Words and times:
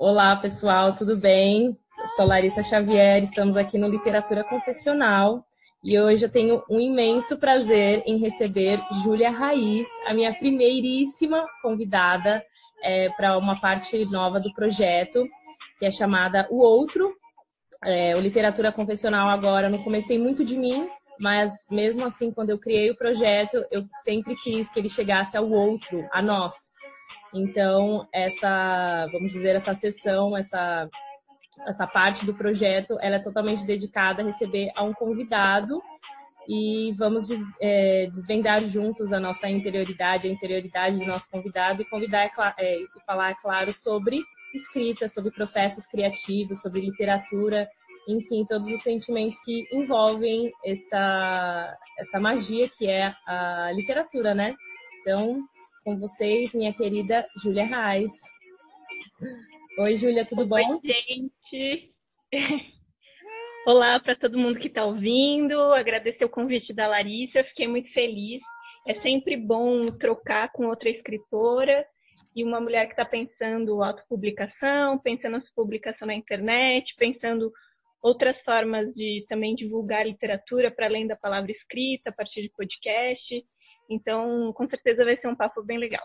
Olá, 0.00 0.36
pessoal, 0.36 0.94
tudo 0.94 1.16
bem? 1.16 1.76
Sou 2.14 2.24
Larissa 2.24 2.62
Xavier, 2.62 3.20
estamos 3.24 3.56
aqui 3.56 3.76
no 3.76 3.88
Literatura 3.88 4.44
Confessional 4.44 5.44
e 5.82 5.98
hoje 5.98 6.24
eu 6.24 6.30
tenho 6.30 6.62
um 6.70 6.78
imenso 6.78 7.36
prazer 7.36 8.04
em 8.06 8.16
receber 8.16 8.80
Júlia 9.02 9.28
Raiz, 9.28 9.88
a 10.06 10.14
minha 10.14 10.32
primeiríssima 10.32 11.44
convidada 11.60 12.40
é, 12.84 13.08
para 13.10 13.36
uma 13.36 13.60
parte 13.60 14.04
nova 14.04 14.38
do 14.38 14.54
projeto, 14.54 15.26
que 15.80 15.86
é 15.86 15.90
chamada 15.90 16.46
O 16.48 16.58
Outro. 16.58 17.12
É, 17.82 18.14
o 18.14 18.20
Literatura 18.20 18.70
Confessional 18.70 19.28
agora, 19.28 19.68
no 19.68 19.82
começo 19.82 20.06
tem 20.06 20.18
muito 20.18 20.44
de 20.44 20.56
mim, 20.56 20.88
mas 21.18 21.52
mesmo 21.68 22.04
assim, 22.04 22.30
quando 22.30 22.50
eu 22.50 22.60
criei 22.60 22.88
o 22.88 22.96
projeto, 22.96 23.64
eu 23.68 23.82
sempre 24.04 24.36
quis 24.36 24.70
que 24.70 24.78
ele 24.78 24.88
chegasse 24.88 25.36
ao 25.36 25.50
outro, 25.50 26.06
a 26.12 26.22
nós. 26.22 26.54
Então, 27.34 28.06
essa, 28.12 29.06
vamos 29.12 29.32
dizer, 29.32 29.54
essa 29.56 29.74
sessão, 29.74 30.36
essa, 30.36 30.88
essa 31.66 31.86
parte 31.86 32.24
do 32.24 32.34
projeto, 32.34 32.98
ela 33.00 33.16
é 33.16 33.22
totalmente 33.22 33.66
dedicada 33.66 34.22
a 34.22 34.24
receber 34.24 34.70
a 34.74 34.82
um 34.82 34.92
convidado 34.92 35.82
e 36.48 36.90
vamos 36.96 37.28
é, 37.60 38.06
desvendar 38.06 38.62
juntos 38.62 39.12
a 39.12 39.20
nossa 39.20 39.48
interioridade, 39.48 40.26
a 40.26 40.30
interioridade 40.30 40.98
do 40.98 41.04
nosso 41.04 41.28
convidado 41.30 41.82
e 41.82 41.90
convidar 41.90 42.30
é, 42.58 42.76
e 42.80 42.86
falar, 43.06 43.32
é 43.32 43.34
claro, 43.34 43.72
sobre 43.72 44.22
escrita, 44.54 45.08
sobre 45.08 45.30
processos 45.30 45.86
criativos, 45.86 46.62
sobre 46.62 46.80
literatura, 46.80 47.68
enfim, 48.08 48.46
todos 48.46 48.66
os 48.68 48.82
sentimentos 48.82 49.38
que 49.44 49.68
envolvem 49.70 50.50
essa, 50.64 51.76
essa 51.98 52.18
magia 52.18 52.66
que 52.66 52.88
é 52.88 53.12
a 53.26 53.70
literatura, 53.74 54.34
né? 54.34 54.56
Então, 55.02 55.46
com 55.88 55.98
vocês, 55.98 56.52
minha 56.52 56.74
querida 56.74 57.26
Júlia 57.42 57.64
Reis. 57.64 58.12
Oi, 59.78 59.96
Júlia, 59.96 60.22
tudo 60.26 60.42
Oi, 60.42 60.46
bom? 60.46 60.78
gente. 60.84 61.94
Olá 63.66 63.98
para 63.98 64.14
todo 64.14 64.38
mundo 64.38 64.60
que 64.60 64.68
está 64.68 64.84
ouvindo. 64.84 65.58
Agradecer 65.72 66.26
o 66.26 66.28
convite 66.28 66.74
da 66.74 66.86
Larissa, 66.86 67.38
eu 67.38 67.44
fiquei 67.44 67.66
muito 67.66 67.90
feliz. 67.94 68.42
É 68.86 69.00
sempre 69.00 69.34
bom 69.34 69.86
trocar 69.86 70.52
com 70.52 70.66
outra 70.66 70.90
escritora 70.90 71.86
e 72.36 72.44
uma 72.44 72.60
mulher 72.60 72.84
que 72.84 72.92
está 72.92 73.06
pensando 73.06 73.82
autopublicação, 73.82 74.98
pensando 74.98 75.38
em 75.38 75.54
publicação 75.56 76.06
na 76.06 76.14
internet, 76.14 76.94
pensando 76.98 77.50
outras 78.02 78.38
formas 78.42 78.92
de 78.92 79.24
também 79.26 79.54
divulgar 79.54 80.06
literatura 80.06 80.70
para 80.70 80.84
além 80.84 81.06
da 81.06 81.16
palavra 81.16 81.50
escrita, 81.50 82.10
a 82.10 82.12
partir 82.12 82.42
de 82.42 82.50
podcast. 82.50 83.42
Então, 83.88 84.52
com 84.52 84.68
certeza 84.68 85.04
vai 85.04 85.16
ser 85.16 85.28
um 85.28 85.34
papo 85.34 85.62
bem 85.62 85.78
legal. 85.78 86.04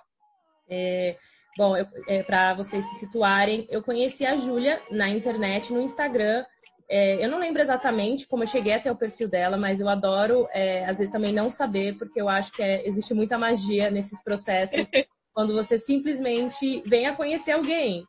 É, 0.69 1.15
bom, 1.57 1.75
é, 1.75 2.23
para 2.23 2.53
vocês 2.53 2.85
se 2.85 2.95
situarem, 2.95 3.67
eu 3.69 3.83
conheci 3.83 4.25
a 4.25 4.37
Júlia 4.37 4.81
na 4.89 5.09
internet, 5.09 5.73
no 5.73 5.81
Instagram. 5.81 6.45
É, 6.89 7.23
eu 7.23 7.29
não 7.29 7.39
lembro 7.39 7.61
exatamente 7.61 8.27
como 8.27 8.43
eu 8.43 8.47
cheguei 8.47 8.73
até 8.73 8.91
o 8.91 8.95
perfil 8.95 9.27
dela, 9.27 9.57
mas 9.57 9.81
eu 9.81 9.89
adoro, 9.89 10.47
é, 10.51 10.85
às 10.85 10.97
vezes, 10.97 11.11
também 11.11 11.33
não 11.33 11.49
saber, 11.49 11.97
porque 11.97 12.21
eu 12.21 12.29
acho 12.29 12.51
que 12.51 12.61
é, 12.61 12.87
existe 12.87 13.13
muita 13.13 13.37
magia 13.37 13.89
nesses 13.89 14.21
processos, 14.23 14.89
quando 15.33 15.53
você 15.53 15.77
simplesmente 15.77 16.81
vem 16.85 17.07
a 17.07 17.15
conhecer 17.15 17.51
alguém. 17.51 18.05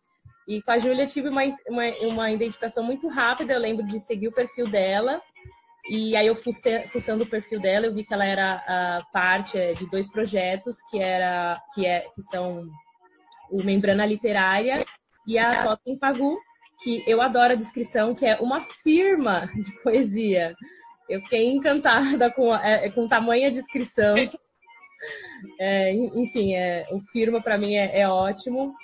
E 0.46 0.60
com 0.60 0.72
a 0.72 0.78
Júlia 0.78 1.06
tive 1.06 1.28
uma, 1.28 1.42
uma, 1.66 1.84
uma 2.02 2.30
identificação 2.30 2.84
muito 2.84 3.08
rápida, 3.08 3.54
eu 3.54 3.60
lembro 3.60 3.84
de 3.86 3.98
seguir 3.98 4.28
o 4.28 4.34
perfil 4.34 4.68
dela 4.68 5.22
e 5.88 6.16
aí 6.16 6.26
eu 6.26 6.34
fuçando 6.34 7.24
o 7.24 7.28
perfil 7.28 7.60
dela, 7.60 7.86
eu 7.86 7.94
vi 7.94 8.04
que 8.04 8.14
ela 8.14 8.24
era 8.24 8.54
a 8.66 9.02
parte 9.12 9.58
é, 9.58 9.74
de 9.74 9.88
dois 9.90 10.10
projetos 10.10 10.76
que 10.90 10.98
era 10.98 11.60
que 11.74 11.86
é 11.86 12.06
que 12.14 12.22
são 12.22 12.66
o 13.50 13.62
Membrana 13.62 14.06
Literária 14.06 14.84
e 15.26 15.38
a 15.38 15.62
Totem 15.62 15.98
Pagu, 15.98 16.38
que 16.82 17.02
eu 17.06 17.20
adoro 17.20 17.52
a 17.52 17.56
descrição, 17.56 18.14
que 18.14 18.26
é 18.26 18.36
uma 18.36 18.62
firma 18.82 19.50
de 19.54 19.72
poesia. 19.82 20.54
Eu 21.08 21.20
fiquei 21.22 21.50
encantada 21.50 22.30
com, 22.30 22.54
é, 22.54 22.88
com 22.90 23.08
tamanha 23.08 23.50
descrição. 23.50 24.14
É, 25.60 25.92
enfim, 25.92 26.54
é, 26.54 26.86
o 26.90 26.98
firma 27.12 27.42
para 27.42 27.58
mim 27.58 27.74
é, 27.74 28.00
é 28.00 28.08
ótimo. 28.08 28.74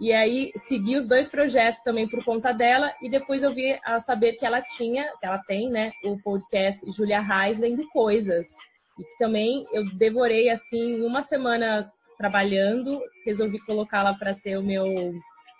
E 0.00 0.12
aí 0.12 0.52
segui 0.56 0.96
os 0.96 1.08
dois 1.08 1.28
projetos 1.28 1.80
também 1.82 2.08
por 2.08 2.24
conta 2.24 2.52
dela 2.52 2.94
e 3.02 3.10
depois 3.10 3.42
eu 3.42 3.52
vi 3.52 3.78
a 3.84 3.98
saber 3.98 4.34
que 4.34 4.46
ela 4.46 4.62
tinha, 4.62 5.12
que 5.18 5.26
ela 5.26 5.38
tem, 5.38 5.68
né, 5.70 5.92
o 6.04 6.16
podcast 6.22 6.88
Julia 6.92 7.20
Reis 7.20 7.58
lendo 7.58 7.88
coisas. 7.88 8.46
E 8.96 9.04
que 9.04 9.18
também 9.18 9.66
eu 9.72 9.84
devorei 9.96 10.50
assim 10.50 11.04
uma 11.04 11.22
semana 11.22 11.90
trabalhando, 12.16 13.00
resolvi 13.24 13.58
colocá-la 13.60 14.14
para 14.14 14.34
ser 14.34 14.56
o 14.56 14.62
meu 14.62 14.86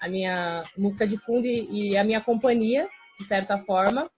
a 0.01 0.09
minha 0.09 0.65
música 0.77 1.05
de 1.05 1.19
fundo 1.19 1.45
e, 1.45 1.91
e, 1.91 1.97
a 1.97 2.05
minha 2.05 2.21
companhia, 2.21 2.89
de 3.19 3.25
certa 3.25 3.59
forma. 3.59 4.09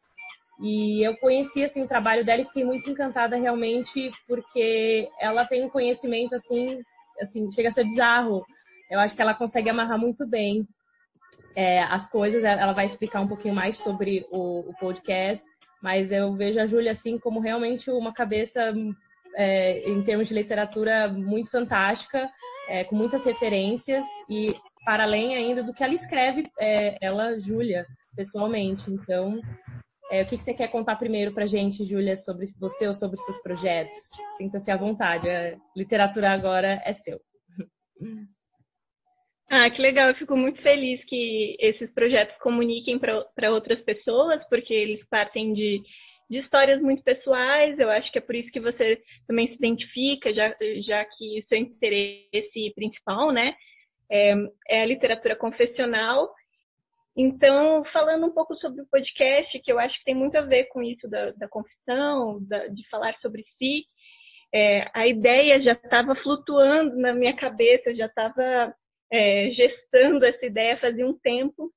E 0.60 1.06
eu 1.06 1.16
conheci 1.16 1.64
assim 1.64 1.82
o 1.82 1.88
trabalho 1.88 2.22
dela 2.22 2.42
e 2.42 2.44
fiquei 2.44 2.64
muito 2.64 2.91
encantada 2.91 3.37
realmente 3.37 4.10
porque 4.28 5.08
ela 5.19 5.47
tem 5.47 5.64
um 5.64 5.70
conhecimento 5.70 6.34
assim, 6.34 6.82
assim, 7.19 7.50
chega 7.50 7.70
a 7.70 7.72
ser 7.72 7.84
bizarro 7.84 8.44
eu 8.90 8.98
acho 8.98 9.14
que 9.14 9.22
ela 9.22 9.34
consegue 9.34 9.70
amarrar 9.70 9.98
muito 9.98 10.26
bem 10.26 10.66
é, 11.54 11.82
as 11.82 12.08
coisas. 12.08 12.42
Ela 12.42 12.72
vai 12.72 12.86
explicar 12.86 13.20
um 13.20 13.28
pouquinho 13.28 13.54
mais 13.54 13.78
sobre 13.78 14.26
o, 14.30 14.70
o 14.70 14.74
podcast, 14.78 15.44
mas 15.82 16.10
eu 16.10 16.34
vejo 16.34 16.60
a 16.60 16.66
Júlia 16.66 16.92
assim 16.92 17.18
como 17.18 17.40
realmente 17.40 17.90
uma 17.90 18.12
cabeça 18.12 18.74
é, 19.36 19.88
em 19.88 20.02
termos 20.02 20.28
de 20.28 20.34
literatura 20.34 21.08
muito 21.08 21.50
fantástica, 21.50 22.30
é, 22.68 22.84
com 22.84 22.96
muitas 22.96 23.24
referências 23.24 24.04
e 24.28 24.54
para 24.84 25.04
além 25.04 25.36
ainda 25.36 25.62
do 25.62 25.72
que 25.72 25.84
ela 25.84 25.94
escreve, 25.94 26.50
é, 26.58 26.96
ela, 27.00 27.38
Júlia, 27.38 27.86
pessoalmente. 28.16 28.90
Então, 28.90 29.40
é, 30.10 30.22
o 30.22 30.26
que, 30.26 30.36
que, 30.36 30.42
você 30.42 30.54
quer 30.54 30.68
contar 30.68 30.96
primeiro 30.96 31.32
para 31.32 31.46
gente, 31.46 31.84
Júlia, 31.84 32.16
sobre 32.16 32.46
você 32.58 32.88
ou 32.88 32.94
sobre 32.94 33.16
seus 33.18 33.38
projetos? 33.42 33.96
Sinta-se 34.36 34.70
à 34.70 34.76
vontade. 34.76 35.28
A 35.28 35.56
literatura 35.76 36.30
agora 36.30 36.82
é 36.84 36.92
seu. 36.92 37.20
Ah, 39.53 39.69
que 39.69 39.83
legal. 39.83 40.09
Eu 40.09 40.15
fico 40.15 40.37
muito 40.37 40.62
feliz 40.62 41.05
que 41.06 41.56
esses 41.59 41.93
projetos 41.93 42.37
comuniquem 42.38 43.00
para 43.00 43.50
outras 43.50 43.81
pessoas, 43.83 44.41
porque 44.49 44.72
eles 44.72 45.05
partem 45.09 45.53
de, 45.53 45.83
de 46.31 46.38
histórias 46.38 46.81
muito 46.81 47.03
pessoais. 47.03 47.77
Eu 47.77 47.91
acho 47.91 48.12
que 48.12 48.19
é 48.19 48.21
por 48.21 48.37
isso 48.37 48.50
que 48.53 48.61
você 48.61 49.03
também 49.27 49.49
se 49.49 49.55
identifica, 49.55 50.33
já, 50.33 50.55
já 50.87 51.05
que 51.05 51.44
seu 51.49 51.59
interesse 51.59 52.72
principal, 52.77 53.33
né, 53.33 53.56
é, 54.09 54.34
é 54.69 54.83
a 54.83 54.87
literatura 54.87 55.34
confessional. 55.34 56.32
Então, 57.17 57.84
falando 57.93 58.27
um 58.27 58.32
pouco 58.32 58.55
sobre 58.55 58.82
o 58.82 58.87
podcast, 58.87 59.59
que 59.59 59.72
eu 59.72 59.81
acho 59.81 59.99
que 59.99 60.05
tem 60.05 60.15
muito 60.15 60.37
a 60.37 60.43
ver 60.43 60.67
com 60.67 60.81
isso 60.81 61.09
da, 61.09 61.32
da 61.32 61.49
confissão, 61.49 62.38
da, 62.47 62.69
de 62.69 62.88
falar 62.88 63.17
sobre 63.21 63.44
si, 63.59 63.84
é, 64.55 64.88
a 64.94 65.09
ideia 65.09 65.61
já 65.61 65.72
estava 65.72 66.15
flutuando 66.15 66.97
na 66.97 67.12
minha 67.12 67.34
cabeça, 67.34 67.93
já 67.97 68.06
estava 68.06 68.72
é, 69.12 69.50
gestando 69.50 70.25
essa 70.25 70.44
ideia 70.47 70.78
fazia 70.78 71.06
um 71.06 71.19
tempo. 71.19 71.72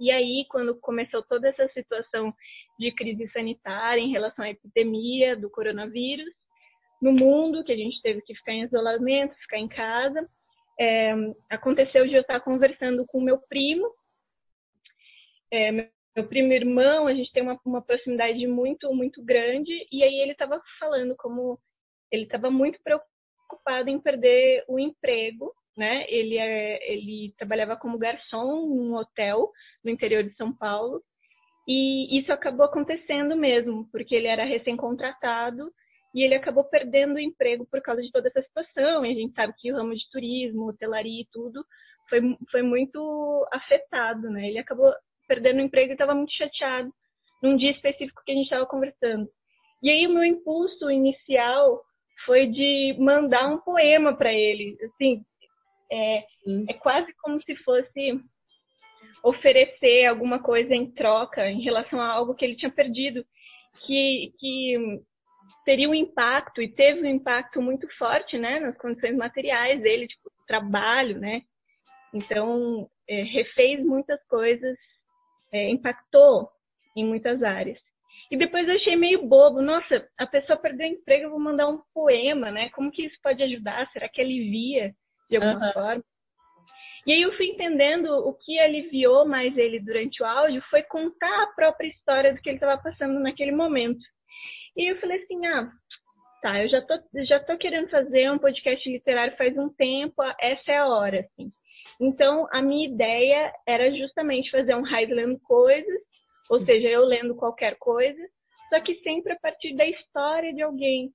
E 0.00 0.10
aí, 0.10 0.44
quando 0.48 0.74
começou 0.80 1.22
toda 1.22 1.48
essa 1.48 1.68
situação 1.68 2.34
de 2.78 2.90
crise 2.92 3.30
sanitária 3.32 4.00
em 4.00 4.10
relação 4.10 4.44
à 4.44 4.50
epidemia 4.50 5.36
do 5.36 5.48
coronavírus 5.48 6.32
no 7.00 7.12
mundo, 7.12 7.64
que 7.64 7.72
a 7.72 7.76
gente 7.76 8.00
teve 8.02 8.20
que 8.22 8.34
ficar 8.34 8.52
em 8.52 8.62
isolamento, 8.62 9.34
ficar 9.36 9.58
em 9.58 9.68
casa, 9.68 10.28
é, 10.78 11.12
aconteceu 11.50 12.06
de 12.06 12.14
eu 12.14 12.22
estar 12.22 12.40
conversando 12.40 13.04
com 13.06 13.20
meu 13.20 13.38
primo, 13.48 13.88
é, 15.52 15.70
meu 16.16 16.28
primo 16.28 16.52
irmão, 16.52 17.06
a 17.06 17.14
gente 17.14 17.30
tem 17.32 17.42
uma, 17.42 17.58
uma 17.64 17.82
proximidade 17.82 18.46
muito, 18.46 18.92
muito 18.94 19.22
grande, 19.24 19.72
e 19.90 20.02
aí 20.02 20.14
ele 20.20 20.32
estava 20.32 20.60
falando 20.78 21.14
como 21.16 21.58
ele 22.10 22.24
estava 22.24 22.50
muito 22.50 22.78
preocupado 22.82 23.88
em 23.88 23.98
perder 23.98 24.64
o 24.68 24.78
emprego 24.78 25.52
né? 25.76 26.04
Ele, 26.08 26.38
é, 26.38 26.92
ele 26.92 27.34
trabalhava 27.38 27.76
como 27.76 27.98
garçom 27.98 28.66
num 28.66 28.94
hotel 28.94 29.50
no 29.84 29.90
interior 29.90 30.22
de 30.22 30.34
São 30.36 30.52
Paulo 30.52 31.02
e 31.66 32.18
isso 32.18 32.32
acabou 32.32 32.66
acontecendo 32.66 33.36
mesmo, 33.36 33.88
porque 33.90 34.14
ele 34.14 34.26
era 34.26 34.44
recém-contratado 34.44 35.70
e 36.14 36.22
ele 36.22 36.34
acabou 36.34 36.64
perdendo 36.64 37.14
o 37.14 37.20
emprego 37.20 37.66
por 37.70 37.80
causa 37.80 38.02
de 38.02 38.10
toda 38.10 38.28
essa 38.28 38.42
situação. 38.42 39.06
E 39.06 39.12
a 39.12 39.14
gente 39.14 39.34
sabe 39.34 39.54
que 39.58 39.72
o 39.72 39.76
ramo 39.76 39.94
de 39.94 40.10
turismo, 40.10 40.68
hotelaria 40.68 41.22
e 41.22 41.28
tudo 41.32 41.64
foi, 42.08 42.20
foi 42.50 42.62
muito 42.62 43.48
afetado, 43.52 44.28
né? 44.28 44.48
Ele 44.48 44.58
acabou 44.58 44.92
perdendo 45.28 45.58
o 45.58 45.62
emprego 45.62 45.90
e 45.90 45.92
estava 45.92 46.14
muito 46.14 46.32
chateado 46.32 46.92
num 47.42 47.56
dia 47.56 47.70
específico 47.70 48.22
que 48.24 48.32
a 48.32 48.34
gente 48.34 48.44
estava 48.44 48.66
conversando. 48.66 49.28
E 49.82 49.90
aí 49.90 50.06
o 50.06 50.12
meu 50.12 50.24
impulso 50.24 50.90
inicial 50.90 51.82
foi 52.26 52.46
de 52.46 52.96
mandar 52.98 53.48
um 53.48 53.58
poema 53.58 54.16
para 54.16 54.32
ele, 54.32 54.76
assim, 54.84 55.24
é, 55.92 56.24
é 56.68 56.74
quase 56.74 57.12
como 57.22 57.40
se 57.40 57.54
fosse 57.56 58.20
oferecer 59.22 60.06
alguma 60.06 60.42
coisa 60.42 60.74
em 60.74 60.90
troca 60.90 61.48
em 61.48 61.60
relação 61.60 62.00
a 62.00 62.08
algo 62.08 62.34
que 62.34 62.44
ele 62.44 62.56
tinha 62.56 62.70
perdido, 62.70 63.24
que, 63.86 64.32
que 64.38 65.00
teria 65.64 65.88
um 65.88 65.94
impacto 65.94 66.60
e 66.62 66.68
teve 66.68 67.02
um 67.02 67.10
impacto 67.10 67.60
muito 67.60 67.86
forte, 67.96 68.38
né, 68.38 68.58
nas 68.58 68.76
condições 68.78 69.16
materiais 69.16 69.80
dele, 69.82 70.08
tipo, 70.08 70.30
trabalho, 70.46 71.18
né? 71.18 71.42
Então, 72.12 72.88
é, 73.08 73.22
refez 73.22 73.84
muitas 73.84 74.22
coisas, 74.26 74.76
é, 75.52 75.70
impactou 75.70 76.48
em 76.96 77.04
muitas 77.04 77.42
áreas. 77.42 77.78
E 78.30 78.36
depois 78.36 78.66
eu 78.66 78.74
achei 78.74 78.96
meio 78.96 79.26
bobo, 79.26 79.62
nossa, 79.62 80.06
a 80.18 80.26
pessoa 80.26 80.58
perdeu 80.58 80.88
o 80.88 80.92
emprego, 80.92 81.24
eu 81.24 81.30
vou 81.30 81.38
mandar 81.38 81.68
um 81.68 81.80
poema, 81.94 82.50
né? 82.50 82.70
Como 82.70 82.90
que 82.90 83.04
isso 83.04 83.16
pode 83.22 83.42
ajudar? 83.42 83.90
Será 83.92 84.08
que 84.08 84.20
alivia 84.20 84.94
de 85.32 85.44
alguma 85.44 85.66
uhum. 85.66 85.72
forma? 85.72 86.04
E 87.04 87.12
aí 87.12 87.22
eu 87.22 87.36
fui 87.36 87.46
entendendo 87.46 88.06
o 88.06 88.32
que 88.34 88.60
aliviou 88.60 89.26
mais 89.26 89.56
ele 89.56 89.80
durante 89.80 90.22
o 90.22 90.26
áudio 90.26 90.62
foi 90.70 90.82
contar 90.84 91.42
a 91.42 91.52
própria 91.54 91.88
história 91.88 92.32
do 92.32 92.40
que 92.40 92.48
ele 92.48 92.56
estava 92.56 92.80
passando 92.80 93.18
naquele 93.18 93.50
momento. 93.50 94.00
E 94.76 94.90
eu 94.90 95.00
falei 95.00 95.20
assim, 95.22 95.44
ah, 95.46 95.68
tá, 96.40 96.62
eu 96.62 96.68
já 96.68 96.80
tô, 96.82 96.94
já 97.24 97.40
tô 97.40 97.58
querendo 97.58 97.88
fazer 97.90 98.30
um 98.30 98.38
podcast 98.38 98.88
literário 98.88 99.36
faz 99.36 99.58
um 99.58 99.68
tempo, 99.70 100.22
essa 100.40 100.70
é 100.70 100.78
a 100.78 100.86
hora, 100.86 101.20
assim. 101.20 101.50
Então, 102.00 102.46
a 102.52 102.62
minha 102.62 102.88
ideia 102.88 103.52
era 103.66 103.90
justamente 103.90 104.50
fazer 104.50 104.76
um 104.76 104.82
Highland 104.82 105.40
Coisas 105.40 106.00
ou 106.52 106.64
seja, 106.66 106.88
eu 106.88 107.04
lendo 107.04 107.34
qualquer 107.34 107.76
coisa, 107.78 108.20
só 108.68 108.78
que 108.80 108.96
sempre 108.96 109.32
a 109.32 109.38
partir 109.40 109.74
da 109.74 109.86
história 109.86 110.52
de 110.52 110.62
alguém. 110.62 111.10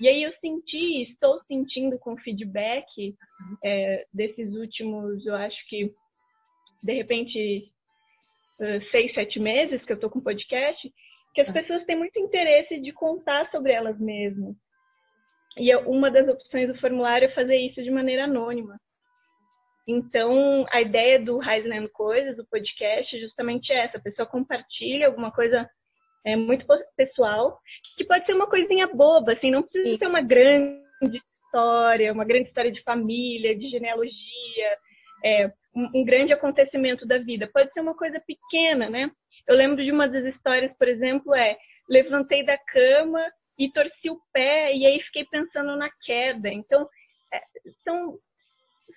E 0.00 0.08
aí 0.08 0.22
eu 0.22 0.32
senti, 0.40 1.10
estou 1.10 1.40
sentindo 1.44 1.98
com 1.98 2.16
feedback 2.18 3.16
é, 3.64 4.06
desses 4.12 4.54
últimos, 4.54 5.26
eu 5.26 5.34
acho 5.34 5.68
que, 5.68 5.92
de 6.82 6.92
repente, 6.92 7.68
seis, 8.90 9.12
sete 9.14 9.40
meses 9.40 9.84
que 9.84 9.92
eu 9.92 9.96
estou 9.96 10.10
com 10.10 10.20
podcast, 10.20 10.92
que 11.34 11.40
as 11.40 11.52
pessoas 11.52 11.84
têm 11.84 11.96
muito 11.96 12.18
interesse 12.18 12.80
de 12.80 12.92
contar 12.92 13.50
sobre 13.50 13.72
elas 13.72 13.98
mesmas. 13.98 14.54
E 15.56 15.74
uma 15.76 16.10
das 16.10 16.28
opções 16.28 16.68
do 16.68 16.78
formulário 16.80 17.26
é 17.26 17.34
fazer 17.34 17.56
isso 17.56 17.82
de 17.82 17.90
maneira 17.90 18.24
anônima. 18.24 18.78
Então, 19.86 20.66
a 20.70 20.80
ideia 20.80 21.18
do 21.18 21.42
Heisland 21.42 21.88
Coisas, 21.88 22.36
do 22.36 22.46
podcast, 22.46 23.16
é 23.16 23.20
justamente 23.20 23.72
essa. 23.72 23.96
A 23.96 24.02
pessoa 24.02 24.26
compartilha 24.26 25.06
alguma 25.06 25.32
coisa 25.32 25.68
é, 26.24 26.36
muito 26.36 26.66
pessoal, 26.96 27.58
que 27.96 28.04
pode 28.04 28.26
ser 28.26 28.34
uma 28.34 28.48
coisinha 28.48 28.86
boba, 28.88 29.32
assim, 29.32 29.50
não 29.50 29.62
precisa 29.62 29.98
ser 29.98 30.06
uma 30.06 30.20
grande 30.20 31.22
história, 31.46 32.12
uma 32.12 32.24
grande 32.24 32.48
história 32.48 32.70
de 32.70 32.82
família, 32.82 33.56
de 33.56 33.68
genealogia, 33.68 34.78
é, 35.24 35.50
um, 35.74 36.00
um 36.00 36.04
grande 36.04 36.32
acontecimento 36.32 37.06
da 37.06 37.18
vida. 37.18 37.48
Pode 37.52 37.72
ser 37.72 37.80
uma 37.80 37.94
coisa 37.94 38.20
pequena, 38.26 38.90
né? 38.90 39.10
Eu 39.46 39.56
lembro 39.56 39.82
de 39.82 39.90
uma 39.90 40.08
das 40.08 40.24
histórias, 40.34 40.72
por 40.76 40.88
exemplo, 40.88 41.34
é 41.34 41.56
levantei 41.88 42.44
da 42.44 42.58
cama 42.58 43.24
e 43.58 43.70
torci 43.72 44.10
o 44.10 44.20
pé 44.32 44.74
e 44.74 44.86
aí 44.86 45.00
fiquei 45.04 45.24
pensando 45.24 45.76
na 45.76 45.88
queda. 46.04 46.48
Então, 46.48 46.88
é, 47.32 47.40
são 47.84 48.18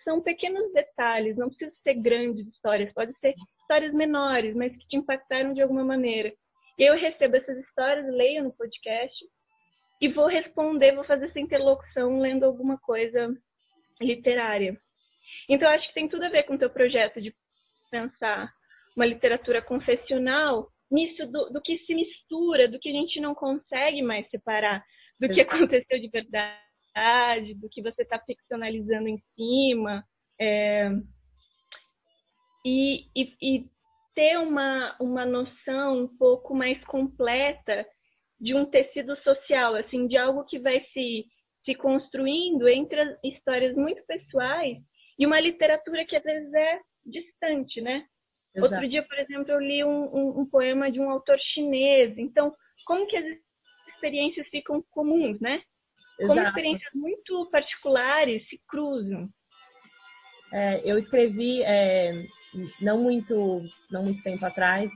são 0.03 0.21
pequenos 0.21 0.71
detalhes, 0.73 1.37
não 1.37 1.49
precisa 1.49 1.71
ser 1.83 1.95
grandes 1.95 2.47
histórias, 2.47 2.91
pode 2.93 3.13
ser 3.19 3.35
histórias 3.59 3.93
menores, 3.93 4.55
mas 4.55 4.75
que 4.75 4.87
te 4.87 4.97
impactaram 4.97 5.53
de 5.53 5.61
alguma 5.61 5.83
maneira. 5.83 6.33
Eu 6.81 6.95
recebo 6.95 7.35
essas 7.35 7.59
histórias, 7.59 8.11
leio 8.11 8.43
no 8.43 8.53
podcast 8.53 9.15
e 10.01 10.09
vou 10.09 10.25
responder, 10.25 10.95
vou 10.95 11.03
fazer 11.03 11.27
essa 11.27 11.39
interlocução 11.39 12.19
lendo 12.19 12.43
alguma 12.43 12.75
coisa 12.79 13.31
literária. 14.01 14.75
Então, 15.47 15.69
acho 15.69 15.87
que 15.89 15.93
tem 15.93 16.09
tudo 16.09 16.25
a 16.25 16.29
ver 16.29 16.41
com 16.41 16.55
o 16.55 16.57
teu 16.57 16.71
projeto 16.71 17.21
de 17.21 17.31
pensar 17.91 18.51
uma 18.95 19.05
literatura 19.05 19.61
confessional 19.61 20.69
nisso 20.89 21.27
do, 21.27 21.51
do 21.51 21.61
que 21.61 21.77
se 21.85 21.93
mistura, 21.93 22.67
do 22.67 22.79
que 22.79 22.89
a 22.89 22.93
gente 22.93 23.21
não 23.21 23.35
consegue 23.35 24.01
mais 24.01 24.27
separar 24.31 24.83
do 25.19 25.29
que 25.29 25.41
aconteceu 25.41 25.99
de 25.99 26.09
verdade 26.09 27.53
do 27.57 27.69
que 27.69 27.83
você 27.83 28.01
está 28.01 28.17
ficcionalizando 28.17 29.07
em 29.07 29.21
cima. 29.35 30.03
É, 30.39 30.89
e, 32.65 33.05
e, 33.15 33.35
e, 33.39 33.65
ter 34.15 34.37
uma, 34.37 34.95
uma 34.99 35.25
noção 35.25 36.03
um 36.03 36.17
pouco 36.17 36.53
mais 36.53 36.83
completa 36.85 37.85
de 38.39 38.55
um 38.55 38.65
tecido 38.65 39.15
social, 39.17 39.75
assim, 39.75 40.07
de 40.07 40.17
algo 40.17 40.45
que 40.45 40.59
vai 40.59 40.83
se, 40.93 41.25
se 41.63 41.75
construindo 41.75 42.67
entre 42.67 42.99
as 42.99 43.19
histórias 43.23 43.75
muito 43.75 44.03
pessoais 44.05 44.77
e 45.17 45.25
uma 45.25 45.39
literatura 45.39 46.05
que 46.05 46.15
às 46.15 46.23
vezes 46.23 46.53
é 46.53 46.79
distante, 47.05 47.81
né? 47.81 48.05
Exato. 48.55 48.73
Outro 48.73 48.89
dia, 48.89 49.03
por 49.03 49.17
exemplo, 49.17 49.51
eu 49.51 49.59
li 49.59 49.83
um, 49.83 50.15
um, 50.15 50.39
um, 50.41 50.45
poema 50.45 50.91
de 50.91 50.99
um 50.99 51.09
autor 51.09 51.37
chinês. 51.39 52.17
Então, 52.17 52.53
como 52.85 53.07
que 53.07 53.15
as 53.15 53.25
experiências 53.87 54.47
ficam 54.49 54.83
comuns, 54.91 55.39
né? 55.39 55.61
como 56.17 56.33
Exato. 56.33 56.47
experiências 56.49 56.93
muito 56.93 57.49
particulares 57.51 58.47
se 58.47 58.59
cruzam. 58.67 59.29
É, 60.53 60.81
eu 60.83 60.97
escrevi 60.97 61.63
é, 61.63 62.11
não 62.79 62.97
muito 62.97 63.63
não 63.89 64.03
muito 64.03 64.21
tempo 64.23 64.45
atrás. 64.45 64.89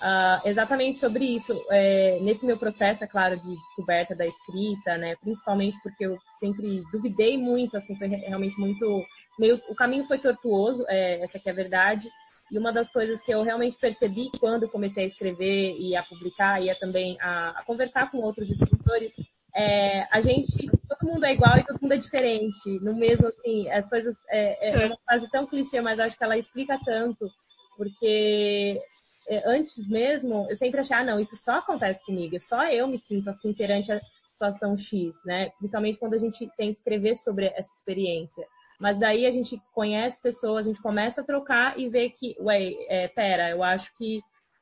Uh, 0.00 0.48
exatamente 0.48 0.98
sobre 0.98 1.24
isso 1.24 1.64
é, 1.70 2.18
nesse 2.20 2.44
meu 2.44 2.58
processo 2.58 3.04
é 3.04 3.06
claro 3.06 3.38
de 3.38 3.56
descoberta 3.56 4.14
da 4.14 4.26
escrita 4.26 4.98
né 4.98 5.16
principalmente 5.16 5.78
porque 5.82 6.04
eu 6.04 6.18
sempre 6.38 6.82
duvidei 6.92 7.38
muito 7.38 7.76
assim 7.76 7.94
foi 7.94 8.08
realmente 8.08 8.58
muito 8.58 9.04
meio 9.38 9.60
o 9.68 9.74
caminho 9.74 10.06
foi 10.06 10.18
tortuoso 10.18 10.84
é, 10.88 11.20
essa 11.20 11.38
que 11.38 11.48
é 11.48 11.52
a 11.52 11.54
verdade. 11.54 12.08
E 12.52 12.58
uma 12.58 12.72
das 12.72 12.90
coisas 12.90 13.20
que 13.22 13.32
eu 13.32 13.42
realmente 13.42 13.78
percebi 13.78 14.30
quando 14.38 14.68
comecei 14.68 15.04
a 15.04 15.08
escrever 15.08 15.76
e 15.78 15.96
a 15.96 16.02
publicar 16.02 16.62
e 16.62 16.68
a 16.68 16.74
também 16.74 17.16
a, 17.20 17.50
a 17.50 17.64
conversar 17.64 18.10
com 18.10 18.18
outros 18.18 18.50
escritores 18.50 19.12
é, 19.56 20.06
a 20.10 20.20
gente, 20.20 20.70
todo 20.88 21.12
mundo 21.12 21.24
é 21.24 21.32
igual 21.32 21.56
e 21.56 21.64
todo 21.64 21.80
mundo 21.80 21.92
é 21.92 21.96
diferente. 21.96 22.78
No 22.80 22.94
mesmo, 22.94 23.28
assim, 23.28 23.70
as 23.70 23.88
coisas. 23.88 24.16
É, 24.28 24.70
é 24.70 24.86
uma 24.86 24.98
frase 25.06 25.30
tão 25.30 25.46
clichê, 25.46 25.80
mas 25.80 26.00
acho 26.00 26.16
que 26.16 26.24
ela 26.24 26.36
explica 26.36 26.78
tanto. 26.84 27.30
Porque 27.76 28.80
é, 29.28 29.42
antes 29.48 29.88
mesmo, 29.88 30.46
eu 30.50 30.56
sempre 30.56 30.80
achei, 30.80 30.96
ah, 30.96 31.04
não, 31.04 31.18
isso 31.18 31.36
só 31.36 31.58
acontece 31.58 32.04
comigo, 32.04 32.38
só 32.40 32.66
eu 32.66 32.86
me 32.86 32.98
sinto 32.98 33.30
assim 33.30 33.52
perante 33.52 33.90
a 33.90 34.00
situação 34.32 34.76
X, 34.76 35.14
né? 35.24 35.50
Principalmente 35.58 35.98
quando 35.98 36.14
a 36.14 36.18
gente 36.18 36.48
tem 36.56 36.72
que 36.72 36.78
escrever 36.78 37.16
sobre 37.16 37.46
essa 37.46 37.72
experiência. 37.74 38.46
Mas 38.78 38.98
daí 38.98 39.24
a 39.24 39.30
gente 39.30 39.60
conhece 39.72 40.20
pessoas, 40.20 40.66
a 40.66 40.68
gente 40.68 40.82
começa 40.82 41.20
a 41.20 41.24
trocar 41.24 41.78
e 41.78 41.88
vê 41.88 42.10
que, 42.10 42.36
ué, 42.40 42.72
é, 42.88 43.08
pera, 43.08 43.50
eu 43.50 43.62
acho 43.62 43.94
que 43.96 44.20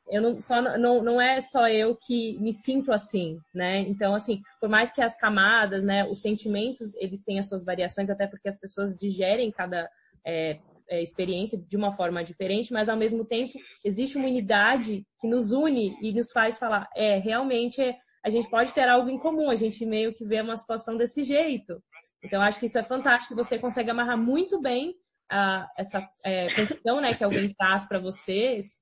eu 0.09 0.21
não, 0.21 0.41
só, 0.41 0.61
não, 0.61 1.03
não 1.03 1.21
é 1.21 1.41
só 1.41 1.69
eu 1.69 1.97
que 1.97 2.39
me 2.39 2.53
sinto 2.53 2.93
assim, 2.93 3.39
né? 3.55 3.81
Então, 3.81 4.15
assim, 4.15 4.43
por 4.61 4.69
mais 4.69 4.93
que 4.93 5.01
as 5.01 5.17
camadas, 5.17 5.83
né, 5.83 6.05
os 6.05 6.21
sentimentos, 6.21 6.95
eles 6.97 7.23
têm 7.23 7.39
as 7.39 7.49
suas 7.49 7.65
variações, 7.65 8.11
até 8.11 8.27
porque 8.27 8.49
as 8.49 8.59
pessoas 8.59 8.97
digerem 8.97 9.51
cada 9.51 9.89
é, 10.27 10.59
é, 10.89 11.03
experiência 11.03 11.57
de 11.57 11.77
uma 11.77 11.93
forma 11.93 12.23
diferente, 12.23 12.73
mas 12.73 12.89
ao 12.89 12.97
mesmo 12.97 13.25
tempo 13.25 13.55
existe 13.85 14.17
uma 14.17 14.29
unidade 14.29 15.07
que 15.21 15.29
nos 15.29 15.53
une 15.53 15.97
e 16.03 16.13
nos 16.13 16.31
faz 16.33 16.59
falar, 16.59 16.89
é, 16.95 17.19
realmente 17.19 17.81
a 18.25 18.31
gente 18.31 18.49
pode 18.49 18.73
ter 18.73 18.89
algo 18.89 19.09
em 19.09 19.19
comum, 19.19 19.51
a 19.51 19.57
gente 19.57 19.85
meio 19.85 20.15
que 20.15 20.25
vê 20.25 20.41
uma 20.41 20.57
situação 20.57 20.97
desse 20.97 21.25
jeito. 21.25 21.83
Então, 22.23 22.41
acho 22.41 22.61
que 22.61 22.67
isso 22.67 22.79
é 22.79 22.85
fantástico, 22.85 23.35
você 23.35 23.59
consegue 23.59 23.91
amarrar 23.91 24.17
muito 24.17 24.61
bem 24.61 24.95
a, 25.31 25.69
essa 25.77 26.07
é, 26.25 26.55
confusão, 26.55 27.01
né, 27.01 27.15
que 27.15 27.25
alguém 27.25 27.53
traz 27.55 27.87
para 27.87 27.99
vocês 27.99 28.82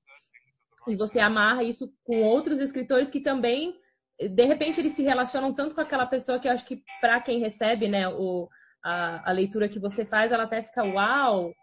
e 0.87 0.95
você 0.95 1.19
amarra 1.19 1.63
isso 1.63 1.91
com 2.03 2.23
outros 2.23 2.59
escritores 2.59 3.09
que 3.09 3.19
também, 3.19 3.75
de 4.19 4.45
repente, 4.45 4.79
eles 4.79 4.93
se 4.93 5.03
relacionam 5.03 5.53
tanto 5.53 5.75
com 5.75 5.81
aquela 5.81 6.05
pessoa 6.05 6.39
que 6.39 6.47
eu 6.47 6.51
acho 6.51 6.65
que 6.65 6.81
para 6.99 7.21
quem 7.21 7.39
recebe, 7.39 7.87
né, 7.87 8.07
o, 8.07 8.47
a, 8.83 9.29
a, 9.29 9.31
leitura 9.31 9.69
que 9.69 9.79
você 9.79 10.05
faz, 10.05 10.31
ela 10.31 10.43
até 10.43 10.61
fica, 10.61 10.83
uau, 10.83 11.53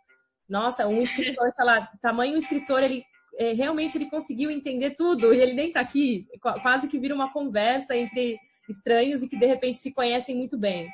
nossa, 0.48 0.87
um 0.87 1.00
escritor, 1.00 1.50
sei 1.52 1.64
lá, 1.64 1.88
tamanho 2.00 2.37
escritor, 2.37 2.82
ele 2.82 3.04
é, 3.38 3.52
realmente 3.52 3.96
ele 3.96 4.10
conseguiu 4.10 4.50
entender 4.50 4.96
tudo 4.96 5.32
e 5.32 5.40
ele 5.40 5.54
nem 5.54 5.68
está 5.68 5.80
aqui, 5.80 6.26
quase 6.40 6.88
que 6.88 6.98
vira 6.98 7.14
uma 7.14 7.32
conversa 7.32 7.96
entre 7.96 8.38
estranhos 8.68 9.22
e 9.22 9.28
que 9.28 9.38
de 9.38 9.46
repente 9.46 9.78
se 9.78 9.92
conhecem 9.92 10.37
muito 10.37 10.58
bem. 10.58 10.88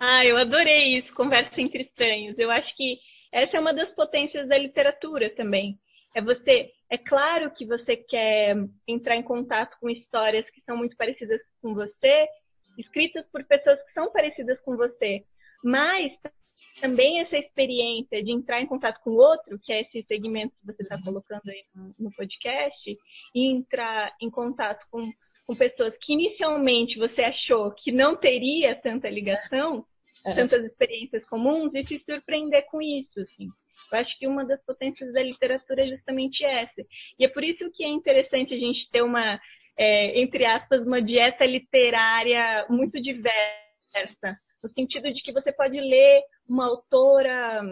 Ah, 0.00 0.24
eu 0.24 0.36
adorei 0.36 0.98
isso, 0.98 1.14
conversa 1.14 1.60
entre 1.60 1.82
estranhos. 1.82 2.38
Eu 2.38 2.50
acho 2.50 2.74
que 2.76 2.98
essa 3.32 3.56
é 3.56 3.60
uma 3.60 3.72
das 3.72 3.90
potências 3.94 4.48
da 4.48 4.58
literatura 4.58 5.30
também. 5.30 5.78
É 6.14 6.20
você, 6.20 6.72
é 6.90 6.98
claro 6.98 7.50
que 7.52 7.64
você 7.64 7.96
quer 7.96 8.56
entrar 8.86 9.16
em 9.16 9.22
contato 9.22 9.76
com 9.80 9.88
histórias 9.88 10.48
que 10.50 10.60
são 10.62 10.76
muito 10.76 10.96
parecidas 10.96 11.40
com 11.62 11.74
você, 11.74 12.26
escritas 12.76 13.24
por 13.30 13.44
pessoas 13.44 13.80
que 13.84 13.92
são 13.92 14.10
parecidas 14.10 14.60
com 14.62 14.76
você, 14.76 15.24
mas 15.62 16.12
também 16.80 17.20
essa 17.20 17.36
experiência 17.36 18.22
de 18.22 18.32
entrar 18.32 18.60
em 18.60 18.66
contato 18.66 19.00
com 19.02 19.10
o 19.10 19.16
outro, 19.16 19.58
que 19.58 19.72
é 19.72 19.82
esse 19.82 20.02
segmento 20.04 20.54
que 20.58 20.66
você 20.66 20.82
está 20.82 20.96
uhum. 20.96 21.02
colocando 21.02 21.48
aí 21.48 21.62
no, 21.74 21.94
no, 21.98 22.12
podcast, 22.12 22.98
e 23.34 23.52
entrar 23.52 24.14
em 24.20 24.30
contato 24.30 24.84
com, 24.90 25.10
com 25.46 25.54
pessoas 25.54 25.94
que 26.00 26.12
inicialmente 26.12 26.98
você 26.98 27.22
achou 27.22 27.70
que 27.72 27.92
não 27.92 28.16
teria 28.16 28.74
tanta 28.74 29.08
ligação, 29.08 29.84
é. 30.24 30.34
tantas 30.34 30.64
experiências 30.64 31.24
comuns, 31.28 31.74
e 31.74 31.84
se 31.86 31.98
surpreender 32.00 32.66
com 32.66 32.80
isso, 32.80 33.20
assim. 33.20 33.48
Eu 33.92 33.98
acho 33.98 34.18
que 34.18 34.26
uma 34.26 34.44
das 34.44 34.62
potências 34.64 35.12
da 35.12 35.22
literatura 35.22 35.82
é 35.82 35.84
justamente 35.84 36.44
essa. 36.44 36.82
E 37.18 37.24
é 37.24 37.28
por 37.28 37.42
isso 37.42 37.70
que 37.72 37.84
é 37.84 37.88
interessante 37.88 38.54
a 38.54 38.58
gente 38.58 38.88
ter 38.90 39.02
uma, 39.02 39.40
é, 39.76 40.20
entre 40.20 40.44
aspas, 40.44 40.86
uma 40.86 41.02
dieta 41.02 41.44
literária 41.44 42.66
muito 42.68 43.00
diversa. 43.00 44.38
No 44.62 44.70
sentido 44.72 45.12
de 45.12 45.22
que 45.22 45.32
você 45.32 45.52
pode 45.52 45.80
ler 45.80 46.22
uma 46.48 46.66
autora 46.66 47.62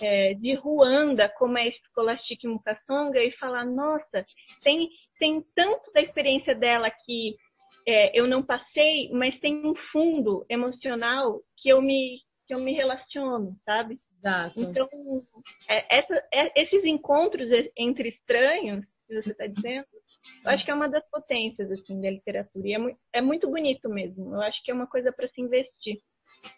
é, 0.00 0.34
de 0.34 0.54
Ruanda, 0.54 1.28
como 1.28 1.58
é 1.58 1.70
Scholastic 1.94 2.44
Mukasonga, 2.44 3.22
e 3.22 3.32
falar, 3.32 3.64
nossa, 3.64 4.24
tem, 4.62 4.88
tem 5.18 5.42
tanto 5.54 5.90
da 5.92 6.00
experiência 6.00 6.54
dela 6.54 6.90
que 6.90 7.36
é, 7.86 8.18
eu 8.18 8.26
não 8.26 8.42
passei, 8.42 9.10
mas 9.12 9.38
tem 9.40 9.64
um 9.64 9.74
fundo 9.90 10.44
emocional 10.48 11.40
que 11.56 11.68
eu 11.68 11.80
me, 11.80 12.20
que 12.46 12.54
eu 12.54 12.60
me 12.60 12.72
relaciono, 12.72 13.56
sabe? 13.64 13.98
Exato. 14.18 14.60
Então, 14.60 14.88
é, 15.68 15.98
essa, 15.98 16.14
é, 16.32 16.62
esses 16.62 16.84
encontros 16.84 17.48
entre 17.76 18.10
estranhos, 18.10 18.84
que 19.06 19.22
você 19.22 19.30
está 19.30 19.46
dizendo, 19.46 19.86
eu 20.44 20.50
acho 20.50 20.64
que 20.64 20.70
é 20.70 20.74
uma 20.74 20.88
das 20.88 21.08
potências 21.08 21.70
assim 21.70 22.00
da 22.00 22.10
literatura. 22.10 22.68
E 22.68 22.74
é, 22.74 22.78
mu 22.78 22.98
é 23.12 23.20
muito 23.22 23.48
bonito 23.48 23.88
mesmo. 23.88 24.34
Eu 24.34 24.42
acho 24.42 24.62
que 24.62 24.70
é 24.70 24.74
uma 24.74 24.86
coisa 24.86 25.10
para 25.12 25.28
se 25.28 25.40
investir. 25.40 26.00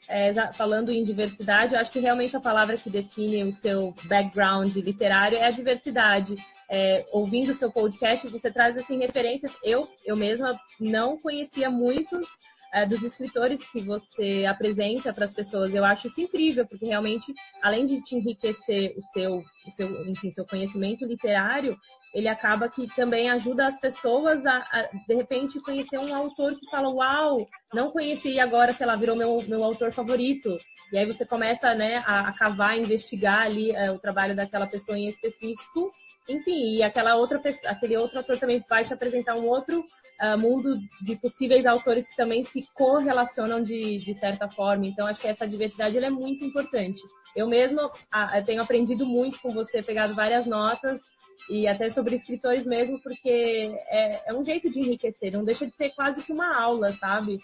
É, 0.08 0.34
falando 0.52 0.90
em 0.90 1.04
diversidade, 1.04 1.74
eu 1.74 1.80
acho 1.80 1.92
que 1.92 2.00
realmente 2.00 2.36
a 2.36 2.40
palavra 2.40 2.76
que 2.76 2.90
define 2.90 3.44
o 3.44 3.54
seu 3.54 3.94
background 4.04 4.74
literário 4.76 5.38
é 5.38 5.44
a 5.44 5.50
diversidade. 5.50 6.36
É, 6.68 7.04
ouvindo 7.12 7.50
o 7.50 7.54
seu 7.54 7.70
podcast, 7.70 8.28
você 8.28 8.50
traz 8.50 8.76
assim 8.76 8.98
referências. 8.98 9.56
Eu, 9.62 9.88
eu 10.04 10.16
mesma 10.16 10.58
não 10.78 11.16
conhecia 11.18 11.70
muitos 11.70 12.28
é, 12.72 12.86
dos 12.86 13.02
escritores 13.02 13.64
que 13.70 13.80
você 13.80 14.44
apresenta 14.46 15.12
para 15.12 15.24
as 15.24 15.34
pessoas. 15.34 15.74
Eu 15.74 15.84
acho 15.84 16.06
isso 16.06 16.20
incrível, 16.20 16.66
porque 16.66 16.86
realmente, 16.86 17.32
além 17.62 17.84
de 17.84 18.02
te 18.02 18.14
enriquecer 18.14 18.94
o 18.96 19.02
seu, 19.02 19.42
o 19.66 19.70
seu, 19.72 20.08
enfim, 20.08 20.30
seu 20.30 20.46
conhecimento 20.46 21.04
literário, 21.04 21.76
ele 22.12 22.28
acaba 22.28 22.68
que 22.68 22.86
também 22.94 23.30
ajuda 23.30 23.66
as 23.66 23.78
pessoas 23.78 24.44
a, 24.44 24.56
a, 24.56 24.88
de 25.06 25.14
repente, 25.14 25.60
conhecer 25.60 25.98
um 25.98 26.14
autor 26.14 26.52
que 26.52 26.68
fala, 26.70 26.88
uau, 26.88 27.46
não 27.72 27.90
conheci 27.90 28.40
agora, 28.40 28.72
sei 28.72 28.86
lá, 28.86 28.96
virou 28.96 29.16
meu, 29.16 29.42
meu 29.46 29.62
autor 29.62 29.92
favorito. 29.92 30.56
E 30.92 30.98
aí 30.98 31.06
você 31.06 31.24
começa, 31.24 31.74
né, 31.74 32.02
a, 32.04 32.28
a 32.28 32.32
cavar, 32.32 32.70
a 32.70 32.76
investigar 32.76 33.42
ali 33.42 33.70
é, 33.70 33.90
o 33.90 33.98
trabalho 33.98 34.34
daquela 34.34 34.66
pessoa 34.66 34.98
em 34.98 35.08
específico. 35.08 35.90
Enfim, 36.28 36.76
e 36.76 36.82
aquela 36.82 37.16
outra 37.16 37.40
aquele 37.66 37.96
outro 37.96 38.18
autor 38.18 38.38
também 38.38 38.62
vai 38.68 38.84
te 38.84 38.92
apresentar 38.92 39.34
um 39.34 39.46
outro 39.46 39.80
uh, 39.80 40.38
mundo 40.38 40.78
de 41.02 41.16
possíveis 41.16 41.66
autores 41.66 42.06
que 42.08 42.14
também 42.14 42.44
se 42.44 42.64
correlacionam 42.74 43.62
de, 43.62 43.98
de 43.98 44.14
certa 44.14 44.48
forma. 44.48 44.86
Então, 44.86 45.06
acho 45.06 45.20
que 45.20 45.26
essa 45.26 45.48
diversidade 45.48 45.98
é 45.98 46.10
muito 46.10 46.44
importante. 46.44 47.00
Eu 47.34 47.48
mesma 47.48 47.86
uh, 47.86 48.44
tenho 48.44 48.62
aprendido 48.62 49.06
muito 49.06 49.40
com 49.40 49.50
você, 49.50 49.82
pegado 49.82 50.14
várias 50.14 50.46
notas, 50.46 51.00
e 51.48 51.66
até 51.66 51.90
sobre 51.90 52.16
escritores 52.16 52.66
mesmo, 52.66 53.00
porque 53.00 53.72
é, 53.88 54.30
é, 54.30 54.34
um 54.34 54.44
jeito 54.44 54.70
de 54.70 54.80
enriquecer, 54.80 55.32
não 55.32 55.44
deixa 55.44 55.66
de 55.66 55.74
ser 55.74 55.90
quase 55.90 56.22
que 56.22 56.32
uma 56.32 56.56
aula, 56.56 56.92
sabe? 56.92 57.38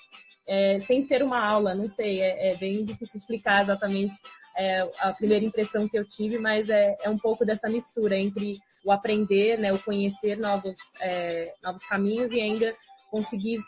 É, 0.46 0.78
sem 0.80 1.02
ser 1.02 1.22
uma 1.22 1.44
aula, 1.44 1.74
não 1.74 1.86
sei, 1.86 2.20
é, 2.20 2.52
é 2.52 2.56
bem 2.56 2.84
difícil 2.84 3.18
explicar 3.18 3.62
exatamente 3.62 4.14
é, 4.56 4.88
a 5.00 5.12
primeira 5.12 5.44
impressão 5.44 5.88
que 5.88 5.98
eu 5.98 6.04
tive, 6.08 6.38
mas 6.38 6.68
é, 6.68 6.96
é, 7.02 7.10
um 7.10 7.18
pouco 7.18 7.44
dessa 7.44 7.68
mistura 7.68 8.16
entre 8.16 8.58
o 8.84 8.92
aprender, 8.92 9.58
né, 9.58 9.72
o 9.72 9.78
conhecer 9.78 10.38
novos, 10.38 10.78
é, 11.00 11.52
novos 11.62 11.84
caminhos 11.84 12.32
e 12.32 12.40
ainda 12.40 12.74
conseguir 13.10 13.60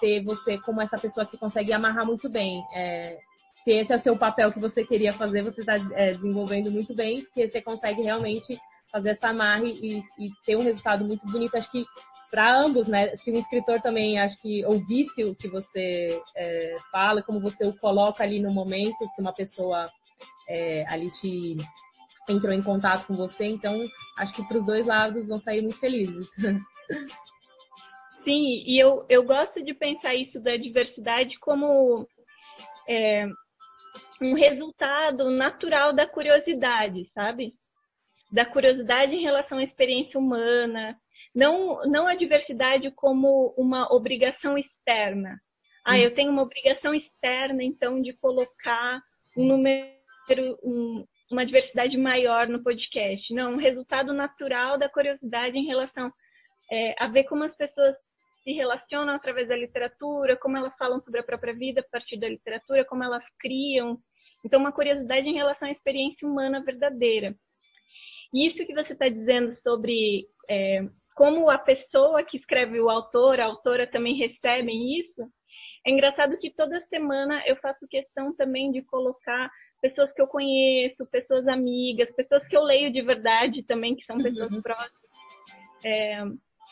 ter 0.00 0.24
você 0.24 0.56
como 0.56 0.80
essa 0.80 0.98
pessoa 0.98 1.26
que 1.26 1.36
consegue 1.36 1.70
amarrar 1.70 2.06
muito 2.06 2.30
bem 2.30 2.62
se 3.64 3.72
esse 3.72 3.92
é 3.92 3.96
o 3.96 4.00
seu 4.00 4.16
papel 4.16 4.52
que 4.52 4.58
você 4.58 4.84
queria 4.84 5.12
fazer, 5.12 5.42
você 5.42 5.60
está 5.60 5.76
é, 5.94 6.12
desenvolvendo 6.12 6.70
muito 6.70 6.94
bem, 6.94 7.22
porque 7.22 7.48
você 7.48 7.60
consegue 7.60 8.02
realmente 8.02 8.58
fazer 8.90 9.10
essa 9.10 9.28
amarre 9.28 9.70
e, 9.70 9.98
e 10.18 10.30
ter 10.44 10.56
um 10.56 10.62
resultado 10.62 11.04
muito 11.04 11.26
bonito. 11.26 11.56
Acho 11.56 11.70
que 11.70 11.84
para 12.30 12.56
ambos, 12.56 12.86
né? 12.86 13.16
Se 13.16 13.30
o 13.30 13.36
escritor 13.36 13.80
também, 13.80 14.18
acho 14.20 14.40
que 14.40 14.64
ouvisse 14.64 15.24
o 15.24 15.34
que 15.34 15.48
você 15.48 16.20
é, 16.36 16.76
fala, 16.92 17.22
como 17.22 17.40
você 17.40 17.66
o 17.66 17.76
coloca 17.76 18.22
ali 18.22 18.40
no 18.40 18.52
momento 18.52 19.10
que 19.14 19.20
uma 19.20 19.32
pessoa 19.32 19.90
é, 20.48 20.84
ali 20.88 21.10
te 21.10 21.56
entrou 22.28 22.52
em 22.52 22.62
contato 22.62 23.06
com 23.06 23.14
você, 23.14 23.46
então 23.46 23.84
acho 24.16 24.32
que 24.34 24.46
para 24.46 24.58
os 24.58 24.64
dois 24.64 24.86
lados 24.86 25.26
vão 25.26 25.40
sair 25.40 25.60
muito 25.60 25.78
felizes. 25.78 26.28
Sim, 28.22 28.62
e 28.66 28.78
eu, 28.80 29.04
eu 29.08 29.24
gosto 29.24 29.64
de 29.64 29.74
pensar 29.74 30.14
isso 30.14 30.38
da 30.40 30.56
diversidade 30.56 31.38
como 31.40 32.06
é, 32.86 33.26
um 34.20 34.34
resultado 34.34 35.30
natural 35.30 35.94
da 35.94 36.06
curiosidade, 36.06 37.10
sabe? 37.14 37.54
Da 38.30 38.44
curiosidade 38.44 39.14
em 39.14 39.22
relação 39.22 39.58
à 39.58 39.64
experiência 39.64 40.18
humana, 40.18 40.96
não, 41.34 41.82
não 41.86 42.06
a 42.06 42.14
diversidade 42.14 42.90
como 42.92 43.54
uma 43.56 43.92
obrigação 43.92 44.56
externa. 44.56 45.40
Ah, 45.84 45.98
eu 45.98 46.14
tenho 46.14 46.30
uma 46.30 46.42
obrigação 46.42 46.94
externa, 46.94 47.62
então, 47.62 48.00
de 48.00 48.12
colocar 48.12 49.00
um 49.36 49.44
número, 49.44 50.58
um, 50.62 51.04
uma 51.30 51.46
diversidade 51.46 51.96
maior 51.96 52.48
no 52.48 52.62
podcast. 52.62 53.32
Não, 53.32 53.54
um 53.54 53.56
resultado 53.56 54.12
natural 54.12 54.78
da 54.78 54.88
curiosidade 54.88 55.56
em 55.56 55.66
relação 55.66 56.12
é, 56.70 56.94
a 56.98 57.08
ver 57.08 57.24
como 57.24 57.44
as 57.44 57.56
pessoas 57.56 57.96
se 58.44 58.52
relacionam 58.52 59.14
através 59.14 59.48
da 59.48 59.56
literatura, 59.56 60.36
como 60.36 60.56
elas 60.56 60.76
falam 60.76 61.00
sobre 61.02 61.20
a 61.20 61.24
própria 61.24 61.54
vida 61.54 61.80
a 61.80 61.90
partir 61.90 62.18
da 62.18 62.28
literatura, 62.28 62.84
como 62.84 63.02
elas 63.02 63.24
criam. 63.38 63.98
Então, 64.44 64.60
uma 64.60 64.72
curiosidade 64.72 65.28
em 65.28 65.34
relação 65.34 65.68
à 65.68 65.72
experiência 65.72 66.26
humana 66.26 66.62
verdadeira. 66.62 67.34
Isso 68.32 68.64
que 68.66 68.74
você 68.74 68.92
está 68.92 69.08
dizendo 69.08 69.56
sobre 69.62 70.26
é, 70.48 70.82
como 71.14 71.50
a 71.50 71.58
pessoa 71.58 72.22
que 72.22 72.36
escreve 72.36 72.80
o 72.80 72.88
autor, 72.88 73.40
a 73.40 73.46
autora 73.46 73.86
também 73.86 74.14
recebem 74.16 75.00
isso, 75.00 75.30
é 75.86 75.90
engraçado 75.90 76.38
que 76.38 76.50
toda 76.50 76.84
semana 76.88 77.42
eu 77.46 77.56
faço 77.56 77.88
questão 77.88 78.34
também 78.34 78.70
de 78.70 78.82
colocar 78.82 79.50
pessoas 79.80 80.12
que 80.12 80.20
eu 80.20 80.26
conheço, 80.26 81.06
pessoas 81.06 81.48
amigas, 81.48 82.14
pessoas 82.14 82.46
que 82.48 82.56
eu 82.56 82.62
leio 82.62 82.92
de 82.92 83.00
verdade 83.00 83.62
também, 83.62 83.96
que 83.96 84.04
são 84.04 84.16
uhum. 84.16 84.22
pessoas 84.22 84.52
uhum. 84.52 84.62
próximas. 84.62 85.10
É, 85.82 86.22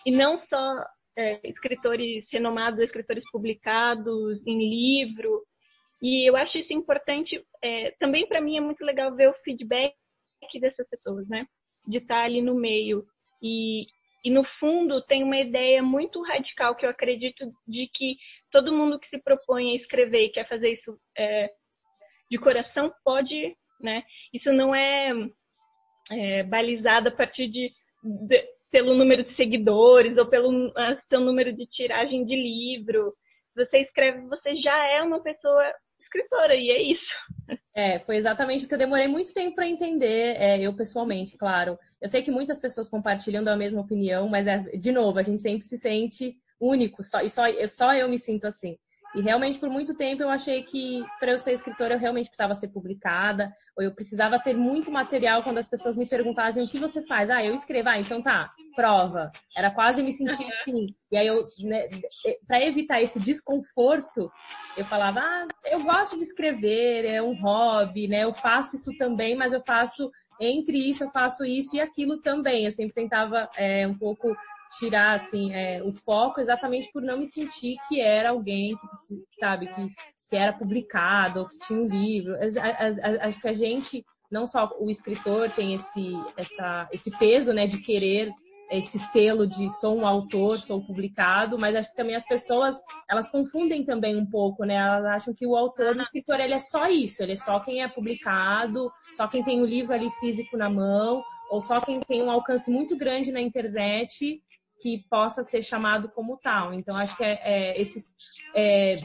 e 0.05 0.11
não 0.11 0.39
só 0.47 0.85
é, 1.17 1.41
escritores 1.49 2.25
renomados, 2.31 2.81
escritores 2.81 3.25
publicados 3.31 4.47
em 4.47 4.59
livro. 4.59 5.43
E 6.03 6.29
eu 6.29 6.37
acho 6.37 6.59
isso 6.59 6.73
importante. 6.73 7.43
É, 7.63 7.91
também 7.99 8.27
para 8.27 8.41
mim 8.41 8.57
é 8.57 8.61
muito 8.61 8.85
legal 8.85 9.15
ver 9.15 9.29
o 9.31 9.35
feedback 9.43 9.95
dessas 10.61 10.87
pessoas, 10.99 11.29
né? 11.29 11.47
De 11.87 11.99
estar 11.99 12.25
ali 12.25 12.43
no 12.43 12.55
meio. 12.55 13.05
E, 13.43 13.87
e 14.25 14.31
no 14.31 14.45
fundo 14.59 15.03
tem 15.03 15.23
uma 15.23 15.39
ideia 15.39 15.83
muito 15.83 16.23
radical 16.23 16.75
que 16.75 16.85
eu 16.85 16.91
acredito 16.91 17.51
de 17.67 17.89
que 17.89 18.17
todo 18.51 18.75
mundo 18.75 18.99
que 18.99 19.09
se 19.09 19.19
propõe 19.19 19.73
a 19.73 19.77
escrever 19.77 20.27
e 20.27 20.31
quer 20.31 20.49
fazer 20.49 20.73
isso 20.73 20.99
é, 21.17 21.51
de 22.31 22.39
coração 22.39 22.93
pode, 23.05 23.57
né? 23.81 24.03
Isso 24.33 24.53
não 24.53 24.75
é, 24.75 25.13
é 26.11 26.43
balizado 26.43 27.09
a 27.09 27.13
partir 27.13 27.49
de, 27.49 27.73
de, 28.03 28.45
pelo 28.71 28.95
número 28.95 29.25
de 29.25 29.35
seguidores 29.37 30.17
ou 30.19 30.27
pelo 30.27 30.73
seu 31.09 31.21
número 31.21 31.53
de 31.53 31.67
tiragem 31.67 32.25
de 32.25 32.35
livro. 32.35 33.15
Você 33.55 33.79
escreve, 33.79 34.21
você 34.29 34.57
já 34.57 34.87
é 34.89 35.03
uma 35.03 35.23
pessoa 35.23 35.65
escritora, 36.01 36.55
e 36.55 36.71
é 36.71 36.83
isso. 36.83 37.61
É, 37.79 38.01
foi 38.01 38.17
exatamente 38.17 38.65
o 38.65 38.69
que 38.69 38.75
eu 38.75 38.79
demorei 38.79 39.07
muito 39.07 39.33
tempo 39.33 39.55
para 39.55 39.69
entender, 39.69 40.35
é, 40.37 40.61
eu 40.61 40.75
pessoalmente, 40.75 41.37
claro. 41.37 41.79
Eu 42.01 42.09
sei 42.09 42.23
que 42.23 42.31
muitas 42.31 42.59
pessoas 42.59 42.89
compartilham 42.89 43.45
da 43.45 43.57
mesma 43.57 43.81
opinião, 43.81 44.29
mas, 44.29 44.49
é, 44.49 44.59
de 44.77 44.91
novo, 44.91 45.17
a 45.17 45.23
gente 45.23 45.41
sempre 45.41 45.65
se 45.65 45.79
sente 45.79 46.37
único, 46.61 47.05
só, 47.05 47.21
e 47.21 47.31
só, 47.31 47.45
só 47.69 47.95
eu 47.95 48.09
me 48.09 48.19
sinto 48.19 48.49
assim. 48.49 48.77
E 49.15 49.23
realmente, 49.23 49.59
por 49.59 49.71
muito 49.71 49.95
tempo, 49.95 50.23
eu 50.23 50.29
achei 50.29 50.63
que 50.63 51.03
para 51.19 51.33
eu 51.33 51.39
ser 51.39 51.53
escritora, 51.53 51.95
eu 51.95 51.99
realmente 51.99 52.29
precisava 52.29 52.55
ser 52.55 52.69
publicada, 52.69 53.51
ou 53.77 53.83
eu 53.83 53.95
precisava 53.95 54.39
ter 54.39 54.55
muito 54.55 54.91
material 54.91 55.43
quando 55.43 55.59
as 55.59 55.69
pessoas 55.69 55.97
me 55.97 56.07
perguntassem 56.07 56.63
o 56.63 56.69
que 56.69 56.79
você 56.79 57.01
faz. 57.07 57.31
Ah, 57.31 57.43
eu 57.43 57.55
escrevo. 57.55 57.89
Ah, 57.89 57.99
então 57.99 58.23
tá, 58.23 58.51
prova. 58.77 59.33
Era 59.57 59.71
quase 59.71 60.03
me 60.03 60.13
sentir 60.13 60.47
assim. 60.61 60.95
E 61.11 61.17
aí, 61.17 61.27
eu, 61.27 61.43
né, 61.61 61.89
para 62.47 62.63
evitar 62.65 63.01
esse 63.01 63.19
desconforto, 63.19 64.31
eu 64.77 64.85
falava, 64.85 65.21
ah, 65.21 65.49
eu 65.65 65.83
gosto 65.83 66.17
de 66.17 66.25
escrever, 66.25 67.07
é 67.07 67.23
um 67.23 67.35
hobby, 67.41 68.09
né? 68.09 68.25
Eu 68.25 68.35
faço 68.35 68.77
isso 68.77 68.93
também, 68.99 69.35
mas 69.35 69.53
eu 69.53 69.63
faço 69.67 70.11
entre 70.41 70.79
isso, 70.91 71.05
eu 71.05 71.11
faço 71.11 71.45
isso 71.45 71.75
e 71.75 71.81
aquilo 71.81 72.21
também. 72.21 72.67
Eu 72.67 72.73
sempre 72.73 72.95
tentava 72.95 73.49
é, 73.57 73.87
um 73.87 73.97
pouco 73.97 74.37
tirar 74.79 75.15
assim 75.15 75.53
é, 75.53 75.83
o 75.83 75.93
foco 75.93 76.41
exatamente 76.41 76.91
por 76.93 77.03
não 77.03 77.19
me 77.19 77.27
sentir 77.27 77.77
que 77.89 78.01
era 78.01 78.31
alguém 78.31 78.77
que 78.77 78.87
sabe 79.41 79.67
que, 79.67 79.89
que 80.29 80.37
era 80.37 80.53
publicado 80.53 81.41
ou 81.41 81.49
que 81.49 81.59
tinha 81.61 81.81
um 81.81 81.87
livro. 81.87 82.35
Acho 83.23 83.41
que 83.41 83.49
a 83.49 83.53
gente 83.53 84.05
não 84.31 84.47
só 84.47 84.71
o 84.79 84.91
escritor 84.91 85.51
tem 85.51 85.75
esse 85.75 86.13
essa, 86.37 86.89
esse 86.93 87.11
peso 87.19 87.53
né 87.53 87.67
de 87.67 87.79
querer 87.79 88.31
esse 88.71 88.99
selo 88.99 89.47
de 89.47 89.71
sou 89.81 89.97
um 89.97 90.07
autor 90.07 90.61
sou 90.61 90.85
publicado 90.85 91.59
mas 91.59 91.75
acho 91.75 91.89
que 91.89 91.97
também 91.97 92.15
as 92.15 92.27
pessoas 92.27 92.79
elas 93.09 93.31
confundem 93.31 93.85
também 93.85 94.17
um 94.17 94.27
pouco 94.27 94.65
né? 94.65 94.75
Elas 94.75 95.07
acham 95.07 95.35
que 95.35 95.47
o 95.47 95.57
autor 95.57 95.97
o 95.97 96.03
escritor 96.03 96.39
ele 96.41 96.53
é 96.53 96.59
só 96.59 96.89
isso 96.89 97.23
ele 97.23 97.33
é 97.33 97.37
só 97.37 97.59
quem 97.61 97.83
é 97.83 97.89
publicado 97.89 98.93
só 99.17 99.27
quem 99.27 99.43
tem 99.43 99.63
o 99.63 99.67
livro 99.67 99.95
ali 99.95 100.11
físico 100.21 100.57
na 100.57 100.69
mão 100.69 101.23
ou 101.51 101.63
só 101.63 101.81
quem 101.81 102.01
tem 102.01 102.23
um 102.23 102.31
alcance 102.31 102.71
muito 102.71 102.95
grande 102.97 103.33
na 103.33 103.41
internet 103.41 104.43
que 104.81 105.05
possa 105.11 105.43
ser 105.43 105.63
chamado 105.63 106.09
como 106.09 106.39
tal. 106.39 106.73
Então, 106.73 106.97
acho 106.97 107.17
que 107.17 107.25
é, 107.25 107.41
é 107.43 107.81
esses 107.81 108.15
é, 108.55 108.97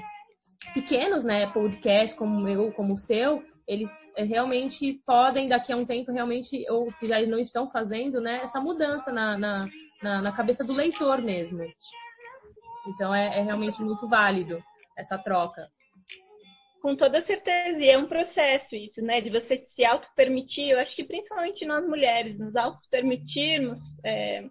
pequenos 0.74 1.24
né, 1.24 1.48
podcasts 1.48 2.18
como 2.18 2.38
o 2.38 2.42
meu, 2.42 2.72
como 2.72 2.94
o 2.94 2.98
seu, 2.98 3.44
eles 3.68 3.89
é, 4.15 4.24
realmente 4.24 5.01
podem, 5.06 5.48
daqui 5.48 5.72
a 5.72 5.77
um 5.77 5.86
tempo, 5.86 6.12
realmente, 6.12 6.65
ou 6.70 6.92
se 6.92 7.08
já 7.08 7.22
não 7.25 7.39
estão 7.39 7.70
fazendo, 7.72 8.20
né, 8.22 8.42
essa 8.44 8.60
mudança 8.60 9.12
na, 9.12 9.38
na, 9.38 9.70
na, 10.01 10.22
na 10.22 10.32
cabeça 10.32 10.63
do 10.63 10.74
leitor 10.74 11.22
mesmo. 11.22 11.63
Então, 12.88 13.13
é, 13.13 13.39
é 13.39 13.42
realmente 13.42 13.82
muito 13.82 14.08
válido 14.08 14.62
essa 14.98 15.18
troca. 15.18 15.68
Com 16.82 16.98
toda 16.98 17.25
certeza, 17.25 17.80
e 17.80 17.89
é 17.89 17.98
um 17.98 18.08
processo 18.08 18.75
isso, 18.75 19.01
né? 19.01 19.22
De 19.22 19.30
você 19.30 19.65
se 19.74 19.86
auto-permitir, 19.86 20.72
eu 20.72 20.80
acho 20.80 20.94
que 20.94 21.06
principalmente 21.06 21.65
nós 21.65 21.88
mulheres, 21.88 22.38
nos 22.38 22.53
auto-permitirmos 22.58 23.80
é, 24.03 24.44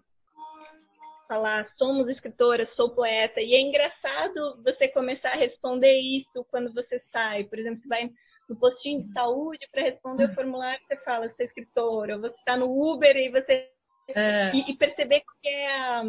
falar 1.33 1.67
somos 1.77 2.07
escritoras, 2.09 2.69
sou 2.75 2.93
poeta, 2.93 3.41
e 3.41 3.55
é 3.55 3.59
engraçado 3.59 4.61
você 4.63 4.87
começar 4.89 5.29
a 5.29 5.37
responder 5.37 5.99
isso 5.99 6.45
quando 6.51 6.71
você 6.73 7.01
sai. 7.11 7.43
Por 7.45 7.57
exemplo, 7.57 7.81
você 7.81 7.87
vai 7.87 8.09
no 8.47 8.55
postinho 8.55 9.03
de 9.03 9.11
saúde 9.13 9.67
para 9.71 9.81
responder 9.81 10.25
o 10.25 10.35
formulário, 10.35 10.79
você 10.85 10.95
fala, 10.97 11.27
você 11.27 11.43
é 11.43 11.45
escritora, 11.47 12.15
ou 12.15 12.21
você 12.21 12.35
está 12.35 12.55
no 12.55 12.69
Uber 12.69 13.15
e 13.17 13.29
você. 13.29 13.67
É. 14.09 14.51
E, 14.53 14.71
e, 14.71 14.77
perceber 14.77 15.21
que 15.41 15.47
é, 15.47 16.01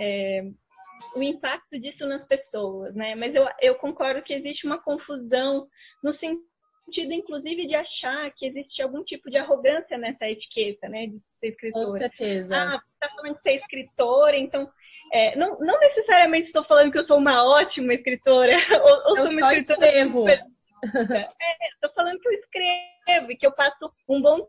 é 0.00 0.42
o 1.14 1.22
impacto 1.22 1.78
disso 1.78 2.06
nas 2.06 2.26
pessoas, 2.26 2.94
né? 2.94 3.14
Mas 3.14 3.34
eu, 3.34 3.46
eu 3.62 3.76
concordo 3.76 4.22
que 4.22 4.34
existe 4.34 4.66
uma 4.66 4.82
confusão 4.82 5.66
no 6.02 6.12
sentido, 6.18 6.49
inclusive, 6.98 7.66
de 7.66 7.74
achar 7.74 8.30
que 8.32 8.46
existe 8.46 8.82
algum 8.82 9.04
tipo 9.04 9.30
de 9.30 9.38
arrogância 9.38 9.98
nessa 9.98 10.28
etiqueta, 10.28 10.88
né? 10.88 11.06
De 11.06 11.20
ser 11.38 11.48
escritora. 11.48 11.86
Com 11.86 11.96
certeza. 11.96 12.56
Ah, 12.56 12.80
está 12.94 13.08
falando 13.14 13.36
de 13.36 13.42
ser 13.42 13.54
escritora, 13.56 14.36
então... 14.36 14.70
É, 15.12 15.34
não, 15.36 15.58
não 15.58 15.78
necessariamente 15.80 16.46
estou 16.46 16.64
falando 16.64 16.92
que 16.92 16.98
eu 16.98 17.06
sou 17.06 17.18
uma 17.18 17.44
ótima 17.44 17.94
escritora, 17.94 18.52
ou, 18.82 19.10
ou 19.10 19.16
eu 19.18 19.22
sou 19.24 19.32
uma 19.32 19.52
escritora... 19.52 19.86
Escrevo. 19.86 20.28
Estou 20.28 20.46
é, 21.90 21.94
falando 21.94 22.20
que 22.20 22.28
eu 22.28 22.32
escrevo 22.32 23.32
e 23.32 23.36
que 23.36 23.46
eu 23.46 23.52
passo 23.52 23.92
um 24.08 24.22
bom 24.22 24.46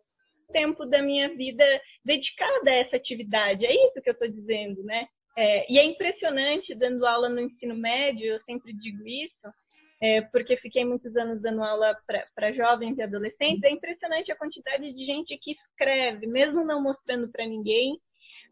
tempo 0.51 0.85
da 0.85 1.01
minha 1.01 1.29
vida 1.29 1.63
dedicada 2.05 2.69
a 2.69 2.75
essa 2.75 2.95
atividade. 2.95 3.65
É 3.65 3.87
isso 3.87 4.01
que 4.01 4.09
eu 4.09 4.13
estou 4.13 4.27
dizendo, 4.27 4.83
né? 4.83 5.07
É, 5.37 5.71
e 5.71 5.79
é 5.79 5.85
impressionante, 5.85 6.75
dando 6.75 7.05
aula 7.05 7.29
no 7.29 7.39
ensino 7.39 7.75
médio, 7.75 8.25
eu 8.25 8.41
sempre 8.43 8.73
digo 8.73 9.07
isso, 9.07 9.53
é, 10.01 10.21
porque 10.21 10.57
fiquei 10.57 10.83
muitos 10.83 11.15
anos 11.15 11.39
dando 11.41 11.63
aula 11.63 11.95
para 12.33 12.51
jovens 12.53 12.97
e 12.97 13.03
adolescentes, 13.03 13.63
é 13.63 13.69
impressionante 13.69 14.31
a 14.31 14.35
quantidade 14.35 14.91
de 14.91 15.05
gente 15.05 15.37
que 15.37 15.51
escreve, 15.51 16.25
mesmo 16.25 16.65
não 16.65 16.81
mostrando 16.81 17.31
para 17.31 17.45
ninguém, 17.45 17.99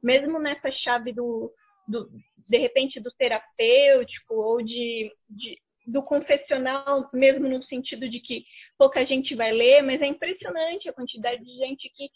mesmo 0.01 0.38
nessa 0.38 0.72
chave 0.72 1.12
do, 1.12 1.51
do, 1.88 2.08
de 2.48 2.58
repente, 2.60 3.00
do 3.00 3.12
terapêutico 3.12 4.36
ou 4.36 4.62
de, 4.62 5.12
de, 5.27 5.58
do 5.88 6.03
confessional, 6.03 7.10
mesmo 7.12 7.50
no 7.50 7.63
sentido 7.63 8.08
de 8.08 8.20
que 8.20 8.46
pouca 8.77 9.03
gente 9.03 9.34
vai 9.34 9.51
ler, 9.51 9.82
mas 9.82 10.00
é 10.03 10.06
impressionante 10.06 10.88
a 10.88 10.94
quantidade 10.94 11.44
de 11.44 11.58
gente 11.58 11.89
que, 11.89 12.10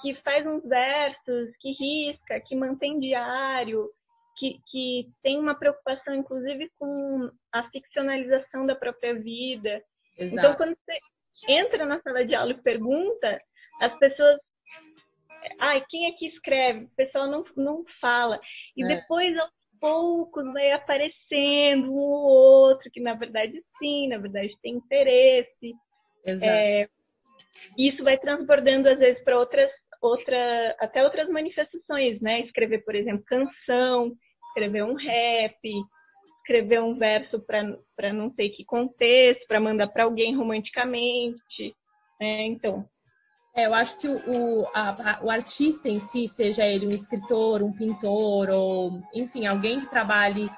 que 0.00 0.14
faz 0.22 0.46
uns 0.46 0.66
versos, 0.66 1.54
que 1.60 1.72
risca, 1.72 2.40
que 2.40 2.56
mantém 2.56 2.98
diário, 2.98 3.90
que, 4.40 4.58
que 4.70 5.12
tem 5.22 5.38
uma 5.38 5.54
preocupação, 5.54 6.14
inclusive, 6.14 6.72
com 6.78 7.30
a 7.52 7.70
ficcionalização 7.70 8.64
da 8.64 8.74
própria 8.74 9.14
vida. 9.14 9.82
Exato. 10.18 10.38
Então, 10.38 10.56
quando 10.56 10.74
você 10.76 10.98
entra 11.46 11.84
na 11.84 12.00
sala 12.00 12.24
de 12.24 12.34
aula 12.34 12.52
e 12.52 12.62
pergunta, 12.62 13.40
as 13.82 13.96
pessoas. 13.98 14.40
Ai, 15.58 15.84
quem 15.88 16.06
é 16.06 16.12
que 16.12 16.26
escreve? 16.26 16.84
O 16.84 16.96
pessoal 16.96 17.28
não, 17.28 17.44
não 17.54 17.84
fala. 18.00 18.40
E 18.74 18.82
é. 18.82 18.86
depois, 18.86 19.36
aos 19.38 19.50
poucos, 19.78 20.50
vai 20.52 20.72
aparecendo 20.72 21.92
um 21.92 21.98
ou 21.98 22.68
outro, 22.70 22.90
que 22.90 23.00
na 23.00 23.14
verdade 23.14 23.62
sim, 23.78 24.08
na 24.08 24.18
verdade 24.18 24.56
tem 24.62 24.74
interesse. 24.74 25.74
Exato. 26.24 26.44
É, 26.44 26.88
isso 27.76 28.02
vai 28.02 28.18
transbordando, 28.18 28.88
às 28.88 28.98
vezes, 28.98 29.22
para 29.22 29.38
outras 29.38 29.70
outra, 30.00 30.74
até 30.78 31.04
outras 31.04 31.28
manifestações, 31.28 32.20
né? 32.20 32.40
Escrever, 32.40 32.84
por 32.84 32.94
exemplo, 32.94 33.24
canção, 33.26 34.16
escrever 34.60 34.84
um 34.84 34.94
rap, 34.94 35.58
escrever 36.40 36.80
um 36.82 36.94
verso 36.94 37.40
para 37.40 38.12
não 38.12 38.30
sei 38.30 38.50
que 38.50 38.64
contexto, 38.64 39.46
para 39.46 39.60
mandar 39.60 39.88
para 39.88 40.04
alguém 40.04 40.36
romanticamente. 40.36 41.74
Né? 42.20 42.46
Então. 42.46 42.84
É, 43.56 43.66
eu 43.66 43.74
acho 43.74 43.98
que 43.98 44.06
o, 44.06 44.14
o, 44.14 44.66
a, 44.72 45.18
o 45.22 45.30
artista 45.30 45.88
em 45.88 45.98
si, 45.98 46.28
seja 46.28 46.64
ele 46.64 46.86
um 46.86 46.90
escritor, 46.90 47.64
um 47.64 47.72
pintor, 47.72 48.48
ou 48.48 49.02
enfim, 49.12 49.44
alguém 49.44 49.80
que 49.80 49.90
trabalhe 49.90 50.48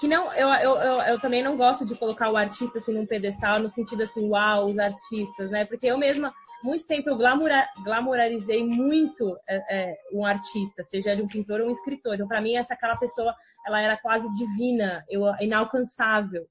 que 0.00 0.08
não, 0.08 0.32
eu, 0.32 0.48
eu, 0.48 0.76
eu, 0.76 1.00
eu, 1.02 1.20
também 1.20 1.42
não 1.42 1.58
gosto 1.58 1.84
de 1.84 1.94
colocar 1.94 2.30
o 2.30 2.36
artista 2.38 2.78
assim 2.78 2.94
num 2.94 3.04
pedestal 3.04 3.60
no 3.60 3.68
sentido 3.68 4.02
assim, 4.02 4.26
uau, 4.30 4.70
os 4.70 4.78
artistas, 4.78 5.50
né? 5.50 5.66
Porque 5.66 5.86
eu 5.86 5.98
mesma 5.98 6.32
muito 6.62 6.86
tempo 6.86 7.08
eu 7.08 7.16
glamoura, 7.16 7.68
glamourarizei 7.82 8.64
muito 8.64 9.38
é, 9.48 9.56
é, 9.70 9.98
um 10.12 10.24
artista, 10.24 10.82
seja 10.82 11.12
ele 11.12 11.22
um 11.22 11.28
pintor 11.28 11.60
ou 11.60 11.68
um 11.68 11.72
escritor. 11.72 12.14
Então, 12.14 12.28
para 12.28 12.40
mim, 12.40 12.56
essa 12.56 12.74
aquela 12.74 12.96
pessoa, 12.96 13.34
ela 13.66 13.80
era 13.80 13.96
quase 13.96 14.32
divina, 14.34 15.04
eu, 15.08 15.22
inalcançável. 15.40 16.46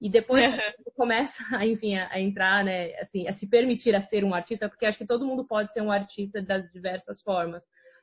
E 0.00 0.10
depois 0.10 0.44
começa, 0.96 1.42
a, 1.56 1.66
enfim, 1.66 1.96
a, 1.96 2.08
a, 2.12 2.20
entrar, 2.20 2.64
né, 2.64 2.94
assim, 3.00 3.26
a 3.28 3.32
se 3.32 3.48
permitir 3.48 3.94
a 3.94 4.00
ser 4.00 4.24
um 4.24 4.34
artista, 4.34 4.68
porque 4.68 4.86
acho 4.86 4.98
que 4.98 5.06
todo 5.06 5.26
mundo 5.26 5.44
pode 5.44 5.72
ser 5.72 5.80
um 5.80 5.90
artista 5.90 6.42
das 6.42 6.70
diversas 6.70 7.22
formas. 7.22 7.62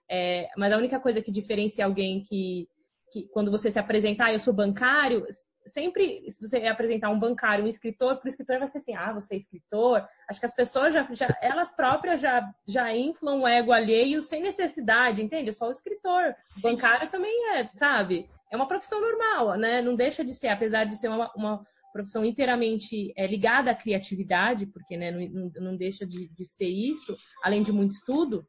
É, 0.09 0.49
mas 0.57 0.73
a 0.73 0.77
única 0.77 0.99
coisa 0.99 1.21
que 1.21 1.31
diferencia 1.31 1.85
alguém 1.85 2.23
que, 2.23 2.67
que 3.11 3.27
quando 3.27 3.51
você 3.51 3.71
se 3.71 3.79
apresentar, 3.79 4.25
ah, 4.25 4.33
eu 4.33 4.39
sou 4.39 4.53
bancário, 4.53 5.25
sempre, 5.65 6.29
se 6.29 6.39
você 6.41 6.57
apresentar 6.67 7.09
um 7.09 7.19
bancário, 7.19 7.65
um 7.65 7.67
escritor, 7.67 8.17
para 8.17 8.25
o 8.25 8.29
escritor 8.29 8.59
vai 8.59 8.67
ser 8.67 8.79
assim, 8.79 8.95
ah, 8.95 9.13
você 9.13 9.35
é 9.35 9.37
escritor. 9.37 10.07
Acho 10.29 10.39
que 10.39 10.45
as 10.45 10.55
pessoas 10.55 10.93
já, 10.93 11.07
já 11.11 11.27
elas 11.41 11.73
próprias 11.75 12.21
já, 12.21 12.49
já 12.67 12.95
inflam 12.95 13.41
o 13.41 13.47
ego 13.47 13.71
alheio 13.71 14.21
sem 14.21 14.41
necessidade, 14.41 15.21
entende? 15.21 15.49
É 15.49 15.53
só 15.53 15.67
o 15.67 15.71
escritor. 15.71 16.35
Bancário 16.61 17.09
também 17.09 17.55
é, 17.55 17.69
sabe? 17.75 18.29
É 18.51 18.55
uma 18.55 18.67
profissão 18.67 19.01
normal, 19.01 19.57
né? 19.57 19.81
Não 19.81 19.95
deixa 19.95 20.23
de 20.23 20.33
ser, 20.33 20.49
apesar 20.49 20.85
de 20.85 20.95
ser 20.95 21.07
uma, 21.07 21.31
uma 21.35 21.65
profissão 21.93 22.25
inteiramente 22.25 23.13
é, 23.15 23.27
ligada 23.27 23.71
à 23.71 23.75
criatividade, 23.75 24.65
porque 24.65 24.97
né, 24.97 25.11
não, 25.11 25.51
não 25.61 25.77
deixa 25.77 26.05
de, 26.05 26.27
de 26.27 26.43
ser 26.43 26.67
isso, 26.67 27.15
além 27.43 27.61
de 27.61 27.71
muito 27.71 27.91
estudo, 27.91 28.45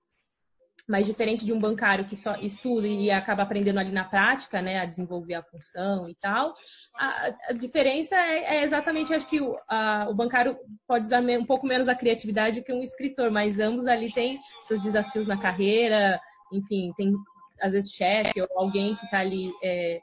mas 0.87 1.07
diferente 1.07 1.45
de 1.45 1.53
um 1.53 1.59
bancário 1.59 2.05
que 2.05 2.15
só 2.15 2.37
estuda 2.37 2.87
e 2.87 3.11
acaba 3.11 3.43
aprendendo 3.43 3.79
ali 3.79 3.91
na 3.91 4.05
prática, 4.05 4.61
né, 4.61 4.79
a 4.79 4.85
desenvolver 4.85 5.35
a 5.35 5.43
função 5.43 6.09
e 6.09 6.15
tal, 6.15 6.55
a, 6.95 7.33
a 7.49 7.53
diferença 7.53 8.15
é, 8.15 8.57
é, 8.57 8.65
exatamente, 8.65 9.15
acho 9.15 9.27
que 9.27 9.41
o, 9.41 9.57
a, 9.69 10.07
o 10.11 10.15
bancário 10.15 10.57
pode 10.87 11.07
usar 11.07 11.23
um 11.23 11.47
pouco 11.47 11.67
menos 11.67 11.89
a 11.89 11.95
criatividade 11.95 12.63
que 12.63 12.73
um 12.73 12.83
escritor, 12.83 13.31
mas 13.31 13.59
ambos 13.59 13.87
ali 13.87 14.13
têm 14.13 14.37
seus 14.63 14.83
desafios 14.83 15.27
na 15.27 15.39
carreira, 15.39 16.21
enfim, 16.53 16.93
tem 16.97 17.15
às 17.63 17.73
vezes 17.73 17.93
chefe 17.93 18.41
ou 18.43 18.49
alguém 18.57 18.95
que 18.95 19.05
está 19.05 19.21
ali 19.21 19.51
é, 19.63 20.01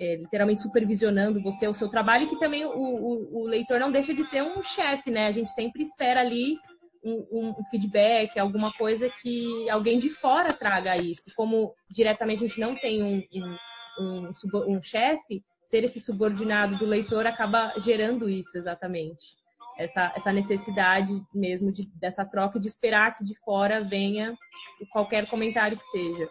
é, 0.00 0.16
literalmente 0.16 0.60
supervisionando 0.60 1.42
você, 1.42 1.66
o 1.66 1.74
seu 1.74 1.88
trabalho, 1.88 2.24
e 2.24 2.28
que 2.28 2.38
também 2.38 2.64
o, 2.64 2.70
o, 2.70 3.42
o 3.42 3.46
leitor 3.46 3.80
não 3.80 3.90
deixa 3.90 4.14
de 4.14 4.24
ser 4.24 4.42
um 4.42 4.62
chefe, 4.62 5.10
né? 5.10 5.26
A 5.26 5.30
gente 5.30 5.50
sempre 5.50 5.82
espera 5.82 6.20
ali 6.20 6.56
um, 7.04 7.54
um, 7.58 7.64
feedback, 7.70 8.38
alguma 8.38 8.72
coisa 8.72 9.08
que 9.08 9.68
alguém 9.68 9.98
de 9.98 10.10
fora 10.10 10.52
traga 10.52 10.96
isso. 10.96 11.22
Como 11.34 11.74
diretamente 11.90 12.44
a 12.44 12.46
gente 12.46 12.60
não 12.60 12.74
tem 12.74 13.02
um, 13.02 13.22
um, 13.34 13.56
um, 14.00 14.76
um 14.76 14.82
chefe, 14.82 15.42
ser 15.64 15.84
esse 15.84 16.00
subordinado 16.00 16.76
do 16.78 16.86
leitor 16.86 17.26
acaba 17.26 17.72
gerando 17.78 18.28
isso 18.28 18.56
exatamente. 18.56 19.40
Essa, 19.78 20.12
essa 20.14 20.32
necessidade 20.32 21.12
mesmo 21.34 21.72
de, 21.72 21.88
dessa 21.98 22.24
troca 22.24 22.60
de 22.60 22.68
esperar 22.68 23.14
que 23.16 23.24
de 23.24 23.34
fora 23.42 23.82
venha 23.82 24.36
qualquer 24.92 25.28
comentário 25.28 25.78
que 25.78 25.84
seja. 25.84 26.28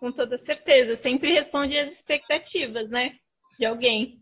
Com 0.00 0.10
toda 0.10 0.38
certeza, 0.44 1.00
sempre 1.02 1.32
responde 1.32 1.78
às 1.78 1.92
expectativas, 1.92 2.88
né? 2.90 3.12
De 3.58 3.66
alguém. 3.66 4.18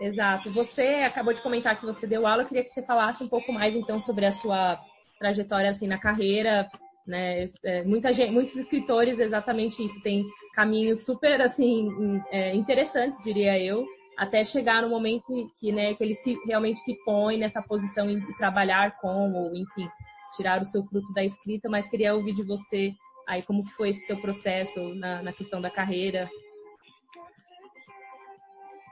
Exato. 0.00 0.50
Você 0.50 0.82
acabou 1.04 1.34
de 1.34 1.42
comentar 1.42 1.78
que 1.78 1.84
você 1.84 2.06
deu 2.06 2.26
aula, 2.26 2.42
eu 2.42 2.46
queria 2.46 2.64
que 2.64 2.70
você 2.70 2.82
falasse 2.82 3.22
um 3.22 3.28
pouco 3.28 3.52
mais 3.52 3.76
então 3.76 4.00
sobre 4.00 4.24
a 4.24 4.32
sua 4.32 4.80
trajetória 5.18 5.70
assim 5.70 5.86
na 5.86 5.98
carreira, 5.98 6.70
né? 7.06 7.46
É, 7.62 7.84
muita 7.84 8.10
gente, 8.10 8.32
muitos 8.32 8.56
escritores 8.56 9.20
exatamente 9.20 9.84
isso, 9.84 10.00
tem 10.02 10.24
caminhos 10.54 11.04
super 11.04 11.42
assim 11.42 11.88
é, 12.30 12.54
interessantes, 12.54 13.20
diria 13.22 13.58
eu, 13.58 13.84
até 14.16 14.42
chegar 14.42 14.82
no 14.82 14.88
momento 14.88 15.50
que, 15.58 15.70
né, 15.70 15.94
que 15.94 16.02
ele 16.02 16.14
se, 16.14 16.38
realmente 16.46 16.78
se 16.80 16.94
põe 17.04 17.36
nessa 17.38 17.62
posição 17.62 18.06
de 18.06 18.36
trabalhar 18.38 18.96
com, 19.00 19.32
ou 19.34 19.54
enfim, 19.54 19.88
tirar 20.34 20.62
o 20.62 20.64
seu 20.64 20.82
fruto 20.84 21.12
da 21.12 21.22
escrita, 21.22 21.68
mas 21.68 21.88
queria 21.88 22.14
ouvir 22.14 22.34
de 22.34 22.42
você 22.42 22.94
aí 23.26 23.42
como 23.42 23.64
que 23.64 23.72
foi 23.72 23.90
esse 23.90 24.06
seu 24.06 24.16
processo 24.20 24.94
na, 24.94 25.22
na 25.22 25.32
questão 25.32 25.60
da 25.60 25.70
carreira. 25.70 26.28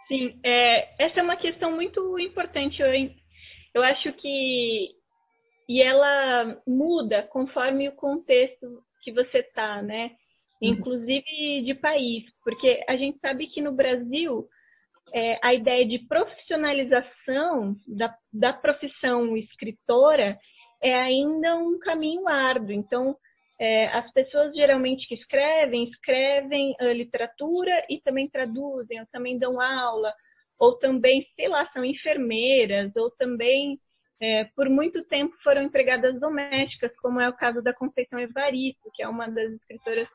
Sim, 0.09 0.41
é, 0.43 1.05
essa 1.05 1.21
é 1.21 1.23
uma 1.23 1.37
questão 1.37 1.71
muito 1.73 2.19
importante. 2.19 2.81
Eu, 2.81 2.91
eu 3.75 3.83
acho 3.83 4.13
que 4.15 4.99
e 5.69 5.83
ela 5.83 6.57
muda 6.67 7.25
conforme 7.25 7.89
o 7.89 7.95
contexto 7.95 8.83
que 9.03 9.13
você 9.13 9.41
está, 9.41 9.83
né? 9.83 10.13
Uhum. 10.63 10.71
Inclusive 10.71 11.63
de 11.65 11.75
país, 11.75 12.25
porque 12.43 12.83
a 12.89 12.97
gente 12.97 13.19
sabe 13.21 13.47
que 13.49 13.61
no 13.61 13.73
Brasil 13.73 14.49
é, 15.15 15.39
a 15.43 15.53
ideia 15.55 15.87
de 15.87 15.99
profissionalização 16.07 17.77
da, 17.87 18.15
da 18.33 18.53
profissão 18.53 19.37
escritora 19.37 20.39
é 20.83 20.95
ainda 20.95 21.57
um 21.57 21.79
caminho 21.79 22.27
árduo. 22.27 22.73
Então, 22.73 23.15
é, 23.59 23.89
as 23.89 24.11
pessoas 24.13 24.55
geralmente 24.55 25.07
que 25.09 25.15
escrevem, 25.15 25.85
escrevem 25.85 26.77
uh, 26.81 26.93
literatura 26.93 27.85
e 27.89 28.01
também 28.01 28.29
traduzem, 28.29 29.01
ou 29.01 29.07
também 29.07 29.39
dão 29.39 29.61
aula, 29.61 30.15
ou 30.59 30.77
também, 30.79 31.27
sei 31.35 31.49
lá, 31.49 31.69
são 31.73 31.85
enfermeiras, 31.85 32.95
ou 32.97 33.11
também, 33.11 33.81
é, 34.21 34.45
por 34.57 34.69
muito 34.69 35.05
tempo, 35.05 35.37
foram 35.43 35.63
empregadas 35.63 36.19
domésticas, 36.21 36.95
como 37.01 37.21
é 37.21 37.29
o 37.29 37.37
caso 37.37 37.61
da 37.63 37.75
Conceição 37.75 38.19
Evaristo, 38.19 38.91
que 38.95 39.03
é 39.03 39.09
uma 39.09 39.29
das 39.29 39.53
escritoras 39.53 40.09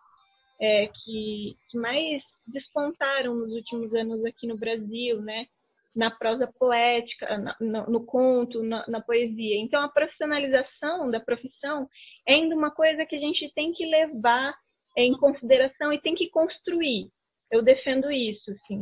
é, 0.60 0.88
que, 0.88 1.58
que 1.70 1.78
mais 1.78 2.22
despontaram 2.48 3.36
nos 3.36 3.52
últimos 3.52 3.94
anos 3.94 4.24
aqui 4.26 4.48
no 4.48 4.58
Brasil, 4.58 5.22
né? 5.22 5.48
Na 5.96 6.10
prosa 6.10 6.48
poética, 6.60 7.38
na, 7.38 7.56
no, 7.60 7.86
no, 7.92 8.06
conto, 8.06 8.64
na, 8.64 8.84
na, 8.88 9.02
poesia. 9.02 9.60
Então, 9.60 9.82
a 9.84 9.90
profissionalização 9.90 11.10
da 11.10 11.20
profissão 11.20 11.88
é 12.28 12.34
ainda 12.34 12.56
uma 12.56 12.72
coisa 12.72 13.06
que 13.06 13.16
a 13.16 13.20
gente 13.20 13.52
tem 13.54 13.72
que 13.74 13.86
levar 13.86 14.56
em 14.98 15.14
consideração 15.14 15.94
e 15.94 16.02
tem 16.02 16.16
que 16.16 16.30
construir. 16.30 17.10
Eu 17.52 17.62
defendo 17.62 18.12
isso, 18.12 18.52
sim. 18.66 18.82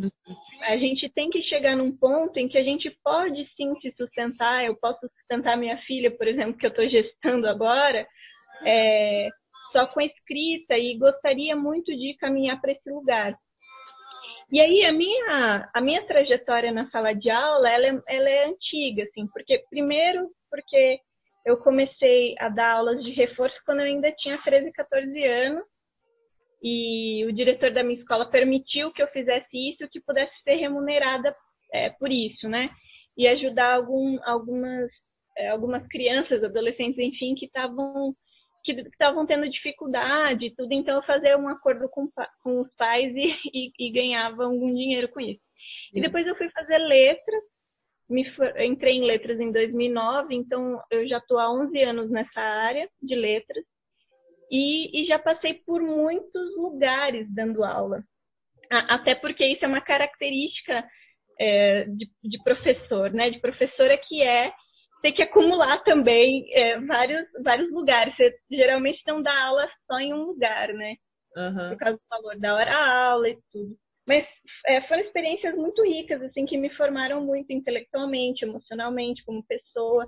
A 0.62 0.78
gente 0.78 1.10
tem 1.10 1.30
que 1.30 1.42
chegar 1.44 1.76
num 1.76 1.96
ponto 1.96 2.38
em 2.38 2.48
que 2.48 2.58
a 2.58 2.64
gente 2.64 2.90
pode 3.04 3.46
sim 3.58 3.78
se 3.82 3.94
sustentar. 3.98 4.64
Eu 4.64 4.78
posso 4.78 5.00
sustentar 5.10 5.58
minha 5.58 5.78
filha, 5.80 6.10
por 6.10 6.26
exemplo, 6.26 6.58
que 6.58 6.66
eu 6.66 6.70
estou 6.70 6.88
gestando 6.88 7.50
agora, 7.50 8.08
é, 8.66 9.28
só 9.74 9.86
com 9.88 10.00
escrita 10.00 10.78
e 10.78 10.98
gostaria 10.98 11.54
muito 11.54 11.92
de 11.92 12.16
caminhar 12.18 12.62
para 12.62 12.72
esse 12.72 12.90
lugar. 12.90 13.36
E 14.52 14.60
aí 14.60 14.84
a 14.84 14.92
minha, 14.92 15.70
a 15.74 15.82
minha 15.82 16.06
trajetória 16.06 16.72
na 16.72 16.90
sala 16.90 17.14
de 17.14 17.30
aula, 17.30 17.70
ela 17.70 17.88
é, 17.88 18.02
ela 18.08 18.30
é 18.30 18.46
antiga, 18.48 19.04
assim, 19.04 19.26
porque 19.28 19.64
primeiro 19.70 20.30
porque 20.50 21.00
eu 21.46 21.58
comecei 21.58 22.36
a 22.38 22.50
dar 22.50 22.74
aulas 22.74 23.02
de 23.04 23.12
reforço 23.12 23.56
quando 23.66 23.80
eu 23.80 23.86
ainda 23.86 24.12
tinha 24.12 24.42
13, 24.44 24.72
14 24.74 25.24
anos, 25.24 25.64
e 26.62 27.26
o 27.26 27.34
diretor 27.34 27.72
da 27.72 27.82
minha 27.82 27.98
escola 27.98 28.30
permitiu 28.30 28.92
que 28.92 29.02
eu 29.02 29.08
fizesse 29.08 29.72
isso, 29.72 29.90
que 29.90 30.00
pudesse 30.02 30.34
ser 30.44 30.56
remunerada 30.56 31.36
é, 31.74 31.90
por 31.90 32.12
isso, 32.12 32.48
né? 32.48 32.70
E 33.18 33.28
ajudar 33.28 33.76
algum, 33.76 34.20
algumas, 34.24 34.92
é, 35.38 35.50
algumas 35.50 35.88
crianças, 35.88 36.44
adolescentes, 36.44 37.00
enfim, 37.00 37.34
que 37.34 37.46
estavam 37.46 38.14
que 38.64 38.72
estavam 38.74 39.26
tendo 39.26 39.50
dificuldade 39.50 40.46
e 40.46 40.56
tudo, 40.56 40.74
então 40.74 40.96
eu 40.96 41.04
fazia 41.04 41.38
um 41.38 41.48
acordo 41.48 41.90
com, 41.90 42.08
com 42.44 42.62
os 42.62 42.72
pais 42.76 43.14
e, 43.16 43.36
e, 43.54 43.72
e, 43.80 43.92
ganhava 43.92 44.46
algum 44.46 44.74
dinheiro 44.74 45.10
com 45.10 45.20
isso. 45.20 45.42
Sim. 45.92 46.00
E 46.00 46.02
depois 46.02 46.26
eu 46.28 46.36
fui 46.36 46.50
fazer 46.50 46.78
letras, 46.78 47.44
me 48.10 48.26
entrei 48.66 48.96
em 48.96 49.06
letras 49.06 49.40
em 49.40 49.52
2009, 49.52 50.36
então 50.36 50.82
eu 50.92 51.08
já 51.08 51.18
estou 51.18 51.40
há 51.40 51.52
11 51.52 51.82
anos 51.82 52.12
nessa 52.12 52.42
área 52.42 52.90
de 53.02 53.16
letras 53.16 53.64
e, 54.52 55.02
e 55.02 55.08
já 55.08 55.18
passei 55.18 55.56
por 55.66 55.82
muitos 55.82 56.56
lugares 56.58 57.34
dando 57.34 57.64
aula. 57.64 58.04
Até 58.70 59.16
porque 59.16 59.46
isso 59.46 59.66
é 59.66 59.68
uma 59.68 59.82
característica 59.82 60.86
é, 61.40 61.86
de, 61.86 62.10
de 62.24 62.44
professor, 62.44 63.12
né? 63.12 63.30
De 63.30 63.40
professora 63.40 63.98
que 63.98 64.22
é 64.22 64.54
tem 65.02 65.14
que 65.14 65.24
acumular 65.24 65.84
também 65.84 66.46
é, 66.54 66.80
vários, 66.80 67.28
vários 67.44 67.72
lugares. 67.72 68.16
Você 68.16 68.36
geralmente 68.50 69.02
não 69.08 69.22
dá 69.22 69.46
aula 69.46 69.70
só 69.88 70.00
em 70.00 70.14
um 70.14 70.24
lugar, 70.24 70.70
né? 70.74 70.96
Uhum. 71.36 71.70
Por 71.70 71.78
causa 71.78 71.98
do 71.98 72.04
valor 72.10 72.40
da 72.40 72.56
hora-aula 72.56 73.30
e 73.30 73.38
tudo. 73.52 73.76
Mas 74.08 74.26
é, 74.68 74.82
foram 74.88 75.02
experiências 75.02 75.56
muito 75.56 75.84
ricas, 75.84 76.22
assim, 76.22 76.46
que 76.46 76.58
me 76.58 76.70
formaram 76.76 77.22
muito 77.22 77.52
intelectualmente, 77.52 78.44
emocionalmente, 78.44 79.24
como 79.24 79.46
pessoa. 79.46 80.08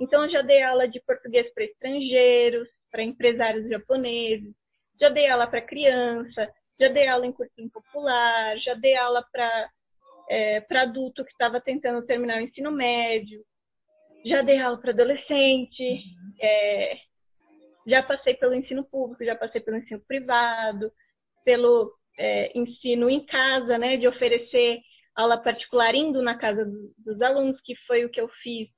Então, 0.00 0.24
eu 0.24 0.30
já 0.30 0.42
dei 0.42 0.62
aula 0.62 0.88
de 0.88 1.00
português 1.00 1.52
para 1.52 1.64
estrangeiros, 1.64 2.68
para 2.90 3.02
empresários 3.02 3.68
japoneses, 3.68 4.54
já 5.00 5.08
dei 5.08 5.28
aula 5.28 5.46
para 5.46 5.60
criança, 5.60 6.48
já 6.78 6.88
dei 6.88 7.08
aula 7.08 7.26
em 7.26 7.32
cursinho 7.32 7.70
popular, 7.70 8.56
já 8.58 8.74
dei 8.74 8.96
aula 8.96 9.24
para 9.32 9.70
é, 10.30 10.64
adulto 10.76 11.24
que 11.24 11.32
estava 11.32 11.60
tentando 11.60 12.04
terminar 12.06 12.38
o 12.38 12.44
ensino 12.44 12.70
médio 12.70 13.42
já 14.24 14.42
dei 14.42 14.58
aula 14.58 14.78
para 14.78 14.90
adolescente, 14.90 15.82
uhum. 15.82 16.34
é, 16.40 16.98
já 17.86 18.02
passei 18.02 18.34
pelo 18.34 18.54
ensino 18.54 18.84
público, 18.84 19.24
já 19.24 19.34
passei 19.34 19.60
pelo 19.60 19.76
ensino 19.76 20.00
privado, 20.06 20.92
pelo 21.44 21.92
é, 22.18 22.56
ensino 22.58 23.08
em 23.08 23.24
casa, 23.24 23.78
né, 23.78 23.96
de 23.96 24.06
oferecer 24.06 24.80
aula 25.14 25.38
particular 25.38 25.94
indo 25.94 26.22
na 26.22 26.36
casa 26.36 26.64
dos, 26.64 26.94
dos 26.98 27.22
alunos, 27.22 27.60
que 27.62 27.74
foi 27.86 28.04
o 28.04 28.10
que 28.10 28.20
eu 28.20 28.28
fiz. 28.42 28.68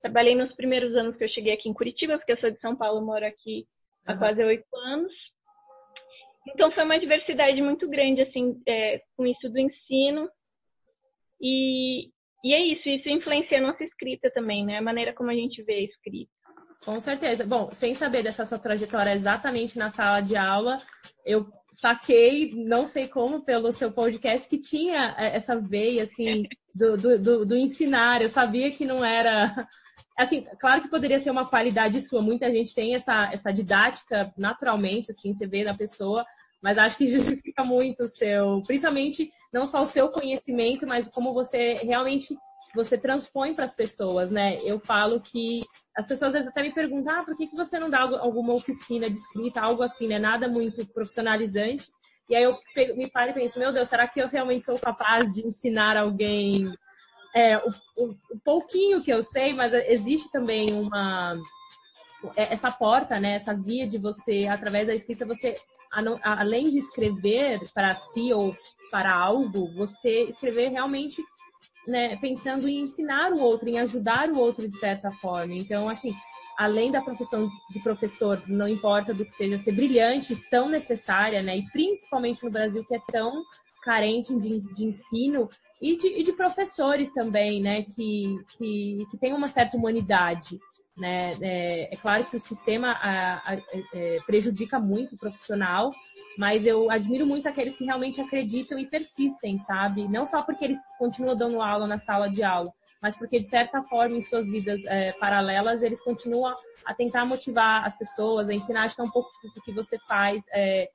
Trabalhei 0.00 0.34
nos 0.34 0.54
primeiros 0.54 0.94
anos 0.94 1.16
que 1.16 1.24
eu 1.24 1.28
cheguei 1.28 1.52
aqui 1.52 1.68
em 1.68 1.74
Curitiba, 1.74 2.18
porque 2.18 2.32
eu 2.32 2.38
sou 2.38 2.50
de 2.50 2.60
São 2.60 2.76
Paulo, 2.76 3.04
moro 3.04 3.24
aqui 3.24 3.66
há 4.06 4.12
uhum. 4.12 4.18
quase 4.18 4.42
oito 4.42 4.76
anos. 4.76 5.12
Então 6.48 6.70
foi 6.72 6.84
uma 6.84 6.98
diversidade 6.98 7.60
muito 7.60 7.88
grande 7.88 8.22
assim 8.22 8.62
é, 8.66 9.02
com 9.16 9.26
isso 9.26 9.48
do 9.48 9.58
ensino 9.58 10.30
e, 11.40 12.10
e 12.44 12.52
é 12.52 12.60
isso, 12.72 12.88
isso 12.88 13.08
influencia 13.08 13.58
a 13.58 13.62
nossa 13.62 13.84
escrita 13.84 14.30
também, 14.30 14.64
né? 14.64 14.78
A 14.78 14.82
maneira 14.82 15.12
como 15.12 15.30
a 15.30 15.34
gente 15.34 15.62
vê 15.62 15.74
a 15.74 15.84
escrita. 15.84 16.30
Com 16.84 17.00
certeza. 17.00 17.44
Bom, 17.44 17.70
sem 17.72 17.94
saber 17.94 18.22
dessa 18.22 18.44
sua 18.44 18.58
trajetória 18.58 19.12
exatamente 19.12 19.78
na 19.78 19.90
sala 19.90 20.20
de 20.20 20.36
aula, 20.36 20.76
eu 21.24 21.46
saquei, 21.72 22.52
não 22.54 22.86
sei 22.86 23.08
como, 23.08 23.44
pelo 23.44 23.72
seu 23.72 23.90
podcast, 23.90 24.48
que 24.48 24.58
tinha 24.58 25.14
é, 25.18 25.36
essa 25.36 25.58
veia, 25.58 26.04
assim, 26.04 26.44
do, 26.74 26.96
do, 26.96 27.18
do, 27.18 27.46
do 27.46 27.56
ensinar. 27.56 28.22
Eu 28.22 28.28
sabia 28.28 28.70
que 28.70 28.84
não 28.84 29.04
era 29.04 29.66
assim, 30.16 30.46
claro 30.60 30.82
que 30.82 30.88
poderia 30.88 31.20
ser 31.20 31.30
uma 31.30 31.48
qualidade 31.48 32.00
sua. 32.00 32.22
Muita 32.22 32.50
gente 32.50 32.74
tem 32.74 32.94
essa, 32.94 33.30
essa 33.32 33.52
didática 33.52 34.32
naturalmente, 34.36 35.10
assim, 35.10 35.34
você 35.34 35.46
vê 35.46 35.64
na 35.64 35.76
pessoa, 35.76 36.24
mas 36.62 36.78
acho 36.78 36.96
que 36.96 37.06
justifica 37.10 37.64
muito 37.64 38.04
o 38.04 38.08
seu, 38.08 38.62
principalmente 38.66 39.30
não 39.52 39.64
só 39.64 39.82
o 39.82 39.86
seu 39.86 40.08
conhecimento, 40.08 40.86
mas 40.86 41.08
como 41.08 41.32
você 41.32 41.74
realmente 41.74 42.36
você 42.74 42.98
transpõe 42.98 43.54
para 43.54 43.64
as 43.64 43.74
pessoas, 43.74 44.30
né? 44.30 44.58
Eu 44.62 44.78
falo 44.80 45.20
que 45.20 45.62
as 45.96 46.06
pessoas 46.06 46.28
às 46.28 46.40
vezes 46.40 46.48
até 46.48 46.62
me 46.62 46.72
perguntam, 46.72 47.20
ah, 47.20 47.24
por 47.24 47.36
que, 47.36 47.46
que 47.46 47.56
você 47.56 47.78
não 47.78 47.88
dá 47.88 48.00
alguma 48.00 48.54
oficina 48.54 49.08
de 49.08 49.16
escrita, 49.16 49.60
algo 49.60 49.82
assim, 49.82 50.08
né? 50.08 50.18
Nada 50.18 50.48
muito 50.48 50.84
profissionalizante. 50.86 51.90
E 52.28 52.34
aí 52.34 52.42
eu 52.42 52.58
me 52.96 53.08
paro 53.10 53.30
e 53.30 53.34
penso, 53.34 53.58
meu 53.58 53.72
Deus, 53.72 53.88
será 53.88 54.06
que 54.06 54.20
eu 54.20 54.28
realmente 54.28 54.64
sou 54.64 54.78
capaz 54.78 55.32
de 55.32 55.46
ensinar 55.46 55.96
alguém 55.96 56.72
é, 57.34 57.58
o, 57.58 57.70
o, 57.98 58.16
o 58.30 58.38
pouquinho 58.44 59.02
que 59.02 59.12
eu 59.12 59.22
sei, 59.22 59.52
mas 59.52 59.72
existe 59.74 60.30
também 60.32 60.72
uma 60.72 61.36
é, 62.34 62.52
essa 62.54 62.70
porta, 62.70 63.20
né? 63.20 63.34
Essa 63.34 63.54
via 63.54 63.86
de 63.86 63.98
você, 63.98 64.46
através 64.48 64.86
da 64.86 64.94
escrita, 64.94 65.24
você 65.24 65.56
além 66.22 66.68
de 66.68 66.78
escrever 66.78 67.60
para 67.72 67.94
si 67.94 68.32
ou 68.32 68.56
para 68.90 69.14
algo, 69.14 69.72
você 69.74 70.24
escrever 70.24 70.68
realmente 70.68 71.22
né, 71.86 72.16
pensando 72.16 72.68
em 72.68 72.80
ensinar 72.80 73.32
o 73.32 73.40
outro, 73.40 73.68
em 73.68 73.78
ajudar 73.78 74.28
o 74.30 74.38
outro 74.38 74.68
de 74.68 74.76
certa 74.76 75.10
forma. 75.12 75.54
Então, 75.54 75.88
assim, 75.88 76.14
além 76.58 76.90
da 76.90 77.02
profissão 77.02 77.48
de 77.70 77.80
professor, 77.80 78.42
não 78.46 78.66
importa 78.66 79.14
do 79.14 79.24
que 79.24 79.34
seja 79.34 79.58
ser 79.58 79.72
brilhante, 79.72 80.36
tão 80.50 80.68
necessária, 80.68 81.42
né, 81.42 81.58
e 81.58 81.66
principalmente 81.70 82.44
no 82.44 82.50
Brasil 82.50 82.84
que 82.84 82.94
é 82.94 83.00
tão 83.12 83.42
carente 83.82 84.34
de, 84.34 84.74
de 84.74 84.84
ensino 84.84 85.48
e 85.80 85.96
de, 85.96 86.08
e 86.08 86.22
de, 86.24 86.32
professores 86.32 87.12
também, 87.12 87.62
né, 87.62 87.82
que, 87.82 88.36
que, 88.56 89.06
que 89.10 89.18
tem 89.18 89.32
uma 89.32 89.48
certa 89.48 89.76
humanidade. 89.76 90.58
Né? 90.96 91.36
É, 91.40 91.94
é 91.94 91.96
claro 91.96 92.24
que 92.24 92.36
o 92.36 92.40
sistema 92.40 92.92
a, 92.92 93.52
a, 93.52 93.56
é, 93.94 94.16
prejudica 94.26 94.80
muito 94.80 95.14
o 95.14 95.18
profissional, 95.18 95.92
mas 96.36 96.66
eu 96.66 96.90
admiro 96.90 97.26
muito 97.26 97.48
aqueles 97.48 97.76
que 97.76 97.84
realmente 97.84 98.20
acreditam 98.20 98.78
e 98.78 98.86
persistem, 98.86 99.58
sabe? 99.58 100.08
Não 100.08 100.26
só 100.26 100.42
porque 100.42 100.64
eles 100.64 100.78
continuam 100.98 101.36
dando 101.36 101.60
aula 101.60 101.86
na 101.86 101.98
sala 101.98 102.28
de 102.28 102.42
aula, 102.42 102.72
mas 103.02 103.16
porque, 103.16 103.38
de 103.38 103.46
certa 103.46 103.82
forma, 103.82 104.16
em 104.16 104.22
suas 104.22 104.48
vidas 104.48 104.84
é, 104.86 105.12
paralelas, 105.12 105.82
eles 105.82 106.00
continuam 106.00 106.54
a 106.84 106.94
tentar 106.94 107.24
motivar 107.24 107.86
as 107.86 107.96
pessoas, 107.96 108.48
a 108.48 108.54
ensinar. 108.54 108.92
Que 108.94 109.00
é 109.00 109.04
um 109.04 109.10
pouco 109.10 109.30
do 109.54 109.62
que 109.62 109.72
você 109.72 109.98
faz, 110.08 110.44
é, 110.52 110.88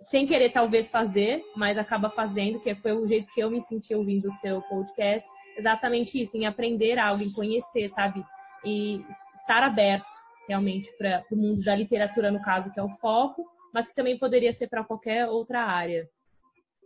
sem 0.00 0.26
querer 0.26 0.50
talvez 0.50 0.90
fazer, 0.90 1.42
mas 1.56 1.78
acaba 1.78 2.10
fazendo, 2.10 2.60
que 2.60 2.74
foi 2.76 2.92
o 2.92 3.06
jeito 3.06 3.30
que 3.32 3.40
eu 3.40 3.50
me 3.50 3.60
senti 3.60 3.94
ouvindo 3.94 4.28
o 4.28 4.32
seu 4.32 4.60
podcast. 4.62 5.28
Exatamente 5.56 6.20
isso, 6.20 6.36
em 6.36 6.46
aprender 6.46 6.98
algo, 6.98 7.22
em 7.22 7.32
conhecer, 7.32 7.88
sabe? 7.88 8.24
e 8.64 9.04
estar 9.34 9.62
aberto 9.62 10.06
realmente 10.46 10.90
para 10.96 11.24
o 11.30 11.36
mundo 11.36 11.62
da 11.62 11.74
literatura, 11.74 12.30
no 12.30 12.40
caso, 12.40 12.72
que 12.72 12.80
é 12.80 12.82
o 12.82 12.88
foco, 12.88 13.44
mas 13.72 13.88
que 13.88 13.94
também 13.94 14.18
poderia 14.18 14.52
ser 14.52 14.68
para 14.68 14.84
qualquer 14.84 15.26
outra 15.26 15.62
área. 15.62 16.08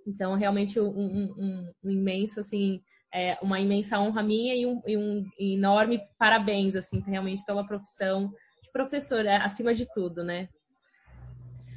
Então, 0.07 0.35
realmente, 0.35 0.81
um, 0.81 0.89
um, 0.89 1.73
um 1.85 1.91
imenso, 1.91 2.41
assim, 2.41 2.81
é, 3.13 3.39
uma 3.43 3.61
imensa 3.61 4.01
honra 4.01 4.23
minha 4.23 4.55
e 4.55 4.67
um, 4.67 4.83
e 4.87 4.97
um, 4.97 5.25
enorme 5.39 6.01
parabéns, 6.19 6.75
assim, 6.75 7.01
realmente 7.01 7.45
pela 7.45 7.67
profissão 7.67 8.33
de 8.63 8.71
professora, 8.73 9.31
é, 9.31 9.37
acima 9.37 9.75
de 9.75 9.87
tudo, 9.93 10.25
né? 10.25 10.49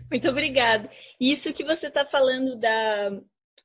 Muito 0.10 0.28
obrigada. 0.30 0.90
Isso 1.20 1.54
que 1.54 1.64
você 1.64 1.88
está 1.88 2.06
falando 2.06 2.58
da, 2.60 3.22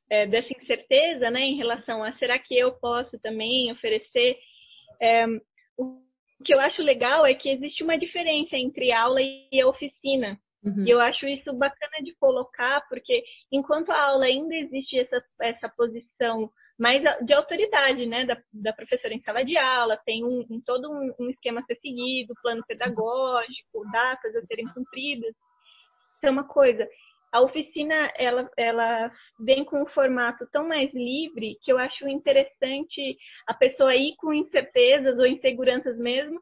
é, 0.09 0.27
dessa 0.27 0.51
incerteza, 0.53 1.31
né, 1.31 1.39
em 1.39 1.55
relação 1.55 2.03
a 2.03 2.11
será 2.17 2.37
que 2.37 2.57
eu 2.57 2.73
posso 2.73 3.17
também 3.19 3.71
oferecer. 3.71 4.37
É, 5.01 5.25
o 5.77 6.01
que 6.43 6.53
eu 6.53 6.59
acho 6.59 6.81
legal 6.81 7.25
é 7.25 7.33
que 7.33 7.49
existe 7.49 7.83
uma 7.83 7.97
diferença 7.97 8.57
entre 8.57 8.91
aula 8.91 9.21
e 9.21 9.61
a 9.61 9.67
oficina. 9.67 10.37
Uhum. 10.63 10.85
E 10.85 10.89
eu 10.89 10.99
acho 10.99 11.25
isso 11.25 11.51
bacana 11.53 12.03
de 12.03 12.13
colocar, 12.15 12.87
porque 12.87 13.23
enquanto 13.51 13.91
a 13.91 13.99
aula 13.99 14.25
ainda 14.25 14.55
existe 14.55 14.99
essa, 14.99 15.23
essa 15.41 15.69
posição 15.69 16.51
mais 16.77 17.03
de 17.23 17.33
autoridade, 17.33 18.05
né, 18.05 18.25
da, 18.25 18.37
da 18.51 18.73
professora 18.73 19.13
em 19.13 19.21
sala 19.21 19.43
de 19.43 19.57
aula, 19.57 20.01
tem 20.05 20.23
um, 20.23 20.45
um 20.49 20.61
todo 20.61 20.91
um, 20.91 21.13
um, 21.19 21.29
esquema 21.29 21.61
a 21.61 21.63
ser 21.65 21.77
seguido, 21.79 22.33
plano 22.41 22.63
pedagógico, 22.67 23.85
datas 23.91 24.35
a 24.35 24.41
serem 24.45 24.67
cumpridas. 24.69 25.29
Isso 25.29 26.25
é 26.25 26.29
uma 26.29 26.43
coisa. 26.43 26.87
A 27.31 27.41
oficina, 27.41 28.11
ela, 28.17 28.49
ela 28.57 29.11
vem 29.39 29.63
com 29.63 29.83
um 29.83 29.87
formato 29.87 30.47
tão 30.51 30.67
mais 30.67 30.91
livre 30.93 31.57
que 31.63 31.71
eu 31.71 31.77
acho 31.77 32.07
interessante 32.07 33.17
a 33.47 33.53
pessoa 33.53 33.95
ir 33.95 34.15
com 34.17 34.33
incertezas 34.33 35.17
ou 35.17 35.25
inseguranças 35.25 35.97
mesmo 35.97 36.41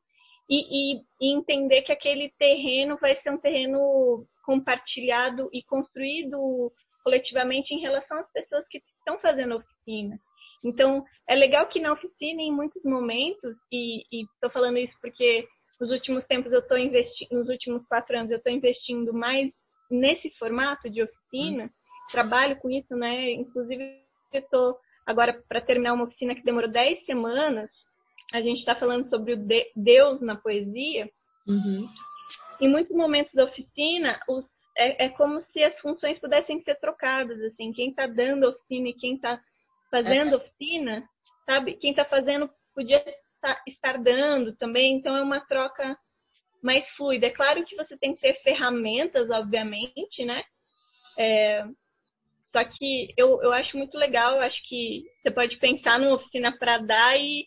e, 0.50 0.96
e, 0.96 1.02
e 1.22 1.38
entender 1.38 1.84
que 1.84 1.92
aquele 1.92 2.32
terreno 2.38 2.98
vai 2.98 3.20
ser 3.22 3.30
um 3.30 3.38
terreno 3.38 4.26
compartilhado 4.44 5.50
e 5.54 5.62
construído 5.64 6.72
coletivamente 7.04 7.74
em 7.74 7.80
relação 7.80 8.18
às 8.20 8.32
pessoas 8.32 8.68
que 8.68 8.82
estão 8.98 9.20
fazendo 9.20 9.58
oficina. 9.58 10.20
Então, 10.64 11.06
é 11.28 11.36
legal 11.36 11.68
que 11.68 11.80
na 11.80 11.94
oficina, 11.94 12.42
em 12.42 12.52
muitos 12.52 12.84
momentos, 12.84 13.56
e 13.72 14.04
estou 14.12 14.50
falando 14.50 14.78
isso 14.78 14.94
porque 15.02 15.48
nos 15.80 15.90
últimos 15.92 16.26
tempos 16.26 16.52
eu 16.52 16.60
estou 16.60 16.78
investindo, 16.78 17.32
nos 17.32 17.48
últimos 17.48 17.86
quatro 17.88 18.18
anos 18.18 18.32
eu 18.32 18.38
estou 18.38 18.52
investindo 18.52 19.14
mais 19.14 19.50
nesse 19.90 20.30
formato 20.32 20.90
de 20.90 21.02
oficina, 21.02 21.70
trabalho 22.12 22.58
com 22.58 22.70
isso, 22.70 22.96
né? 22.96 23.32
Inclusive, 23.32 24.02
eu 24.34 24.42
estou 24.42 24.78
agora 25.06 25.42
para 25.48 25.62
terminar 25.62 25.94
uma 25.94 26.04
oficina 26.04 26.36
que 26.36 26.44
demorou 26.44 26.70
dez 26.70 27.04
semanas. 27.06 27.70
A 28.34 28.42
gente 28.42 28.60
está 28.60 28.76
falando 28.76 29.10
sobre 29.10 29.34
o 29.34 29.38
de 29.38 29.72
Deus 29.76 30.22
na 30.22 30.36
poesia. 30.36 31.10
Uhum. 31.48 31.88
Em 32.62 32.68
muitos 32.68 32.96
momentos 32.96 33.34
da 33.34 33.46
oficina, 33.46 34.20
os, 34.28 34.46
é, 34.78 35.06
é, 35.06 35.10
como 35.10 35.44
se 35.52 35.63
as 35.63 35.78
funções 35.80 36.20
pudessem 36.20 36.62
ser 36.63 36.80
trocadas, 36.80 37.39
assim, 37.42 37.74
quem 37.74 37.89
está 37.89 38.06
dando 38.08 38.48
oficina 38.48 38.89
e 38.89 38.94
quem 38.94 39.15
está 39.15 39.39
fazendo 39.89 40.36
oficina, 40.36 41.04
sabe? 41.46 41.74
Quem 41.78 41.92
está 41.92 42.06
fazendo 42.06 42.50
podia 42.76 43.04
estar 43.68 43.98
dando 43.98 44.56
também, 44.58 44.96
então 44.96 45.15
é 45.15 45.22
uma 45.22 45.42
troca 45.42 45.98
mais 46.62 46.88
fluida. 46.92 47.28
É 47.28 47.32
claro 47.32 47.63
que 47.65 47.76
você 47.76 47.98
tem 47.98 48.15
que 48.15 48.22
ter 48.22 48.42
ferramentas, 48.44 49.30
obviamente, 49.30 50.26
né? 50.26 50.44
É, 51.18 51.65
só 52.52 52.63
que 52.63 53.13
eu, 53.18 53.42
eu 53.42 53.52
acho 53.54 53.78
muito 53.78 53.98
legal, 53.98 54.36
eu 54.36 54.42
acho 54.42 54.62
que 54.68 55.06
você 55.22 55.32
pode 55.32 55.58
pensar 55.58 56.00
numa 56.00 56.15
oficina 56.15 56.56
para 56.58 56.80
dar 56.80 57.20
e, 57.20 57.46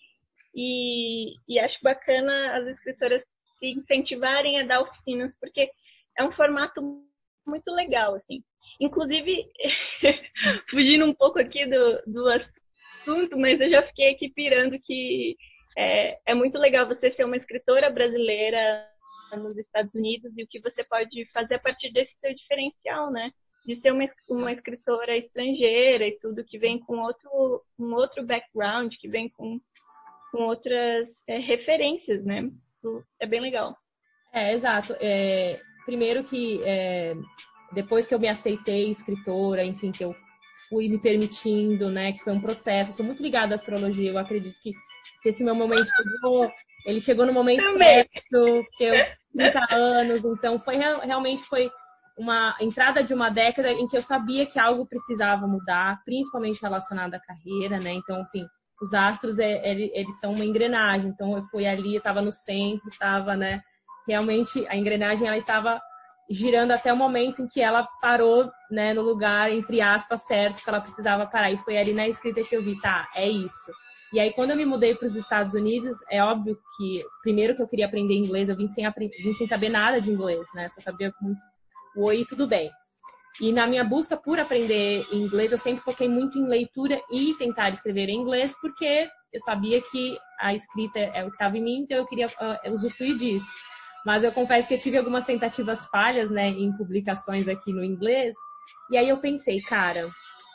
e, 0.55 1.35
e 1.49 1.59
acho 1.59 1.79
bacana 1.83 2.57
as 2.57 2.67
escritoras 2.69 3.23
se 3.59 3.67
incentivarem 3.71 4.61
a 4.61 4.67
dar 4.67 4.83
oficinas, 4.83 5.33
porque 5.41 5.71
é 6.19 6.25
um 6.25 6.33
formato 6.33 6.81
muito 7.47 7.71
legal, 7.73 8.15
assim. 8.15 8.43
Inclusive, 8.81 9.47
fugindo 10.71 11.05
um 11.05 11.15
pouco 11.15 11.39
aqui 11.39 11.65
do, 11.67 12.03
do 12.07 12.29
assunto, 12.29 13.39
mas 13.39 13.61
eu 13.61 13.71
já 13.71 13.83
fiquei 13.83 14.11
aqui 14.11 14.29
pirando 14.31 14.79
que 14.81 15.37
é, 15.77 16.19
é 16.27 16.35
muito 16.35 16.59
legal 16.59 16.87
você 16.87 17.13
ser 17.13 17.25
uma 17.25 17.37
escritora 17.37 17.91
brasileira 17.91 18.89
nos 19.37 19.57
Estados 19.57 19.93
Unidos 19.95 20.33
e 20.37 20.43
o 20.43 20.49
que 20.49 20.61
você 20.61 20.85
pode 20.85 21.25
fazer 21.33 21.55
a 21.55 21.61
partir 21.61 21.91
desse 21.93 22.13
seu 22.21 22.35
diferencial, 22.35 23.11
né? 23.11 23.31
De 23.65 23.81
ser 23.81 23.93
uma, 23.93 24.09
uma 24.29 24.53
escritora 24.53 25.17
estrangeira 25.17 26.07
e 26.07 26.19
tudo, 26.19 26.45
que 26.45 26.59
vem 26.59 26.79
com 26.81 26.99
outro, 26.99 27.63
um 27.79 27.95
outro 27.95 28.25
background, 28.25 28.93
que 29.01 29.09
vem 29.09 29.29
com, 29.31 29.61
com 30.33 30.45
outras 30.45 31.07
é, 31.29 31.39
referências, 31.39 32.25
né? 32.25 32.51
É 33.21 33.27
bem 33.27 33.41
legal. 33.41 33.77
É, 34.33 34.55
exato. 34.55 34.97
É, 34.99 35.61
primeiro 35.85 36.25
que 36.25 36.61
é, 36.65 37.15
depois 37.73 38.07
que 38.07 38.15
eu 38.15 38.19
me 38.19 38.29
aceitei 38.29 38.91
escritora, 38.91 39.63
enfim, 39.63 39.93
que 39.93 40.03
eu 40.03 40.17
fui 40.69 40.89
me 40.89 40.99
permitindo, 40.99 41.91
né, 41.91 42.13
que 42.13 42.25
foi 42.25 42.33
um 42.33 42.41
processo, 42.41 42.93
sou 42.93 43.05
muito 43.05 43.23
ligada 43.23 43.55
à 43.55 43.57
astrologia, 43.57 44.11
eu 44.11 44.19
acredito 44.19 44.59
que 44.63 44.73
se 45.17 45.29
esse 45.29 45.45
meu 45.45 45.55
momento 45.55 45.89
chegou, 45.89 46.51
ele 46.87 47.01
chegou 47.01 47.27
no 47.27 47.33
momento 47.33 47.63
Também. 47.63 47.89
certo, 47.89 48.67
que 48.77 48.85
eu 48.85 48.95
30 49.35 49.75
anos, 49.75 50.25
então 50.25 50.59
foi 50.59 50.77
realmente 50.77 51.43
foi 51.45 51.71
uma 52.19 52.57
entrada 52.61 53.03
de 53.03 53.13
uma 53.13 53.31
década 53.31 53.71
em 53.71 53.87
que 53.87 53.97
eu 53.97 54.03
sabia 54.03 54.47
que 54.47 54.59
algo 54.59 54.87
precisava 54.87 55.47
mudar, 55.47 56.03
principalmente 56.05 56.61
relacionado 56.61 57.15
à 57.15 57.21
carreira, 57.21 57.79
né? 57.79 57.93
Então, 57.93 58.21
assim, 58.21 58.47
os 58.83 58.93
astros, 58.93 59.39
é, 59.39 59.71
eles 59.71 60.19
são 60.19 60.33
uma 60.33 60.45
engrenagem. 60.45 61.09
Então, 61.09 61.37
eu 61.37 61.45
fui 61.45 61.65
ali, 61.65 61.97
estava 61.97 62.21
no 62.21 62.33
centro, 62.33 62.89
estava, 62.89 63.37
né? 63.37 63.63
Realmente, 64.09 64.67
a 64.67 64.77
engrenagem, 64.77 65.29
ela 65.29 65.37
estava 65.37 65.81
girando 66.29 66.73
até 66.73 66.93
o 66.93 66.97
momento 66.97 67.43
em 67.43 67.47
que 67.47 67.61
ela 67.61 67.87
parou, 68.01 68.51
né, 68.71 68.93
no 68.93 69.03
lugar, 69.03 69.53
entre 69.53 69.81
aspas, 69.81 70.27
certo, 70.27 70.63
que 70.63 70.69
ela 70.69 70.81
precisava 70.81 71.27
parar. 71.27 71.53
E 71.53 71.59
foi 71.59 71.79
ali 71.79 71.93
na 71.93 72.09
escrita 72.09 72.43
que 72.43 72.57
eu 72.57 72.65
vi, 72.65 72.81
tá, 72.81 73.09
é 73.15 73.29
isso. 73.29 73.71
E 74.13 74.19
aí, 74.19 74.33
quando 74.33 74.51
eu 74.51 74.57
me 74.57 74.65
mudei 74.65 74.95
para 74.95 75.07
os 75.07 75.15
Estados 75.15 75.55
Unidos, 75.55 75.97
é 76.11 76.23
óbvio 76.23 76.59
que, 76.77 77.05
primeiro 77.23 77.55
que 77.55 77.63
eu 77.63 77.69
queria 77.69 77.87
aprender 77.87 78.15
inglês, 78.15 78.49
eu 78.49 78.57
vim 78.57 78.67
sem, 78.69 78.85
vim 79.23 79.33
sem 79.33 79.47
saber 79.47 79.69
nada 79.69 80.01
de 80.01 80.11
inglês, 80.11 80.47
né? 80.55 80.69
Só 80.69 80.81
sabia 80.81 81.13
muito 81.21 81.41
oi, 81.97 82.25
tudo 82.29 82.47
bem. 82.47 82.71
E 83.41 83.53
na 83.53 83.67
minha 83.67 83.83
busca 83.83 84.17
por 84.17 84.39
aprender 84.39 85.07
inglês, 85.13 85.53
eu 85.53 85.59
sempre 85.59 85.83
foquei 85.83 86.09
muito 86.09 86.39
em 86.39 86.47
leitura 86.47 87.01
e 87.11 87.35
tentar 87.35 87.71
escrever 87.71 88.09
em 88.09 88.19
inglês, 88.19 88.55
porque 88.61 89.09
eu 89.33 89.41
sabia 89.41 89.81
que 89.81 90.19
a 90.39 90.55
escrita 90.55 90.99
é 90.99 91.25
o 91.25 91.29
que 91.29 91.35
estava 91.35 91.57
em 91.57 91.63
mim, 91.63 91.81
então 91.81 91.97
eu 91.97 92.07
queria 92.07 92.27
uh, 92.27 92.71
usufruir 92.71 93.17
disso. 93.17 93.51
Mas 94.05 94.25
eu 94.25 94.33
confesso 94.33 94.69
que 94.69 94.75
eu 94.75 94.79
tive 94.79 94.99
algumas 94.99 95.25
tentativas 95.25 95.87
falhas, 95.87 96.31
né, 96.31 96.49
em 96.49 96.77
publicações 96.77 97.49
aqui 97.49 97.73
no 97.73 97.85
inglês. 97.85 98.35
E 98.91 98.97
aí 98.97 99.09
eu 99.09 99.19
pensei, 99.19 99.63
cara, 99.63 100.11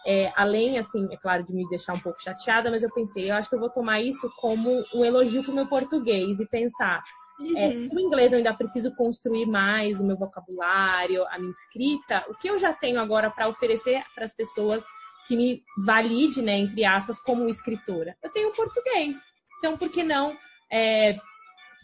é, 0.06 0.32
além, 0.36 0.78
assim, 0.78 1.08
é 1.12 1.18
claro, 1.18 1.44
de 1.44 1.54
me 1.54 1.68
deixar 1.70 1.94
um 1.94 2.00
pouco 2.00 2.22
chateada, 2.22 2.70
mas 2.70 2.84
eu 2.84 2.90
pensei, 2.94 3.30
eu 3.30 3.36
acho 3.36 3.50
que 3.50 3.56
eu 3.56 3.60
vou 3.60 3.70
tomar 3.70 4.02
isso 4.02 4.30
como 4.38 4.84
um 4.94 5.04
elogio 5.04 5.44
para 5.44 5.52
o 5.52 5.56
meu 5.56 5.68
português 5.68 6.40
e 6.40 6.46
pensar, 6.46 7.04
uhum. 7.40 7.58
é, 7.58 7.78
se 7.78 7.96
o 7.96 8.00
inglês 8.00 8.32
eu 8.32 8.38
ainda 8.38 8.54
preciso 8.54 8.96
construir 8.96 9.46
mais 9.46 10.00
o 10.00 10.06
meu 10.06 10.18
vocabulário, 10.18 11.26
a 11.28 11.38
minha 11.38 11.52
escrita, 11.52 12.26
o 12.30 12.36
que 12.36 12.50
eu 12.50 12.58
já 12.58 12.74
tenho 12.74 13.00
agora 13.00 13.30
para 13.30 13.48
oferecer 13.48 14.04
para 14.16 14.26
as 14.26 14.34
pessoas 14.34 14.86
que 15.28 15.36
me 15.36 15.62
valide, 15.86 16.42
né, 16.42 16.58
entre 16.58 16.86
aspas, 16.86 17.20
como 17.20 17.50
escritora? 17.50 18.16
Eu 18.24 18.32
tenho 18.32 18.54
português. 18.54 19.18
Então, 19.60 19.78
por 19.78 19.90
que 19.90 20.04
não 20.04 20.38
é, 20.72 21.18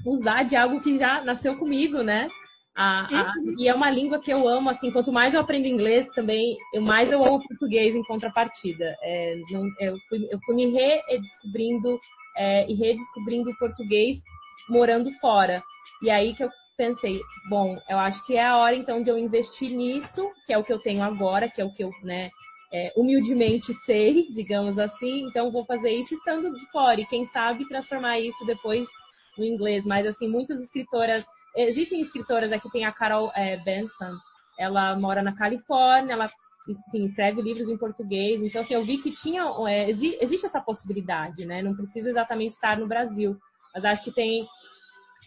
usar 0.05 0.43
de 0.43 0.55
algo 0.55 0.81
que 0.81 0.97
já 0.97 1.21
nasceu 1.21 1.57
comigo, 1.57 2.01
né? 2.01 2.29
A, 2.75 3.05
a, 3.05 3.33
uhum. 3.37 3.55
E 3.59 3.67
é 3.67 3.73
uma 3.73 3.89
língua 3.89 4.19
que 4.19 4.31
eu 4.31 4.47
amo, 4.47 4.69
assim, 4.69 4.91
quanto 4.91 5.11
mais 5.11 5.33
eu 5.33 5.41
aprendo 5.41 5.67
inglês 5.67 6.09
também, 6.09 6.57
eu 6.73 6.81
mais 6.81 7.11
eu 7.11 7.23
amo 7.23 7.45
português 7.47 7.93
em 7.93 8.03
contrapartida. 8.03 8.95
É, 9.03 9.41
não, 9.51 9.69
eu, 9.79 9.95
fui, 10.09 10.27
eu 10.31 10.39
fui 10.43 10.55
me 10.55 10.65
redescobrindo 10.71 11.99
é, 12.37 12.69
e 12.69 12.73
redescobrindo 12.73 13.51
o 13.51 13.57
português 13.57 14.23
morando 14.69 15.12
fora. 15.19 15.62
E 16.02 16.10
aí 16.10 16.34
que 16.34 16.43
eu 16.43 16.49
pensei, 16.78 17.21
bom, 17.49 17.78
eu 17.89 17.99
acho 17.99 18.26
que 18.26 18.36
é 18.36 18.45
a 18.45 18.58
hora 18.58 18.76
então 18.76 19.02
de 19.04 19.10
eu 19.10 19.17
investir 19.17 19.71
nisso, 19.71 20.30
que 20.45 20.54
é 20.54 20.58
o 20.58 20.63
que 20.63 20.73
eu 20.73 20.80
tenho 20.80 21.04
agora, 21.04 21.49
que 21.49 21.62
é 21.62 21.65
o 21.65 21.71
que 21.71 21.84
eu, 21.84 21.91
né, 22.02 22.32
é, 22.71 22.91
humildemente 22.95 23.73
sei, 23.86 24.28
digamos 24.32 24.80
assim, 24.80 25.28
então 25.28 25.52
vou 25.52 25.65
fazer 25.65 25.91
isso 25.91 26.13
estando 26.13 26.52
de 26.58 26.65
fora 26.71 26.99
e 26.99 27.06
quem 27.06 27.26
sabe 27.26 27.67
transformar 27.67 28.19
isso 28.19 28.43
depois 28.45 28.88
no 29.38 29.45
inglês. 29.45 29.86
Mas 29.86 30.08
assim, 30.08 30.28
muitas 30.28 30.62
escritoras 30.62 31.26
Existem 31.56 32.02
escritoras 32.02 32.52
aqui, 32.52 32.69
tem 32.71 32.84
a 32.86 32.91
Carol 32.91 33.32
é, 33.36 33.58
Benson, 33.58 34.17
ela 34.58 34.95
mora 34.99 35.21
na 35.21 35.36
Califórnia, 35.36 36.13
ela 36.13 36.30
enfim, 36.67 37.04
escreve 37.04 37.41
livros 37.41 37.69
em 37.69 37.78
português. 37.78 38.41
Então, 38.41 38.62
assim, 38.62 38.73
eu 38.73 38.84
vi 38.84 38.97
que 38.97 39.12
tinha, 39.12 39.43
é, 39.67 39.89
existe 39.89 40.45
essa 40.45 40.62
possibilidade, 40.62 41.45
né? 41.45 41.62
Não 41.62 41.76
preciso 41.76 42.10
exatamente 42.10 42.52
estar 42.52 42.78
no 42.78 42.88
Brasil, 42.88 43.38
mas 43.73 43.86
acho 43.86 44.03
que 44.03 44.12
tem 44.12 44.47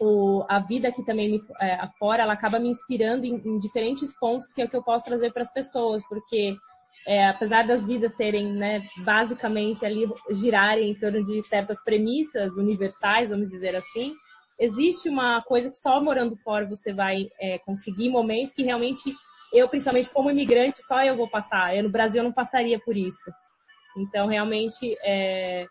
o, 0.01 0.45
a 0.49 0.59
vida 0.61 0.93
que 0.93 1.05
também 1.05 1.31
me, 1.31 1.41
é, 1.61 1.75
afora, 1.75 2.23
ela 2.23 2.33
acaba 2.33 2.59
me 2.59 2.69
inspirando 2.69 3.25
em, 3.25 3.37
em, 3.37 3.59
diferentes 3.59 4.15
pontos 4.19 4.53
que 4.53 4.61
é 4.61 4.65
o 4.65 4.69
que 4.69 4.77
eu 4.77 4.83
posso 4.83 5.05
trazer 5.05 5.33
para 5.33 5.43
as 5.43 5.53
pessoas, 5.53 6.03
porque 6.09 6.57
é, 7.07 7.29
apesar 7.29 7.67
das 7.67 7.87
vidas 7.87 8.15
serem, 8.15 8.53
né, 8.53 8.83
basicamente 9.05 9.87
ali 9.87 10.09
girarem 10.31 10.91
em 10.91 10.95
torno 10.95 11.25
de 11.25 11.41
certas 11.43 11.83
premissas 11.83 12.57
universais, 12.57 13.31
vamos 13.31 13.51
dizer 13.51 13.77
assim, 13.77 14.13
existe 14.59 15.09
uma 15.09 15.43
coisa 15.43 15.71
que 15.71 15.77
só 15.77 16.03
morando 16.03 16.37
fora 16.37 16.67
você 16.67 16.93
vai 16.93 17.29
é, 17.41 17.59
conseguir 17.61 18.09
momentos 18.11 18.53
que 18.53 18.63
realmente 18.63 19.15
eu, 19.53 19.69
principalmente 19.69 20.11
como 20.11 20.31
imigrante, 20.31 20.83
só 20.83 21.03
eu 21.03 21.17
vou 21.17 21.29
passar. 21.29 21.77
Eu 21.77 21.85
no 21.85 21.91
Brasil 21.91 22.21
eu 22.21 22.25
não 22.25 22.33
passaria 22.33 22.79
por 22.81 22.97
isso. 22.97 23.31
Então, 23.97 24.27
realmente, 24.27 24.97
é, 25.03 25.67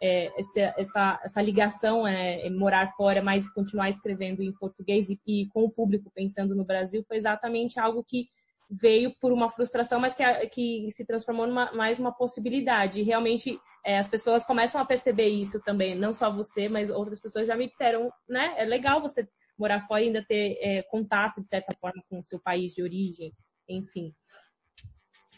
é, 0.00 0.40
essa, 0.40 0.74
essa, 0.76 1.20
essa, 1.24 1.42
ligação 1.42 2.06
é, 2.06 2.46
é, 2.46 2.50
morar 2.50 2.92
fora, 2.94 3.20
mas 3.20 3.48
continuar 3.50 3.88
escrevendo 3.88 4.42
em 4.42 4.52
português 4.52 5.08
e, 5.10 5.18
e, 5.26 5.46
com 5.48 5.64
o 5.64 5.70
público 5.70 6.10
pensando 6.14 6.54
no 6.54 6.64
Brasil 6.64 7.04
foi 7.06 7.16
exatamente 7.16 7.80
algo 7.80 8.04
que 8.04 8.28
veio 8.70 9.14
por 9.20 9.32
uma 9.32 9.50
frustração, 9.50 9.98
mas 9.98 10.14
que, 10.14 10.22
que 10.48 10.90
se 10.92 11.04
transformou 11.04 11.46
numa 11.46 11.72
mais 11.72 11.98
uma 11.98 12.12
possibilidade. 12.12 13.00
E 13.00 13.04
realmente 13.04 13.58
é, 13.84 13.98
as 13.98 14.08
pessoas 14.08 14.44
começam 14.44 14.80
a 14.80 14.84
perceber 14.84 15.28
isso 15.28 15.60
também, 15.62 15.94
não 15.94 16.12
só 16.12 16.30
você, 16.30 16.68
mas 16.68 16.90
outras 16.90 17.20
pessoas 17.20 17.46
já 17.46 17.56
me 17.56 17.66
disseram, 17.66 18.12
né? 18.28 18.54
É 18.58 18.64
legal 18.64 19.00
você 19.00 19.26
morar 19.58 19.86
fora 19.86 20.02
e 20.02 20.06
ainda 20.06 20.24
ter 20.24 20.58
é, 20.60 20.82
contato, 20.82 21.42
de 21.42 21.48
certa 21.48 21.74
forma, 21.80 22.02
com 22.08 22.20
o 22.20 22.24
seu 22.24 22.38
país 22.38 22.72
de 22.72 22.82
origem, 22.82 23.32
enfim. 23.68 24.14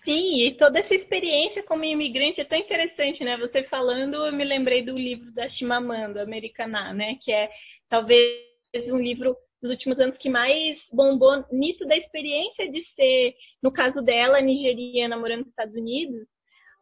Sim, 0.05 0.47
e 0.47 0.57
toda 0.57 0.79
essa 0.79 0.95
experiência 0.95 1.63
como 1.65 1.85
imigrante 1.85 2.41
é 2.41 2.45
tão 2.45 2.57
interessante, 2.59 3.23
né? 3.23 3.37
Você 3.37 3.65
falando, 3.65 4.15
eu 4.27 4.33
me 4.33 4.45
lembrei 4.45 4.83
do 4.83 4.97
livro 4.97 5.31
da 5.33 5.49
Chimamanda, 5.51 6.23
Americana, 6.23 6.93
né? 6.95 7.17
Que 7.23 7.31
é 7.33 7.51
talvez 7.89 8.41
um 8.89 8.99
livro 8.99 9.37
dos 9.63 9.71
últimos 9.73 9.99
anos 9.99 10.17
que 10.17 10.31
mais 10.31 10.79
bombou 10.91 11.45
nisso 11.53 11.85
da 11.87 11.97
experiência 11.97 12.71
de 12.71 12.83
ser, 12.95 13.35
no 13.63 13.71
caso 13.71 14.01
dela, 14.01 14.41
nigeriana 14.41 15.19
morando 15.19 15.41
nos 15.41 15.49
Estados 15.49 15.75
Unidos, 15.75 16.27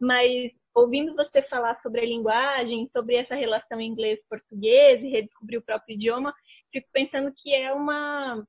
mas 0.00 0.52
ouvindo 0.72 1.14
você 1.16 1.42
falar 1.42 1.80
sobre 1.82 2.02
a 2.02 2.06
linguagem, 2.06 2.88
sobre 2.92 3.16
essa 3.16 3.34
relação 3.34 3.80
inglês-português 3.80 5.02
e 5.02 5.08
redescobrir 5.08 5.58
o 5.58 5.64
próprio 5.64 5.94
idioma, 5.94 6.32
fico 6.72 6.86
pensando 6.92 7.32
que 7.36 7.52
é 7.52 7.72
uma, 7.72 8.44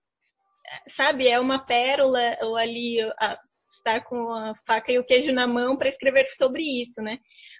sabe, 0.96 1.28
é 1.28 1.40
uma 1.40 1.58
pérola 1.66 2.38
ou 2.44 2.56
ali 2.56 3.02
a, 3.20 3.40
estar 3.80 4.04
com 4.06 4.32
a 4.32 4.54
faca 4.66 4.92
e 4.92 5.00
o 5.00 5.04
queijo 5.04 5.32
na 5.34 5.48
mão 5.48 5.76
para 5.76 5.90
escrever 5.90 6.28
sobre 6.38 6.62
isso, 6.64 7.02
né? 7.02 7.18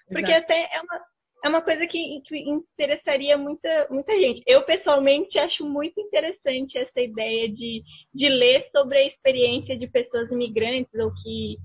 Porque 0.08 0.30
Exato. 0.30 0.44
até 0.44 0.62
é 0.72 0.80
uma, 0.80 1.04
é 1.44 1.48
uma 1.48 1.62
coisa 1.62 1.86
que, 1.86 2.20
que, 2.26 2.36
interessaria 2.38 3.36
muita, 3.38 3.86
muita 3.90 4.12
gente. 4.18 4.42
Eu, 4.46 4.62
pessoalmente, 4.62 5.38
acho 5.38 5.64
muito 5.64 5.98
interessante 6.00 6.76
essa 6.76 7.00
ideia 7.00 7.48
de, 7.48 7.82
de 8.14 8.28
ler 8.28 8.68
sobre 8.72 8.98
a 8.98 9.06
experiência 9.06 9.76
de 9.76 9.86
pessoas 9.86 10.30
imigrantes 10.30 10.92
ou 10.94 11.12
que, 11.22 11.56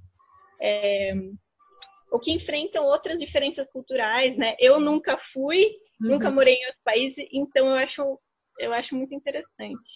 é, 0.62 1.14
ou 2.12 2.20
que 2.20 2.32
enfrentam 2.32 2.86
outras 2.86 3.20
diferenças 3.20 3.70
culturais, 3.72 4.38
né? 4.38 4.56
Eu 4.60 4.80
nunca 4.80 5.20
fui, 5.34 5.64
uhum. 6.02 6.12
nunca 6.12 6.32
morei 6.32 6.56
em 6.56 6.66
outro 6.68 6.82
país, 6.84 7.14
então 7.34 7.68
eu 7.68 7.76
acho, 7.76 8.20
eu 8.60 8.74
acho 8.74 8.96
muito 8.96 9.14
interessante. 9.14 9.90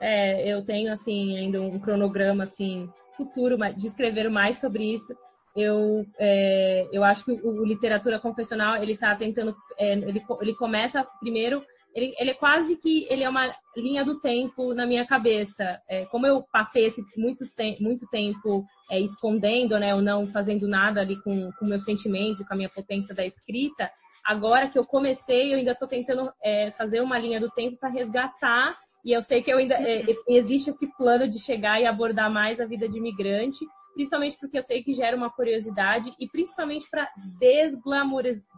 É, 0.00 0.46
eu 0.46 0.64
tenho, 0.64 0.92
assim, 0.92 1.38
ainda 1.38 1.60
um 1.60 1.80
cronograma, 1.80 2.44
assim, 2.44 2.88
futuro 3.16 3.56
de 3.74 3.86
escrever 3.86 4.28
mais 4.30 4.58
sobre 4.58 4.94
isso. 4.94 5.16
Eu, 5.54 6.06
é, 6.18 6.86
eu 6.92 7.02
acho 7.02 7.24
que 7.24 7.32
o, 7.32 7.62
o, 7.62 7.64
literatura 7.64 8.20
confessional 8.20 8.76
ele 8.76 8.92
está 8.92 9.14
tentando 9.16 9.56
é, 9.78 9.92
ele, 9.92 10.22
ele 10.40 10.54
começa 10.54 11.02
primeiro 11.18 11.64
ele, 11.94 12.14
ele, 12.18 12.32
é 12.32 12.34
quase 12.34 12.76
que 12.76 13.06
ele 13.08 13.24
é 13.24 13.28
uma 13.28 13.50
linha 13.74 14.04
do 14.04 14.20
tempo 14.20 14.74
na 14.74 14.84
minha 14.84 15.06
cabeça. 15.06 15.80
É, 15.88 16.04
como 16.06 16.26
eu 16.26 16.44
passei 16.52 16.84
esse 16.84 17.02
muito, 17.16 17.42
muito 17.80 18.06
tempo 18.08 18.66
é, 18.90 19.00
escondendo 19.00 19.78
né 19.78 19.94
ou 19.94 20.02
não 20.02 20.26
fazendo 20.26 20.68
nada 20.68 21.00
ali 21.00 21.16
com 21.22 21.50
com 21.52 21.64
meus 21.64 21.84
sentimentos 21.84 22.46
com 22.46 22.52
a 22.52 22.56
minha 22.56 22.68
potência 22.68 23.14
da 23.14 23.24
escrita 23.24 23.90
agora 24.24 24.68
que 24.68 24.78
eu 24.78 24.84
comecei 24.84 25.52
eu 25.52 25.58
ainda 25.58 25.72
estou 25.72 25.88
tentando 25.88 26.30
é, 26.42 26.70
fazer 26.72 27.00
uma 27.00 27.18
linha 27.18 27.40
do 27.40 27.50
tempo 27.50 27.78
para 27.78 27.88
resgatar 27.88 28.76
e 29.06 29.12
eu 29.12 29.22
sei 29.22 29.40
que 29.40 29.50
eu 29.50 29.56
ainda 29.56 29.76
é, 29.76 30.04
existe 30.28 30.68
esse 30.68 30.86
plano 30.98 31.26
de 31.26 31.38
chegar 31.38 31.80
e 31.80 31.86
abordar 31.86 32.30
mais 32.30 32.60
a 32.60 32.66
vida 32.66 32.86
de 32.86 32.98
imigrante 32.98 33.64
principalmente 33.96 34.36
porque 34.38 34.58
eu 34.58 34.62
sei 34.62 34.84
que 34.84 34.92
gera 34.92 35.16
uma 35.16 35.30
curiosidade 35.30 36.14
e 36.20 36.28
principalmente 36.28 36.86
para 36.90 37.08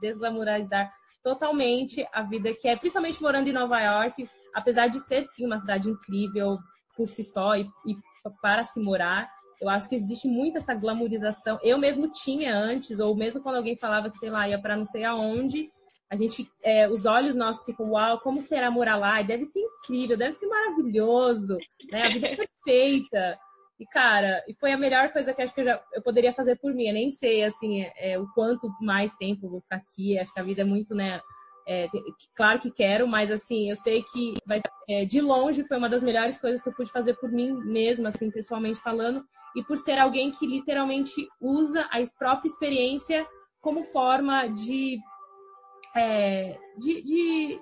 desglamorizar 0.00 0.92
totalmente 1.22 2.04
a 2.12 2.22
vida 2.22 2.52
que 2.52 2.66
é, 2.66 2.76
principalmente 2.76 3.22
morando 3.22 3.48
em 3.48 3.52
Nova 3.52 3.80
York, 3.80 4.28
apesar 4.52 4.88
de 4.88 4.98
ser 4.98 5.24
sim 5.28 5.46
uma 5.46 5.60
cidade 5.60 5.88
incrível 5.88 6.58
por 6.96 7.08
si 7.08 7.22
só 7.22 7.54
e, 7.54 7.62
e 7.86 7.96
para 8.42 8.64
se 8.64 8.80
morar, 8.80 9.30
eu 9.60 9.68
acho 9.68 9.88
que 9.88 9.94
existe 9.94 10.26
muito 10.26 10.58
essa 10.58 10.74
glamorização. 10.74 11.58
Eu 11.62 11.78
mesmo 11.78 12.10
tinha 12.10 12.56
antes, 12.56 12.98
ou 12.98 13.14
mesmo 13.14 13.40
quando 13.40 13.56
alguém 13.56 13.76
falava 13.76 14.10
que, 14.10 14.18
sei 14.18 14.30
lá, 14.30 14.48
ia 14.48 14.60
para 14.60 14.76
não 14.76 14.86
sei 14.86 15.04
aonde, 15.04 15.70
a 16.10 16.16
gente, 16.16 16.50
é, 16.62 16.88
os 16.88 17.04
olhos 17.04 17.34
nossos 17.34 17.64
ficam, 17.64 17.90
uau, 17.90 18.18
como 18.20 18.40
será 18.40 18.70
morar 18.70 18.96
lá? 18.96 19.20
E 19.20 19.26
deve 19.26 19.44
ser 19.44 19.60
incrível, 19.60 20.16
deve 20.16 20.32
ser 20.32 20.46
maravilhoso, 20.46 21.58
né? 21.90 22.06
A 22.06 22.08
vida 22.08 22.26
é 22.28 22.36
perfeita. 22.36 23.38
E, 23.78 23.86
cara, 23.86 24.42
e 24.48 24.54
foi 24.54 24.72
a 24.72 24.78
melhor 24.78 25.12
coisa 25.12 25.32
que 25.34 25.42
acho 25.42 25.54
que 25.54 25.60
eu, 25.60 25.64
já, 25.64 25.80
eu 25.92 26.02
poderia 26.02 26.32
fazer 26.32 26.56
por 26.56 26.72
mim. 26.72 26.88
Eu 26.88 26.94
nem 26.94 27.10
sei, 27.10 27.44
assim, 27.44 27.82
é, 27.82 28.12
é, 28.12 28.18
o 28.18 28.26
quanto 28.28 28.68
mais 28.80 29.14
tempo 29.16 29.46
eu 29.46 29.50
vou 29.50 29.60
ficar 29.60 29.76
aqui. 29.76 30.18
Acho 30.18 30.32
que 30.32 30.40
a 30.40 30.44
vida 30.44 30.62
é 30.62 30.64
muito, 30.64 30.94
né? 30.94 31.20
É, 31.66 31.86
claro 32.34 32.58
que 32.58 32.70
quero, 32.70 33.06
mas, 33.06 33.30
assim, 33.30 33.68
eu 33.68 33.76
sei 33.76 34.02
que 34.02 34.36
vai, 34.46 34.62
é, 34.88 35.04
de 35.04 35.20
longe 35.20 35.62
foi 35.64 35.76
uma 35.76 35.90
das 35.90 36.02
melhores 36.02 36.38
coisas 36.38 36.62
que 36.62 36.68
eu 36.70 36.74
pude 36.74 36.90
fazer 36.90 37.14
por 37.18 37.30
mim 37.30 37.52
mesma, 37.52 38.08
assim, 38.08 38.30
pessoalmente 38.30 38.80
falando. 38.80 39.22
E 39.54 39.62
por 39.62 39.76
ser 39.76 39.98
alguém 39.98 40.32
que 40.32 40.46
literalmente 40.46 41.28
usa 41.38 41.82
a 41.82 42.02
própria 42.18 42.48
experiência 42.48 43.26
como 43.60 43.84
forma 43.84 44.46
de, 44.48 44.98
é, 45.96 46.58
de, 46.78 47.02
de 47.02 47.60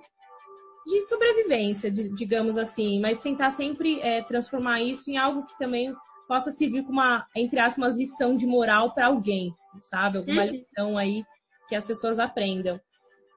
de 0.86 1.02
sobrevivência, 1.02 1.90
de, 1.90 2.08
digamos 2.14 2.56
assim, 2.56 3.00
mas 3.00 3.18
tentar 3.18 3.50
sempre 3.50 4.00
é, 4.00 4.22
transformar 4.22 4.80
isso 4.80 5.10
em 5.10 5.16
algo 5.16 5.44
que 5.44 5.58
também 5.58 5.92
possa 6.28 6.52
servir 6.52 6.84
como 6.84 7.00
uma, 7.00 7.26
entre 7.34 7.58
aspas, 7.58 7.76
uma 7.76 7.88
lição 7.88 8.36
de 8.36 8.46
moral 8.46 8.94
para 8.94 9.06
alguém, 9.06 9.52
sabe? 9.80 10.18
Alguma 10.18 10.44
uhum. 10.44 10.50
lição 10.50 10.96
aí 10.96 11.24
que 11.68 11.74
as 11.74 11.84
pessoas 11.84 12.20
aprendam. 12.20 12.80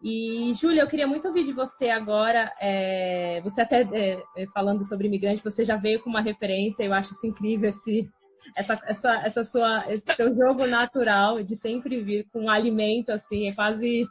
E, 0.03 0.53
Júlia, 0.53 0.81
eu 0.81 0.87
queria 0.87 1.07
muito 1.07 1.27
ouvir 1.27 1.43
de 1.43 1.51
você 1.51 1.89
agora. 1.89 2.53
É, 2.61 3.41
você 3.43 3.61
até 3.61 3.81
é, 3.81 4.23
é, 4.37 4.45
falando 4.53 4.83
sobre 4.83 5.07
imigrante, 5.07 5.43
você 5.43 5.65
já 5.65 5.75
veio 5.75 6.01
com 6.01 6.09
uma 6.09 6.21
referência, 6.21 6.83
eu 6.83 6.93
acho 6.93 7.13
isso 7.13 7.25
incrível, 7.25 7.69
esse, 7.69 8.07
essa, 8.55 8.79
essa, 8.85 9.15
essa 9.25 9.43
sua, 9.43 9.91
esse 9.91 10.13
seu 10.13 10.33
jogo 10.33 10.65
natural 10.67 11.43
de 11.43 11.55
sempre 11.55 11.99
vir 12.01 12.27
com 12.31 12.43
um 12.43 12.49
alimento, 12.49 13.11
assim, 13.11 13.49
é 13.49 13.53
quase 13.53 14.07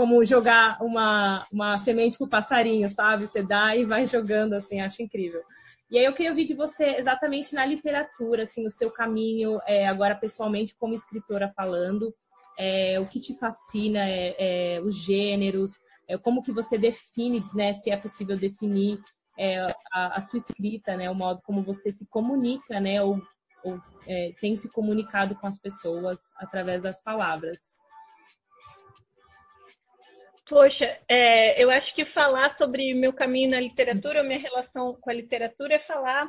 como 0.00 0.24
jogar 0.24 0.82
uma, 0.82 1.46
uma 1.52 1.76
semente 1.76 2.16
pro 2.16 2.26
passarinho, 2.26 2.88
sabe? 2.88 3.26
Você 3.26 3.42
dá 3.42 3.76
e 3.76 3.84
vai 3.84 4.06
jogando, 4.06 4.54
assim, 4.54 4.80
acho 4.80 5.02
incrível. 5.02 5.42
E 5.90 5.98
aí 5.98 6.06
eu 6.06 6.14
queria 6.14 6.30
ouvir 6.30 6.46
de 6.46 6.54
você 6.54 6.96
exatamente 6.96 7.54
na 7.54 7.66
literatura, 7.66 8.44
assim, 8.44 8.66
o 8.66 8.70
seu 8.70 8.90
caminho, 8.90 9.60
é, 9.66 9.86
agora 9.86 10.14
pessoalmente 10.14 10.74
como 10.74 10.94
escritora 10.94 11.52
falando, 11.54 12.14
é, 12.58 12.98
o 12.98 13.06
que 13.06 13.20
te 13.20 13.34
fascina, 13.34 14.08
é, 14.08 14.76
é 14.76 14.80
os 14.80 14.94
gêneros, 15.04 15.72
é, 16.08 16.16
como 16.16 16.42
que 16.42 16.50
você 16.50 16.78
define, 16.78 17.44
né, 17.54 17.74
se 17.74 17.90
é 17.90 17.96
possível 17.98 18.38
definir 18.38 18.98
é, 19.38 19.60
a, 19.92 20.16
a, 20.16 20.20
sua 20.22 20.38
escrita, 20.38 20.96
né, 20.96 21.10
o 21.10 21.14
modo 21.14 21.42
como 21.44 21.60
você 21.60 21.92
se 21.92 22.06
comunica, 22.06 22.80
né, 22.80 23.02
ou, 23.02 23.20
ou 23.62 23.78
tem 24.40 24.56
se 24.56 24.66
comunicado 24.70 25.34
com 25.34 25.46
as 25.46 25.58
pessoas 25.58 26.20
através 26.38 26.82
das 26.82 27.02
palavras. 27.02 27.79
Poxa, 30.50 30.98
é, 31.08 31.62
eu 31.62 31.70
acho 31.70 31.94
que 31.94 32.04
falar 32.06 32.56
sobre 32.58 32.92
meu 32.92 33.12
caminho 33.12 33.52
na 33.52 33.60
literatura, 33.60 34.24
minha 34.24 34.40
relação 34.40 34.98
com 35.00 35.08
a 35.08 35.12
literatura, 35.12 35.74
é 35.74 35.78
falar. 35.86 36.28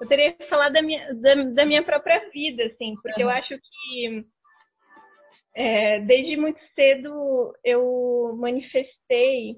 Eu 0.00 0.08
teria 0.08 0.32
que 0.32 0.46
falar 0.46 0.70
da 0.70 0.80
minha, 0.80 1.12
da, 1.12 1.34
da 1.34 1.66
minha 1.66 1.82
própria 1.82 2.30
vida, 2.30 2.64
assim, 2.64 2.94
porque 3.02 3.22
eu 3.22 3.28
acho 3.28 3.50
que 3.50 4.24
é, 5.54 6.00
desde 6.00 6.38
muito 6.38 6.58
cedo 6.74 7.54
eu 7.62 8.34
manifestei, 8.38 9.56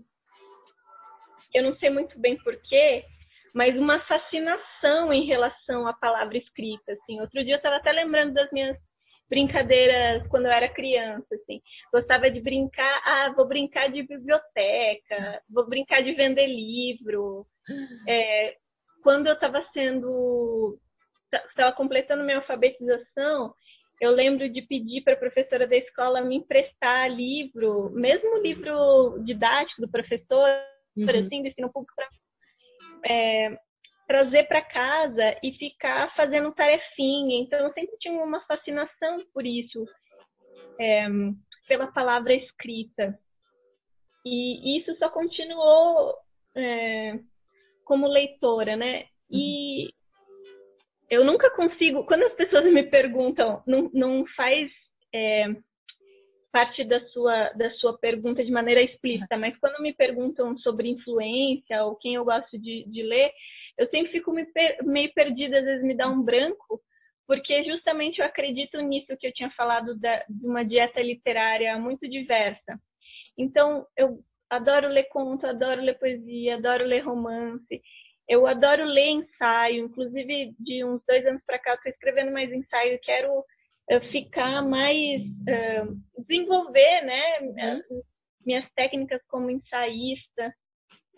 eu 1.55 1.62
não 1.62 1.77
sei 1.77 1.88
muito 1.88 2.18
bem 2.18 2.37
porquê, 2.38 3.05
mas 3.55 3.79
uma 3.79 4.01
fascinação 4.01 5.12
em 5.12 5.27
relação 5.27 5.87
à 5.87 5.92
palavra 5.92 6.37
escrita. 6.37 6.92
Assim. 6.92 7.20
Outro 7.20 7.44
dia 7.44 7.55
eu 7.55 7.59
estava 7.59 7.77
até 7.77 7.92
lembrando 7.92 8.35
das 8.35 8.51
minhas 8.51 8.77
brincadeiras 9.28 10.26
quando 10.28 10.46
eu 10.46 10.52
era 10.52 10.68
criança, 10.68 11.26
assim. 11.34 11.60
Gostava 11.92 12.30
de 12.30 12.40
brincar, 12.40 13.02
ah, 13.04 13.32
vou 13.36 13.46
brincar 13.46 13.90
de 13.90 14.02
biblioteca, 14.02 15.42
vou 15.48 15.68
brincar 15.68 16.02
de 16.02 16.12
vender 16.12 16.46
livro. 16.46 17.46
É, 18.08 18.56
quando 19.02 19.26
eu 19.26 19.34
estava 19.34 19.64
sendo, 19.72 20.78
estava 21.48 21.72
completando 21.72 22.24
minha 22.24 22.38
alfabetização, 22.38 23.54
eu 24.00 24.10
lembro 24.10 24.48
de 24.48 24.62
pedir 24.62 25.02
para 25.02 25.14
a 25.14 25.18
professora 25.18 25.66
da 25.66 25.76
escola 25.76 26.20
me 26.20 26.36
emprestar 26.36 27.10
livro, 27.10 27.90
mesmo 27.90 28.38
livro 28.38 29.22
didático 29.24 29.80
do 29.80 29.90
professor, 29.90 30.48
uhum. 30.96 31.09
assim, 31.09 31.42
do 31.42 31.48
ensino 31.48 31.72
público, 31.72 31.94
para 31.96 32.09
é, 33.09 33.59
trazer 34.07 34.44
para 34.44 34.62
casa 34.62 35.36
e 35.42 35.52
ficar 35.52 36.14
fazendo 36.14 36.52
tarefinha. 36.52 37.42
Então, 37.42 37.59
eu 37.61 37.72
sempre 37.72 37.96
tinha 37.98 38.22
uma 38.22 38.40
fascinação 38.46 39.24
por 39.32 39.44
isso, 39.44 39.84
é, 40.80 41.07
pela 41.66 41.88
palavra 41.88 42.32
escrita. 42.34 43.18
E 44.24 44.78
isso 44.78 44.96
só 44.98 45.09
continuou 45.09 46.14
é, 46.57 47.18
como 47.84 48.09
leitora, 48.09 48.76
né? 48.76 49.07
E 49.30 49.90
eu 51.09 51.24
nunca 51.24 51.50
consigo, 51.50 52.04
quando 52.04 52.24
as 52.24 52.34
pessoas 52.34 52.64
me 52.72 52.84
perguntam, 52.84 53.62
não, 53.66 53.90
não 53.92 54.26
faz 54.36 54.70
é, 55.14 55.46
parte 56.52 56.84
da 56.84 57.00
sua, 57.09 57.50
da 57.50 57.70
sua 57.72 57.98
pergunta 57.98 58.44
de 58.44 58.50
maneira 58.50 58.82
explícita, 58.82 59.36
mas 59.36 59.57
quando 59.59 59.80
me 59.82 59.92
perguntam 59.92 60.57
sobre 60.59 60.88
influência 60.88 61.84
ou 61.84 61.96
quem 61.96 62.14
eu 62.14 62.24
gosto 62.24 62.59
de, 62.59 62.84
de 62.88 63.02
ler, 63.02 63.30
eu 63.79 63.89
sempre 63.89 64.12
fico 64.12 64.33
meio 64.85 65.12
perdida, 65.12 65.59
às 65.59 65.64
vezes 65.64 65.85
me 65.85 65.95
dá 65.95 66.09
um 66.09 66.22
branco, 66.22 66.81
porque 67.27 67.64
justamente 67.64 68.20
eu 68.20 68.27
acredito 68.27 68.81
nisso 68.81 69.16
que 69.18 69.27
eu 69.27 69.33
tinha 69.33 69.51
falado 69.51 69.99
da, 69.99 70.24
de 70.29 70.47
uma 70.47 70.64
dieta 70.64 71.01
literária 71.03 71.77
muito 71.79 72.09
diversa. 72.09 72.79
Então, 73.37 73.87
eu 73.97 74.20
adoro 74.49 74.89
ler 74.89 75.05
conto, 75.05 75.47
adoro 75.47 75.83
ler 75.83 75.99
poesia, 75.99 76.55
adoro 76.55 76.85
ler 76.85 77.01
romance, 77.01 77.83
eu 78.29 78.47
adoro 78.47 78.85
ler 78.85 79.09
ensaio, 79.09 79.85
inclusive 79.85 80.55
de 80.59 80.85
uns 80.85 81.01
dois 81.07 81.24
anos 81.27 81.43
para 81.45 81.59
cá 81.59 81.74
estou 81.74 81.91
escrevendo 81.93 82.33
mais 82.33 82.53
ensaio, 82.53 82.99
quero 83.03 83.39
uh, 83.39 84.01
ficar 84.11 84.62
mais 84.62 85.22
uh, 85.22 86.22
desenvolver, 86.22 87.03
né, 87.03 87.41
uhum. 87.41 88.03
minhas 88.45 88.68
técnicas 88.74 89.20
como 89.29 89.51
ensaísta, 89.51 90.53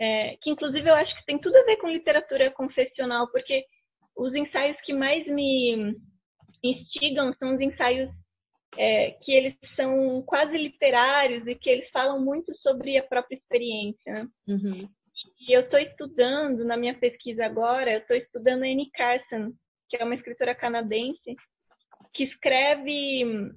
é, 0.00 0.36
que 0.40 0.50
inclusive 0.50 0.88
eu 0.88 0.94
acho 0.94 1.14
que 1.16 1.26
tem 1.26 1.38
tudo 1.38 1.56
a 1.56 1.64
ver 1.64 1.76
com 1.76 1.88
literatura 1.88 2.50
confessional, 2.52 3.28
porque 3.30 3.64
os 4.16 4.34
ensaios 4.34 4.76
que 4.82 4.92
mais 4.92 5.26
me 5.26 5.94
instigam 6.62 7.32
são 7.34 7.54
os 7.54 7.60
ensaios 7.60 8.10
é, 8.76 9.12
que 9.22 9.32
eles 9.32 9.54
são 9.74 10.22
quase 10.22 10.56
literários 10.56 11.46
e 11.46 11.54
que 11.54 11.70
eles 11.70 11.88
falam 11.90 12.20
muito 12.20 12.54
sobre 12.58 12.98
a 12.98 13.02
própria 13.02 13.36
experiência. 13.36 14.12
Né? 14.12 14.28
Uhum. 14.48 14.88
E 15.40 15.52
eu 15.52 15.62
estou 15.62 15.78
estudando, 15.78 16.64
na 16.64 16.76
minha 16.76 16.94
pesquisa 16.94 17.44
agora, 17.44 17.92
eu 17.92 17.98
estou 18.00 18.16
estudando 18.16 18.62
a 18.62 18.66
Annie 18.66 18.90
Carson, 18.90 19.52
que 19.88 19.96
é 19.96 20.04
uma 20.04 20.14
escritora 20.14 20.54
canadense, 20.54 21.34
que 22.12 22.24
escreve 22.24 23.52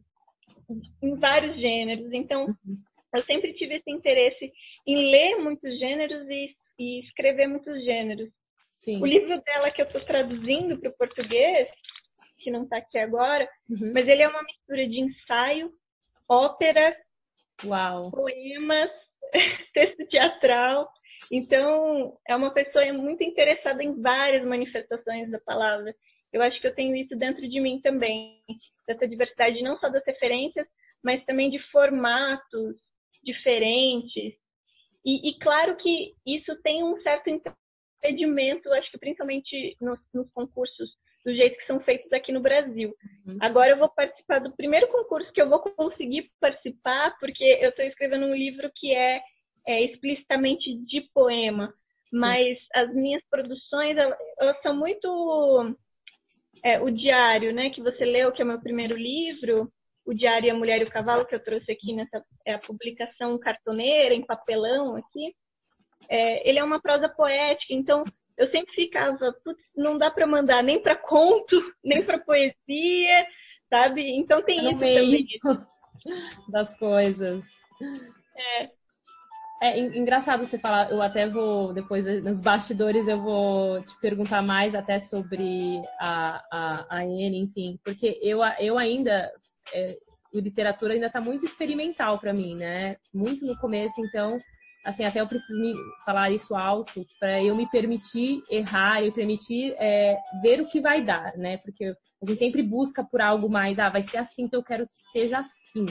em 1.01 1.15
vários 1.19 1.57
gêneros. 1.57 2.11
Então, 2.13 2.45
uhum. 2.45 2.77
Eu 3.13 3.21
sempre 3.23 3.53
tive 3.53 3.75
esse 3.75 3.91
interesse 3.91 4.51
em 4.87 5.11
ler 5.11 5.37
muitos 5.37 5.77
gêneros 5.77 6.27
e, 6.29 6.55
e 6.79 6.99
escrever 7.01 7.47
muitos 7.47 7.83
gêneros. 7.83 8.29
Sim. 8.77 9.01
O 9.01 9.05
livro 9.05 9.39
dela 9.41 9.71
que 9.71 9.81
eu 9.81 9.85
estou 9.85 10.03
traduzindo 10.05 10.79
para 10.79 10.89
o 10.89 10.97
português, 10.97 11.67
que 12.39 12.49
não 12.49 12.63
está 12.63 12.77
aqui 12.77 12.97
agora, 12.97 13.47
uhum. 13.69 13.91
mas 13.93 14.07
ele 14.07 14.23
é 14.23 14.27
uma 14.27 14.41
mistura 14.43 14.87
de 14.87 14.99
ensaio, 14.99 15.71
ópera, 16.27 16.95
Uau. 17.63 18.09
poemas, 18.11 18.89
texto 19.73 20.07
teatral. 20.07 20.89
Então, 21.31 22.17
é 22.27 22.35
uma 22.35 22.51
pessoa 22.51 22.91
muito 22.93 23.23
interessada 23.23 23.83
em 23.83 24.01
várias 24.01 24.43
manifestações 24.45 25.29
da 25.29 25.39
palavra. 25.39 25.93
Eu 26.33 26.41
acho 26.41 26.59
que 26.59 26.67
eu 26.67 26.73
tenho 26.73 26.95
isso 26.95 27.15
dentro 27.15 27.47
de 27.47 27.59
mim 27.59 27.79
também, 27.81 28.41
dessa 28.87 29.07
diversidade 29.07 29.61
não 29.61 29.77
só 29.77 29.89
das 29.89 30.05
referências, 30.05 30.65
mas 31.03 31.23
também 31.25 31.49
de 31.49 31.59
formatos 31.71 32.77
diferentes. 33.23 34.33
E, 35.03 35.29
e 35.29 35.39
claro 35.39 35.75
que 35.77 36.13
isso 36.25 36.55
tem 36.61 36.83
um 36.83 36.99
certo 37.01 37.29
impedimento, 37.29 38.71
acho 38.73 38.91
que 38.91 38.97
principalmente 38.97 39.75
nos, 39.79 39.99
nos, 40.13 40.29
concursos 40.31 40.89
do 41.25 41.33
jeito 41.33 41.57
que 41.57 41.65
são 41.65 41.79
feitos 41.79 42.11
aqui 42.11 42.31
no 42.31 42.39
Brasil. 42.39 42.95
Uhum. 43.27 43.37
Agora 43.39 43.71
eu 43.71 43.77
vou 43.77 43.89
participar 43.89 44.39
do 44.39 44.55
primeiro 44.55 44.87
concurso 44.87 45.31
que 45.31 45.41
eu 45.41 45.49
vou 45.49 45.59
conseguir 45.59 46.31
participar, 46.39 47.15
porque 47.19 47.43
eu 47.61 47.69
estou 47.69 47.85
escrevendo 47.85 48.25
um 48.25 48.35
livro 48.35 48.71
que 48.75 48.93
é, 48.93 49.21
é 49.67 49.83
explicitamente 49.83 50.73
de 50.85 51.01
poema, 51.13 51.73
mas 52.11 52.57
Sim. 52.57 52.65
as 52.75 52.93
minhas 52.93 53.23
produções 53.29 53.97
elas, 53.97 54.17
elas 54.39 54.61
são 54.61 54.75
muito 54.75 55.75
é, 56.63 56.81
o 56.81 56.89
diário, 56.89 57.53
né, 57.53 57.69
que 57.69 57.81
você 57.81 58.03
leu, 58.05 58.31
que 58.31 58.41
é 58.41 58.45
o 58.45 58.47
meu 58.47 58.59
primeiro 58.59 58.95
livro, 58.95 59.71
o 60.05 60.13
Diário 60.13 60.51
A 60.51 60.57
Mulher 60.57 60.81
e 60.81 60.85
o 60.85 60.89
Cavalo, 60.89 61.25
que 61.25 61.35
eu 61.35 61.43
trouxe 61.43 61.71
aqui 61.71 61.93
nessa 61.93 62.23
é 62.45 62.53
a 62.53 62.59
publicação 62.59 63.37
cartoneira, 63.37 64.13
em 64.13 64.25
papelão 64.25 64.95
aqui 64.95 65.33
é, 66.09 66.47
ele 66.47 66.59
é 66.59 66.63
uma 66.63 66.81
prosa 66.81 67.09
poética, 67.09 67.73
então 67.73 68.03
eu 68.37 68.49
sempre 68.49 68.73
ficava, 68.73 69.33
putz, 69.43 69.61
não 69.75 69.97
dá 69.97 70.09
para 70.09 70.25
mandar 70.25 70.63
nem 70.63 70.81
para 70.81 70.95
conto, 70.95 71.61
nem 71.83 72.03
para 72.03 72.19
poesia, 72.19 73.27
sabe? 73.69 74.01
Então 74.17 74.43
tem 74.43 74.69
isso 74.69 74.79
também. 74.79 75.27
Das 76.49 76.75
coisas. 76.79 77.45
É. 78.35 78.69
É 79.63 79.79
engraçado 79.79 80.43
você 80.43 80.57
falar, 80.57 80.89
eu 80.89 80.99
até 81.03 81.29
vou, 81.29 81.71
depois 81.71 82.03
nos 82.23 82.41
bastidores, 82.41 83.07
eu 83.07 83.21
vou 83.21 83.79
te 83.79 83.95
perguntar 83.99 84.41
mais 84.41 84.73
até 84.73 84.99
sobre 84.99 85.79
a, 85.99 86.43
a, 86.51 86.85
a 86.89 87.01
Anne, 87.03 87.37
enfim, 87.37 87.79
porque 87.85 88.17
eu, 88.23 88.39
eu 88.59 88.79
ainda, 88.79 89.31
é, 89.73 89.97
literatura 90.33 90.93
ainda 90.93 91.07
está 91.07 91.19
muito 91.19 91.45
experimental 91.45 92.17
para 92.19 92.33
mim, 92.33 92.55
né? 92.55 92.97
Muito 93.13 93.45
no 93.45 93.57
começo, 93.57 93.99
então 93.99 94.37
assim, 94.83 95.03
até 95.03 95.21
eu 95.21 95.27
preciso 95.27 95.59
me 95.59 95.73
falar 96.05 96.31
isso 96.31 96.55
alto 96.55 97.05
para 97.19 97.41
eu 97.41 97.55
me 97.55 97.69
permitir 97.69 98.41
errar, 98.49 99.03
eu 99.03 99.11
permitir 99.11 99.75
é, 99.77 100.17
ver 100.41 100.59
o 100.59 100.67
que 100.67 100.79
vai 100.79 101.03
dar, 101.03 101.37
né? 101.37 101.57
Porque 101.57 101.85
a 102.21 102.25
gente 102.25 102.39
sempre 102.39 102.63
busca 102.63 103.03
por 103.03 103.21
algo 103.21 103.49
mais, 103.49 103.77
ah, 103.79 103.89
vai 103.89 104.03
ser 104.03 104.17
assim, 104.17 104.43
então 104.43 104.59
eu 104.59 104.63
quero 104.63 104.87
que 104.87 104.97
seja 105.11 105.39
assim. 105.39 105.85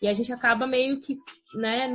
E 0.00 0.08
a 0.08 0.12
gente 0.12 0.32
acaba 0.32 0.66
meio 0.66 1.00
que, 1.00 1.18
né, 1.54 1.92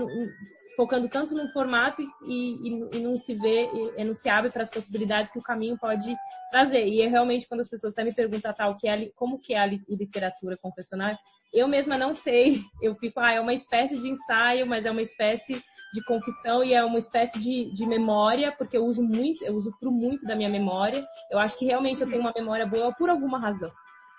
focando 0.76 1.10
tanto 1.10 1.34
no 1.34 1.52
formato 1.52 2.02
e, 2.02 2.08
e, 2.28 2.98
e 2.98 3.00
não 3.00 3.18
se 3.18 3.34
vê, 3.34 3.68
e, 3.98 4.04
não 4.04 4.16
se 4.16 4.30
abre 4.30 4.52
para 4.52 4.64
as 4.64 4.70
possibilidades 4.70 5.32
que 5.32 5.40
o 5.40 5.44
caminho 5.44 5.78
pode 5.78 6.16
trazer. 6.52 6.86
E 6.88 7.02
é 7.02 7.08
realmente 7.08 7.48
quando 7.48 7.62
as 7.62 7.70
pessoas 7.70 7.94
até 7.94 8.04
me 8.04 8.14
perguntam 8.14 8.54
tal, 8.54 8.76
que 8.78 8.88
é, 8.88 9.10
como 9.16 9.40
que 9.40 9.54
é 9.54 9.60
a 9.60 9.66
literatura 9.66 10.58
confessional, 10.58 11.18
eu 11.54 11.68
mesma 11.68 11.98
não 11.98 12.14
sei. 12.14 12.62
Eu 12.82 12.96
fico, 12.96 13.20
ah, 13.20 13.32
é 13.32 13.40
uma 13.40 13.54
espécie 13.54 13.98
de 13.98 14.10
ensaio, 14.10 14.68
mas 14.68 14.86
é 14.86 14.92
uma 14.92 15.02
espécie 15.02 15.64
de 15.94 16.04
confissão 16.04 16.64
e 16.64 16.74
é 16.74 16.84
uma 16.84 17.00
espécie 17.00 17.40
de, 17.40 17.74
de 17.74 17.88
memória, 17.88 18.52
porque 18.52 18.78
eu 18.78 18.86
uso 18.86 19.02
muito, 19.02 19.44
eu 19.46 19.56
uso 19.56 19.74
muito 19.84 20.26
da 20.26 20.36
minha 20.36 20.50
memória. 20.50 21.08
Eu 21.32 21.40
acho 21.40 21.58
que 21.58 21.66
realmente 21.66 22.02
eu 22.02 22.08
tenho 22.08 22.22
uma 22.22 22.34
memória 22.36 22.66
boa 22.66 22.94
por 22.94 23.10
alguma 23.10 23.40
razão. 23.40 23.72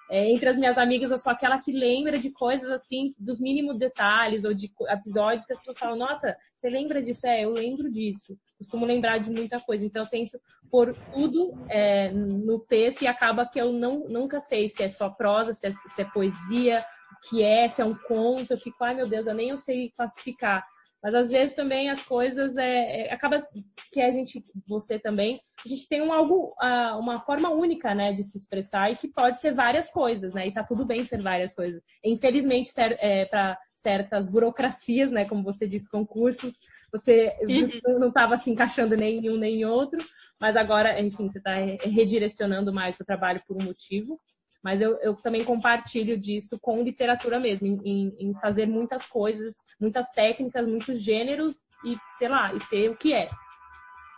É, 0.09 0.31
entre 0.31 0.49
as 0.49 0.57
minhas 0.57 0.79
amigas, 0.79 1.11
eu 1.11 1.19
sou 1.19 1.33
aquela 1.33 1.59
que 1.59 1.73
lembra 1.73 2.19
de 2.19 2.31
coisas 2.31 2.71
assim, 2.71 3.13
dos 3.19 3.41
mínimos 3.41 3.77
detalhes 3.77 4.45
ou 4.45 4.55
de 4.55 4.71
episódios 4.89 5.45
que 5.45 5.53
as 5.53 5.59
pessoas 5.59 5.79
falam: 5.79 5.97
Nossa, 5.97 6.37
você 6.55 6.69
lembra 6.69 7.03
disso? 7.03 7.27
É, 7.27 7.45
eu 7.45 7.51
lembro 7.51 7.91
disso. 7.91 8.39
Costumo 8.57 8.87
lembrar 8.87 9.19
de 9.19 9.31
muita 9.31 9.61
coisa. 9.61 9.85
Então, 9.85 10.05
eu 10.05 10.09
tento 10.09 10.41
pôr 10.71 10.97
tudo 11.13 11.53
é, 11.69 12.11
no 12.11 12.61
texto 12.61 13.03
e 13.03 13.07
acaba 13.09 13.47
que 13.47 13.61
eu 13.61 13.73
não, 13.73 14.07
nunca 14.09 14.39
sei 14.39 14.69
se 14.69 14.83
é 14.83 14.89
só 14.89 15.11
prosa, 15.11 15.53
se 15.53 15.67
é, 15.67 15.73
se 15.73 16.03
é 16.03 16.05
poesia, 16.05 16.85
o 17.13 17.29
que 17.29 17.43
é, 17.43 17.69
se 17.69 17.83
é 17.83 17.85
um 17.85 17.95
conto. 17.95 18.53
Eu 18.53 18.59
fico, 18.59 18.83
ai 18.85 18.95
meu 18.95 19.09
Deus, 19.09 19.27
eu 19.27 19.35
nem 19.35 19.51
eu 19.51 19.59
sei 19.59 19.91
classificar. 19.91 20.65
Mas 21.03 21.15
às 21.15 21.31
vezes 21.31 21.55
também 21.55 21.89
as 21.91 22.03
coisas 22.03 22.57
é, 22.57 23.07
é, 23.07 23.13
acaba 23.13 23.47
que 23.93 24.01
a 24.01 24.11
gente, 24.11 24.43
você 24.67 24.99
também, 24.99 25.41
a 25.65 25.69
gente 25.69 25.87
tem 25.89 26.03
um 26.03 26.13
algo, 26.13 26.55
uma 26.99 27.21
forma 27.21 27.51
única, 27.51 27.95
né, 27.95 28.13
de 28.13 28.25
se 28.25 28.39
expressar 28.39 28.91
e 28.91 28.97
que 28.97 29.09
pode 29.09 29.41
ser 29.41 29.55
várias 29.55 29.91
coisas, 29.91 30.35
né? 30.35 30.47
E 30.49 30.53
tá 30.53 30.65
tudo 30.65 30.85
bem 30.85 31.05
ser 31.05 31.23
várias 31.23 31.55
coisas. 31.55 31.83
Infelizmente, 32.05 32.71
é, 32.77 33.25
para 33.27 33.59
certas 33.73 34.27
burocracias, 34.27 35.11
né, 35.13 35.25
como 35.25 35.43
você 35.43 35.67
disse, 35.67 35.89
concursos, 35.89 36.59
você 36.91 37.33
uhum. 37.43 37.99
não 38.01 38.09
estava 38.09 38.37
se 38.39 38.51
encaixando 38.51 38.97
nem 38.97 39.19
em 39.19 39.31
um 39.31 39.37
nem 39.37 39.61
em 39.61 39.65
outro, 39.65 40.05
mas 40.41 40.57
agora, 40.57 41.01
enfim, 41.01 41.29
você 41.29 41.39
está 41.39 41.55
redirecionando 41.55 42.73
mais 42.73 42.95
o 42.95 42.99
seu 42.99 43.07
trabalho 43.07 43.41
por 43.47 43.57
um 43.57 43.65
motivo. 43.65 44.21
Mas 44.63 44.81
eu, 44.81 44.99
eu 45.01 45.15
também 45.15 45.45
compartilho 45.45 46.19
disso 46.19 46.59
com 46.61 46.83
literatura 46.83 47.39
mesmo, 47.39 47.69
em, 47.85 48.13
em 48.19 48.35
fazer 48.41 48.67
muitas 48.67 49.07
coisas 49.07 49.55
muitas 49.81 50.09
técnicas, 50.11 50.67
muitos 50.67 51.03
gêneros 51.03 51.55
e, 51.85 51.97
sei 52.17 52.29
lá, 52.29 52.53
e 52.55 52.61
ser 52.65 52.91
o 52.91 52.97
que 52.97 53.13
é. 53.13 53.29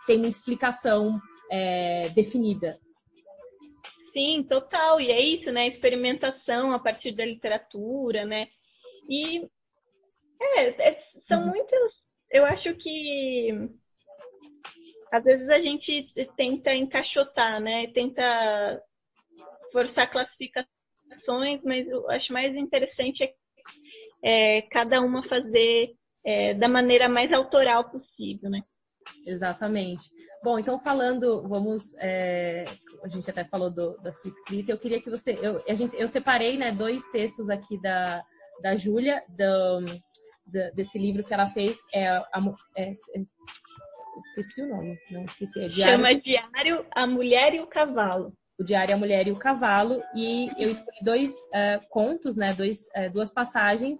Sem 0.05 0.17
muita 0.17 0.37
explicação 0.37 1.19
é, 1.51 2.09
definida. 2.09 2.79
Sim, 4.13 4.43
total. 4.43 4.99
E 4.99 5.11
é 5.11 5.21
isso, 5.21 5.51
né? 5.51 5.67
Experimentação 5.67 6.73
a 6.73 6.79
partir 6.79 7.11
da 7.11 7.25
literatura, 7.25 8.25
né? 8.25 8.47
E 9.07 9.47
é, 10.41 10.89
é, 10.89 11.03
são 11.27 11.41
uhum. 11.41 11.47
muitos. 11.49 11.93
Eu 12.31 12.45
acho 12.45 12.73
que 12.75 13.69
às 15.11 15.23
vezes 15.23 15.49
a 15.49 15.59
gente 15.59 16.07
tenta 16.35 16.73
encaixotar, 16.73 17.59
né? 17.59 17.87
Tenta 17.93 18.81
forçar 19.71 20.11
classificações, 20.11 21.61
mas 21.63 21.87
eu 21.87 22.09
acho 22.09 22.31
mais 22.31 22.55
interessante 22.55 23.23
é 23.23 23.33
é, 24.23 24.61
cada 24.63 25.01
uma 25.01 25.27
fazer 25.27 25.91
é, 26.25 26.53
da 26.53 26.67
maneira 26.67 27.07
mais 27.07 27.31
autoral 27.31 27.89
possível, 27.89 28.49
né? 28.49 28.61
Exatamente. 29.25 30.09
Bom, 30.43 30.59
então 30.59 30.79
falando, 30.79 31.41
vamos, 31.47 31.93
é, 31.97 32.65
a 33.03 33.07
gente 33.07 33.29
até 33.29 33.43
falou 33.43 33.69
do, 33.69 33.97
da 33.97 34.11
sua 34.11 34.29
escrita. 34.29 34.71
Eu 34.71 34.77
queria 34.77 35.01
que 35.01 35.09
você, 35.09 35.37
eu, 35.41 35.59
a 35.67 35.73
gente, 35.73 35.95
eu 35.99 36.07
separei, 36.07 36.57
né, 36.57 36.71
dois 36.71 37.03
textos 37.11 37.49
aqui 37.49 37.81
da 37.81 38.23
da 38.61 38.75
Júlia, 38.75 39.23
desse 40.73 40.97
livro 40.97 41.23
que 41.23 41.33
ela 41.33 41.49
fez, 41.49 41.77
é, 41.93 42.07
a, 42.07 42.41
é, 42.77 42.91
esqueci 44.19 44.61
o 44.61 44.67
nome, 44.67 44.97
não 45.11 45.25
esqueci. 45.25 45.59
É 45.59 45.67
Diário, 45.69 45.95
Chama 45.95 46.19
Diário 46.19 46.85
A 46.91 47.07
Mulher 47.07 47.53
e 47.53 47.59
o 47.61 47.67
Cavalo 47.67 48.33
o 48.59 48.63
Diário 48.63 48.93
A 48.93 48.97
Mulher 48.97 49.27
e 49.27 49.31
o 49.31 49.37
Cavalo, 49.37 50.03
e 50.13 50.49
eu 50.57 50.69
escolhi 50.69 50.97
dois 51.01 51.31
uh, 51.31 51.87
contos, 51.89 52.35
né, 52.35 52.53
dois, 52.53 52.87
uh, 52.87 53.11
duas 53.11 53.31
passagens, 53.31 53.99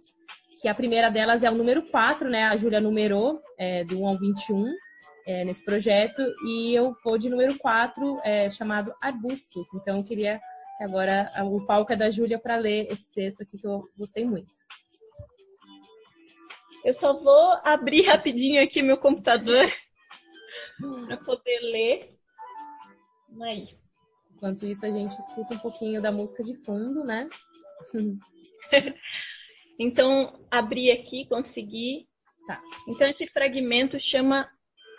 que 0.61 0.67
a 0.67 0.75
primeira 0.75 1.09
delas 1.09 1.43
é 1.43 1.49
o 1.49 1.55
número 1.55 1.81
4, 1.89 2.29
né, 2.29 2.43
a 2.43 2.55
Júlia 2.55 2.81
numerou, 2.81 3.41
é, 3.57 3.85
do 3.85 4.01
1 4.01 4.07
ao 4.07 4.17
21, 4.17 4.65
é, 5.25 5.45
nesse 5.45 5.63
projeto, 5.63 6.21
e 6.45 6.73
eu 6.75 6.93
vou 7.03 7.17
de 7.17 7.29
número 7.29 7.57
4, 7.57 8.19
é, 8.23 8.49
chamado 8.49 8.93
Arbustos. 9.01 9.73
Então, 9.73 9.97
eu 9.97 10.03
queria 10.03 10.41
Agora 10.79 11.29
o 11.43 11.65
palco 11.65 11.91
é 11.91 11.95
da 11.95 12.09
Júlia 12.09 12.39
para 12.39 12.55
ler 12.55 12.89
esse 12.89 13.11
texto 13.11 13.41
aqui 13.41 13.57
que 13.57 13.67
eu 13.67 13.89
gostei 13.97 14.23
muito. 14.23 14.53
Eu 16.85 16.93
só 16.93 17.13
vou 17.21 17.51
abrir 17.65 18.03
rapidinho 18.07 18.63
aqui 18.63 18.81
meu 18.81 18.97
computador 18.97 19.69
para 21.05 21.17
poder 21.17 21.59
ler. 21.59 22.17
Aí. 23.41 23.78
Enquanto 24.39 24.65
isso, 24.65 24.85
a 24.85 24.89
gente 24.89 25.11
escuta 25.19 25.53
um 25.53 25.59
pouquinho 25.59 26.01
da 26.01 26.13
música 26.13 26.41
de 26.41 26.55
fundo, 26.63 27.03
né? 27.03 27.29
então, 29.77 30.39
abri 30.49 30.89
aqui, 30.91 31.27
consegui. 31.27 32.07
Tá. 32.47 32.61
Então, 32.87 33.05
esse 33.09 33.27
fragmento 33.33 33.99
chama 33.99 34.49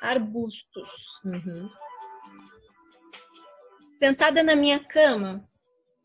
Arbustos. 0.03 0.91
Uhum. 1.25 1.71
Sentada 3.99 4.43
na 4.43 4.55
minha 4.55 4.85
cama, 4.85 5.43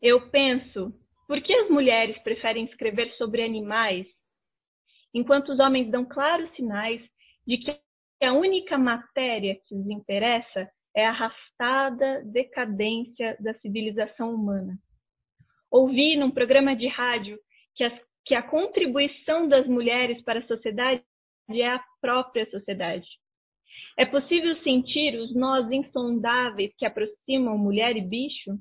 eu 0.00 0.30
penso: 0.30 0.98
por 1.28 1.38
que 1.42 1.52
as 1.52 1.68
mulheres 1.68 2.18
preferem 2.22 2.64
escrever 2.64 3.12
sobre 3.18 3.44
animais, 3.44 4.06
enquanto 5.12 5.52
os 5.52 5.60
homens 5.60 5.90
dão 5.90 6.06
claros 6.06 6.50
sinais 6.56 7.02
de 7.46 7.58
que 7.58 7.78
a 8.22 8.32
única 8.32 8.78
matéria 8.78 9.60
que 9.66 9.74
os 9.74 9.86
interessa 9.90 10.70
é 10.96 11.04
a 11.04 11.10
arrastada 11.10 12.22
decadência 12.24 13.36
da 13.38 13.52
civilização 13.60 14.34
humana. 14.34 14.78
Ouvi 15.70 16.16
num 16.16 16.30
programa 16.30 16.74
de 16.74 16.88
rádio 16.88 17.38
que, 17.74 17.84
as, 17.84 17.92
que 18.24 18.34
a 18.34 18.42
contribuição 18.42 19.46
das 19.46 19.66
mulheres 19.66 20.22
para 20.22 20.40
a 20.40 20.46
sociedade 20.46 21.04
é 21.50 21.68
a 21.68 21.84
própria 22.00 22.48
sociedade. 22.50 23.06
É 23.98 24.06
possível 24.06 24.56
sentir 24.62 25.18
os 25.18 25.34
nós 25.34 25.70
insondáveis 25.70 26.74
que 26.78 26.86
aproximam 26.86 27.58
mulher 27.58 27.94
e 27.96 28.00
bicho? 28.00 28.58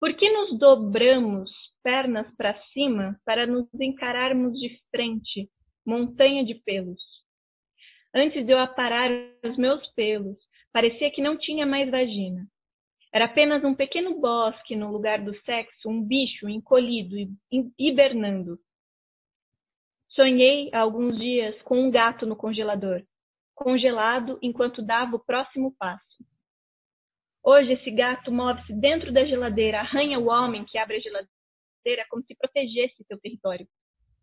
Por 0.00 0.12
que 0.14 0.28
nos 0.30 0.58
dobramos 0.58 1.50
pernas 1.84 2.26
para 2.36 2.60
cima 2.72 3.16
para 3.24 3.46
nos 3.46 3.68
encararmos 3.80 4.58
de 4.58 4.76
frente, 4.90 5.48
montanha 5.86 6.44
de 6.44 6.54
pelos? 6.54 7.00
Antes 8.12 8.44
de 8.44 8.52
eu 8.52 8.58
aparar 8.58 9.10
os 9.44 9.56
meus 9.56 9.86
pelos, 9.94 10.38
Parecia 10.74 11.08
que 11.12 11.22
não 11.22 11.38
tinha 11.38 11.64
mais 11.64 11.88
vagina. 11.88 12.48
Era 13.12 13.26
apenas 13.26 13.62
um 13.62 13.76
pequeno 13.76 14.20
bosque 14.20 14.74
no 14.74 14.90
lugar 14.90 15.22
do 15.22 15.32
sexo, 15.42 15.88
um 15.88 16.02
bicho 16.02 16.48
encolhido 16.48 17.16
e 17.16 17.30
hibernando. 17.78 18.58
Sonhei 20.08 20.70
há 20.72 20.80
alguns 20.80 21.16
dias 21.16 21.62
com 21.62 21.78
um 21.78 21.92
gato 21.92 22.26
no 22.26 22.34
congelador, 22.34 23.04
congelado 23.54 24.36
enquanto 24.42 24.82
dava 24.82 25.14
o 25.14 25.24
próximo 25.24 25.72
passo. 25.78 26.24
Hoje 27.40 27.74
esse 27.74 27.92
gato 27.92 28.32
move-se 28.32 28.72
dentro 28.72 29.12
da 29.12 29.24
geladeira, 29.24 29.78
arranha 29.78 30.18
o 30.18 30.26
homem 30.26 30.64
que 30.64 30.76
abre 30.76 30.96
a 30.96 31.00
geladeira 31.00 32.04
como 32.10 32.24
se 32.24 32.34
protegesse 32.34 33.04
seu 33.06 33.20
território. 33.20 33.68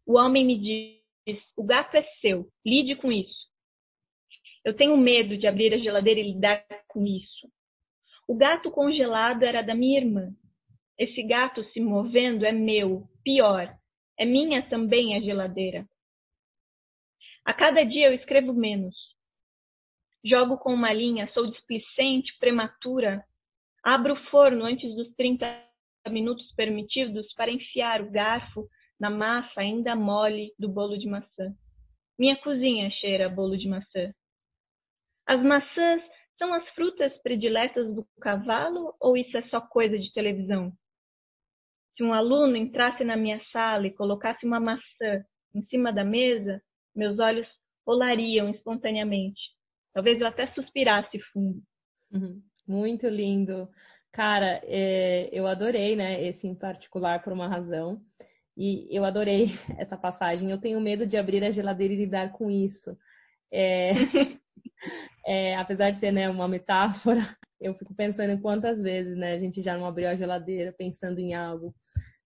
O 0.06 0.18
homem 0.18 0.46
me 0.46 0.60
diz: 0.60 1.42
o 1.56 1.64
gato 1.64 1.96
é 1.96 2.04
seu, 2.20 2.50
lide 2.66 2.98
com 2.98 3.10
isso. 3.10 3.51
Eu 4.64 4.76
tenho 4.76 4.96
medo 4.96 5.38
de 5.38 5.48
abrir 5.48 5.74
a 5.74 5.78
geladeira 5.78 6.20
e 6.20 6.34
lidar 6.34 6.66
com 6.88 7.06
isso. 7.06 7.50
O 8.28 8.36
gato 8.36 8.70
congelado 8.70 9.44
era 9.44 9.62
da 9.62 9.74
minha 9.74 10.00
irmã. 10.00 10.30
Esse 10.98 11.24
gato 11.24 11.64
se 11.72 11.80
movendo 11.80 12.46
é 12.46 12.52
meu. 12.52 13.08
Pior, 13.24 13.76
é 14.18 14.26
minha 14.26 14.62
também 14.70 15.16
a 15.16 15.20
geladeira. 15.20 15.86
A 17.44 17.54
cada 17.54 17.84
dia 17.84 18.08
eu 18.08 18.14
escrevo 18.14 18.54
menos. 18.54 18.96
Jogo 20.24 20.58
com 20.58 20.74
uma 20.74 20.94
linha, 20.94 21.30
sou 21.34 21.50
displicente, 21.50 22.38
prematura. 22.40 23.26
Abro 23.84 24.14
o 24.14 24.24
forno 24.30 24.64
antes 24.64 24.96
dos 24.96 25.12
30 25.16 25.46
minutos 26.10 26.46
permitidos 26.54 27.34
para 27.34 27.52
enfiar 27.52 28.02
o 28.02 28.12
garfo 28.12 28.68
na 29.00 29.10
massa 29.10 29.62
ainda 29.62 29.96
mole 29.96 30.54
do 30.60 30.70
bolo 30.70 30.98
de 30.98 31.08
maçã. 31.08 31.52
Minha 32.18 32.36
cozinha 32.38 32.92
cheira 32.92 33.26
a 33.26 33.30
bolo 33.30 33.58
de 33.58 33.68
maçã. 33.68 34.14
As 35.28 35.42
maçãs 35.44 36.02
são 36.38 36.54
as 36.54 36.68
frutas 36.70 37.14
prediletas 37.22 37.94
do 37.94 38.06
cavalo 38.20 38.96
ou 39.00 39.16
isso 39.16 39.38
é 39.38 39.44
só 39.50 39.62
coisa 39.62 39.98
de 39.98 40.12
televisão? 40.14 40.74
Se 41.96 42.04
um 42.04 42.14
aluno 42.14 42.56
entrasse 42.56 43.04
na 43.04 43.16
minha 43.16 43.40
sala 43.52 43.86
e 43.86 43.94
colocasse 43.94 44.46
uma 44.46 44.60
maçã 44.60 45.24
em 45.54 45.64
cima 45.68 45.92
da 45.94 46.04
mesa, 46.04 46.62
meus 46.96 47.20
olhos 47.20 47.48
rolariam 47.86 48.50
espontaneamente. 48.50 49.42
Talvez 49.94 50.20
eu 50.20 50.28
até 50.28 50.48
suspirasse 50.54 51.20
fundo. 51.32 51.62
Uhum. 52.12 52.42
Muito 52.68 53.08
lindo. 53.08 53.70
Cara, 54.12 54.62
é, 54.64 55.30
eu 55.32 55.48
adorei, 55.48 55.96
né, 55.96 56.24
esse 56.24 56.48
em 56.48 56.56
particular 56.56 57.22
por 57.22 57.34
uma 57.34 57.48
razão. 57.48 58.02
E 58.58 58.88
eu 58.96 59.06
adorei 59.06 59.46
essa 59.78 59.98
passagem. 59.98 60.50
Eu 60.52 60.60
tenho 60.60 60.80
medo 60.82 61.06
de 61.06 61.18
abrir 61.18 61.44
a 61.44 61.52
geladeira 61.52 61.94
e 61.94 61.98
lidar 61.98 62.32
com 62.32 62.50
isso. 62.50 62.98
É, 63.52 63.92
é, 65.26 65.56
apesar 65.56 65.92
de 65.92 66.00
ser 66.00 66.12
né, 66.12 66.30
uma 66.30 66.48
metáfora, 66.48 67.20
eu 67.60 67.74
fico 67.76 67.94
pensando 67.94 68.32
em 68.32 68.42
quantas 68.42 68.82
vezes 68.82 69.18
né, 69.18 69.34
a 69.34 69.40
gente 69.40 69.62
já 69.62 69.78
não 69.78 69.86
abriu 69.86 70.10
a 70.10 70.16
geladeira 70.16 70.74
pensando 70.78 71.20
em 71.20 71.34
algo. 71.34 71.74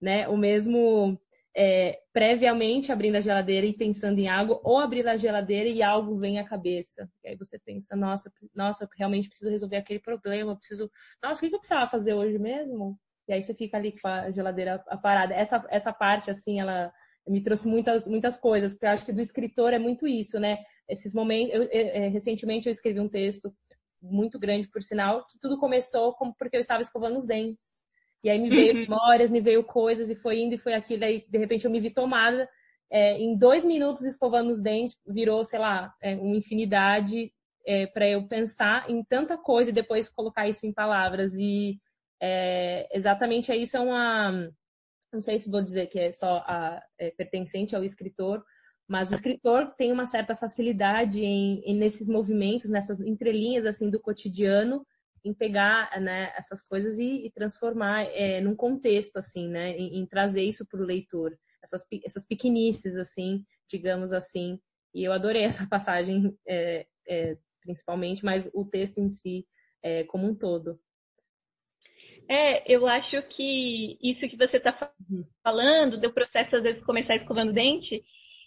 Né? 0.02 0.28
O 0.28 0.38
mesmo 0.38 1.20
é, 1.56 2.00
previamente 2.12 2.92
abrindo 2.92 3.16
a 3.16 3.22
geladeira 3.22 3.66
e 3.66 3.74
pensando 3.74 4.20
em 4.20 4.28
algo, 4.28 4.60
ou 4.64 4.78
abrir 4.78 5.08
a 5.08 5.16
geladeira 5.16 5.70
e 5.70 5.82
algo 5.82 6.18
vem 6.18 6.38
à 6.38 6.44
cabeça. 6.44 7.10
E 7.24 7.30
aí 7.30 7.36
você 7.38 7.58
pensa, 7.58 7.96
nossa, 7.96 8.32
nossa, 8.54 8.88
realmente 8.98 9.30
preciso 9.30 9.50
resolver 9.50 9.78
aquele 9.78 10.00
problema, 10.00 10.56
preciso. 10.56 10.92
Nossa, 11.24 11.46
o 11.46 11.50
que 11.50 11.56
eu 11.56 11.60
precisava 11.60 11.90
fazer 11.90 12.14
hoje 12.14 12.38
mesmo? 12.38 13.00
E 13.28 13.34
aí 13.34 13.42
você 13.42 13.54
fica 13.54 13.78
ali 13.78 13.98
com 13.98 14.08
a 14.08 14.30
geladeira 14.32 14.80
parada. 15.02 15.34
Essa, 15.34 15.66
essa 15.70 15.94
parte, 15.94 16.30
assim, 16.30 16.60
ela 16.60 16.94
me 17.28 17.42
trouxe 17.42 17.68
muitas, 17.68 18.06
muitas 18.08 18.38
coisas, 18.38 18.74
porque 18.74 18.86
eu 18.86 18.90
acho 18.90 19.06
que 19.06 19.14
do 19.14 19.22
escritor 19.22 19.74
é 19.74 19.80
muito 19.80 20.06
isso, 20.06 20.40
né? 20.40 20.60
Esses 20.88 21.14
momentos. 21.14 21.54
Eu, 21.54 21.70
é, 21.72 22.08
recentemente 22.08 22.68
eu 22.68 22.72
escrevi 22.72 23.00
um 23.00 23.10
texto 23.10 23.54
muito 24.02 24.38
grande, 24.40 24.68
por 24.68 24.84
sinal, 24.84 25.26
que 25.26 25.40
tudo 25.40 25.60
começou 25.60 26.14
como 26.14 26.36
porque 26.38 26.56
eu 26.56 26.62
estava 26.62 26.82
escovando 26.82 27.18
os 27.18 27.26
dentes. 27.26 27.64
E 28.24 28.30
aí 28.30 28.40
me 28.40 28.50
veio 28.50 28.74
uhum. 28.74 28.82
memórias, 28.82 29.30
me 29.30 29.40
veio 29.40 29.64
coisas, 29.64 30.10
e 30.10 30.16
foi 30.16 30.40
indo 30.40 30.56
e 30.56 30.58
foi 30.58 30.74
aquilo. 30.74 31.04
Aí, 31.04 31.24
de 31.28 31.38
repente, 31.38 31.66
eu 31.66 31.72
me 31.72 31.80
vi 31.80 31.92
tomada. 31.92 32.50
É, 32.90 33.18
em 33.20 33.38
dois 33.38 33.66
minutos 33.66 34.04
escovando 34.04 34.52
os 34.52 34.62
dentes, 34.62 34.98
virou, 35.06 35.44
sei 35.44 35.60
lá, 35.60 35.94
é, 36.02 36.16
uma 36.16 36.36
infinidade 36.36 37.32
é, 37.66 37.88
para 37.88 38.08
eu 38.08 38.28
pensar 38.28 38.90
em 38.90 39.04
tanta 39.04 39.38
coisa 39.38 39.70
e 39.70 39.74
depois 39.74 40.10
colocar 40.10 40.48
isso 40.48 40.66
em 40.66 40.74
palavras. 40.74 41.34
E 41.36 41.80
é, 42.22 42.88
exatamente 42.92 43.54
isso 43.54 43.78
é 43.78 43.80
uma. 43.80 44.50
Não 45.12 45.22
sei 45.22 45.40
se 45.40 45.50
vou 45.50 45.64
dizer 45.64 45.88
que 45.88 46.00
é 46.00 46.12
só 46.12 46.44
a, 46.48 46.82
é, 47.00 47.12
pertencente 47.12 47.76
ao 47.76 47.84
escritor, 47.84 48.44
mas 48.88 49.12
o 49.12 49.16
escritor 49.16 49.74
tem 49.78 49.92
uma 49.92 50.06
certa 50.06 50.36
facilidade 50.36 51.20
em, 51.20 51.62
em 51.66 51.76
nesses 51.76 52.08
movimentos, 52.08 52.70
nessas 52.70 53.00
entrelinhas 53.00 53.66
assim 53.66 53.90
do 53.90 54.00
cotidiano, 54.00 54.86
em 55.24 55.34
pegar 55.34 56.00
né, 56.00 56.32
essas 56.38 56.64
coisas 56.64 57.00
e, 57.00 57.26
e 57.26 57.32
transformar 57.32 58.04
é, 58.04 58.40
num 58.40 58.56
contexto 58.56 59.18
assim, 59.18 59.48
né, 59.48 59.72
em, 59.72 60.00
em 60.00 60.06
trazer 60.06 60.44
isso 60.44 60.66
para 60.68 60.80
o 60.80 60.86
leitor, 60.86 61.36
essas, 61.64 61.84
essas 62.06 62.26
pequenices 62.26 62.96
assim, 62.96 63.44
digamos 63.68 64.14
assim. 64.14 64.60
E 64.94 65.04
eu 65.04 65.12
adorei 65.12 65.44
essa 65.44 65.66
passagem, 65.68 66.38
é, 66.48 66.86
é, 67.08 67.38
principalmente, 67.62 68.24
mas 68.24 68.48
o 68.54 68.66
texto 68.66 69.00
em 69.00 69.10
si 69.10 69.48
é, 69.82 70.04
como 70.04 70.28
um 70.28 70.36
todo. 70.36 70.80
É, 72.30 72.72
eu 72.72 72.88
acho 72.88 73.22
que 73.30 73.98
isso 74.02 74.28
que 74.28 74.38
você 74.38 74.58
está 74.58 74.92
uhum. 75.10 75.24
falando, 75.44 76.00
do 76.00 76.14
processo 76.14 76.56
às 76.56 76.64
vezes 76.64 76.84
começar 76.84 77.16
escovando 77.16 77.54
dente, 77.54 78.04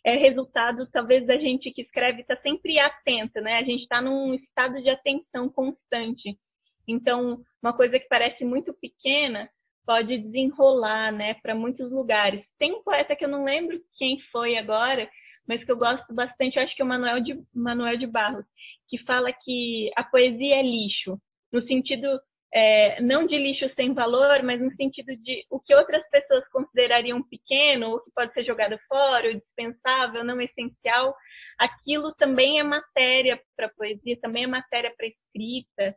é 0.09 0.16
resultado 0.16 0.88
talvez 0.90 1.26
da 1.26 1.36
gente 1.36 1.70
que 1.70 1.82
escreve 1.82 2.22
estar 2.22 2.36
tá 2.36 2.42
sempre 2.42 2.78
atenta, 2.78 3.40
né? 3.40 3.59
A 3.59 3.62
gente 3.62 3.82
está 3.82 4.00
num 4.00 4.34
estado 4.34 4.82
de 4.82 4.90
atenção 4.90 5.48
constante. 5.48 6.38
Então, 6.86 7.40
uma 7.62 7.72
coisa 7.72 7.98
que 7.98 8.09
parece 8.09 8.44
muito 8.44 8.72
pequena 8.74 9.48
pode 9.84 10.18
desenrolar, 10.18 11.11
né, 11.11 11.34
para 11.42 11.54
muitos 11.54 11.90
lugares. 11.90 12.44
Tem 12.59 12.72
um 12.72 12.82
poeta 12.82 13.16
que 13.16 13.24
eu 13.24 13.28
não 13.28 13.44
lembro 13.44 13.80
quem 13.96 14.20
foi 14.30 14.56
agora, 14.56 15.09
mas 15.46 15.64
que 15.64 15.72
eu 15.72 15.78
gosto 15.78 16.12
bastante, 16.12 16.56
eu 16.56 16.62
acho 16.62 16.76
que 16.76 16.82
é 16.82 16.84
o 16.84 16.88
Manuel 16.88 17.20
de, 17.20 17.42
Manuel 17.54 17.96
de 17.96 18.06
Barros, 18.06 18.44
que 18.86 18.98
fala 19.04 19.32
que 19.32 19.90
a 19.96 20.04
poesia 20.04 20.56
é 20.56 20.62
lixo, 20.62 21.18
no 21.50 21.62
sentido 21.66 22.20
é, 22.53 23.01
não 23.03 23.26
de 23.26 23.36
lixo 23.36 23.70
sem 23.74 23.92
valor, 23.92 24.42
mas 24.42 24.61
no 24.61 24.74
sentido 24.74 25.14
de 25.16 25.44
o 25.51 25.61
que 25.61 25.74
outras 25.74 26.03
pessoas 26.09 26.49
considerariam 26.49 27.22
pequeno, 27.22 27.94
o 27.94 28.01
que 28.01 28.11
pode 28.12 28.32
ser 28.32 28.44
jogado 28.44 28.78
fora, 28.88 29.30
o 29.30 29.34
dispensável, 29.34 30.24
não 30.24 30.40
essencial, 30.40 31.14
aquilo 31.59 32.14
também 32.14 32.59
é 32.59 32.62
matéria 32.62 33.40
para 33.57 33.68
poesia, 33.68 34.18
também 34.20 34.44
é 34.44 34.46
matéria 34.46 34.92
para 34.96 35.07
escrita. 35.07 35.96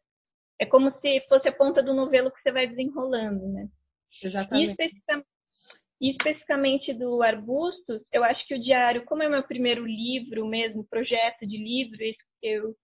É 0.59 0.65
como 0.65 0.91
se 0.99 1.21
fosse 1.27 1.47
a 1.47 1.53
ponta 1.53 1.81
do 1.81 1.93
novelo 1.93 2.31
que 2.31 2.41
você 2.41 2.51
vai 2.51 2.67
desenrolando, 2.67 3.47
né? 3.47 3.67
Exatamente. 4.21 4.77
E 6.01 6.11
especificamente 6.11 6.93
do 6.93 7.21
Arbustos, 7.21 8.01
eu 8.11 8.23
acho 8.23 8.45
que 8.47 8.55
o 8.55 8.61
diário, 8.61 9.05
como 9.05 9.23
é 9.23 9.29
meu 9.29 9.43
primeiro 9.43 9.85
livro 9.85 10.47
mesmo, 10.47 10.87
projeto 10.89 11.45
de 11.45 11.57
livro, 11.57 11.97
eu 12.41 12.75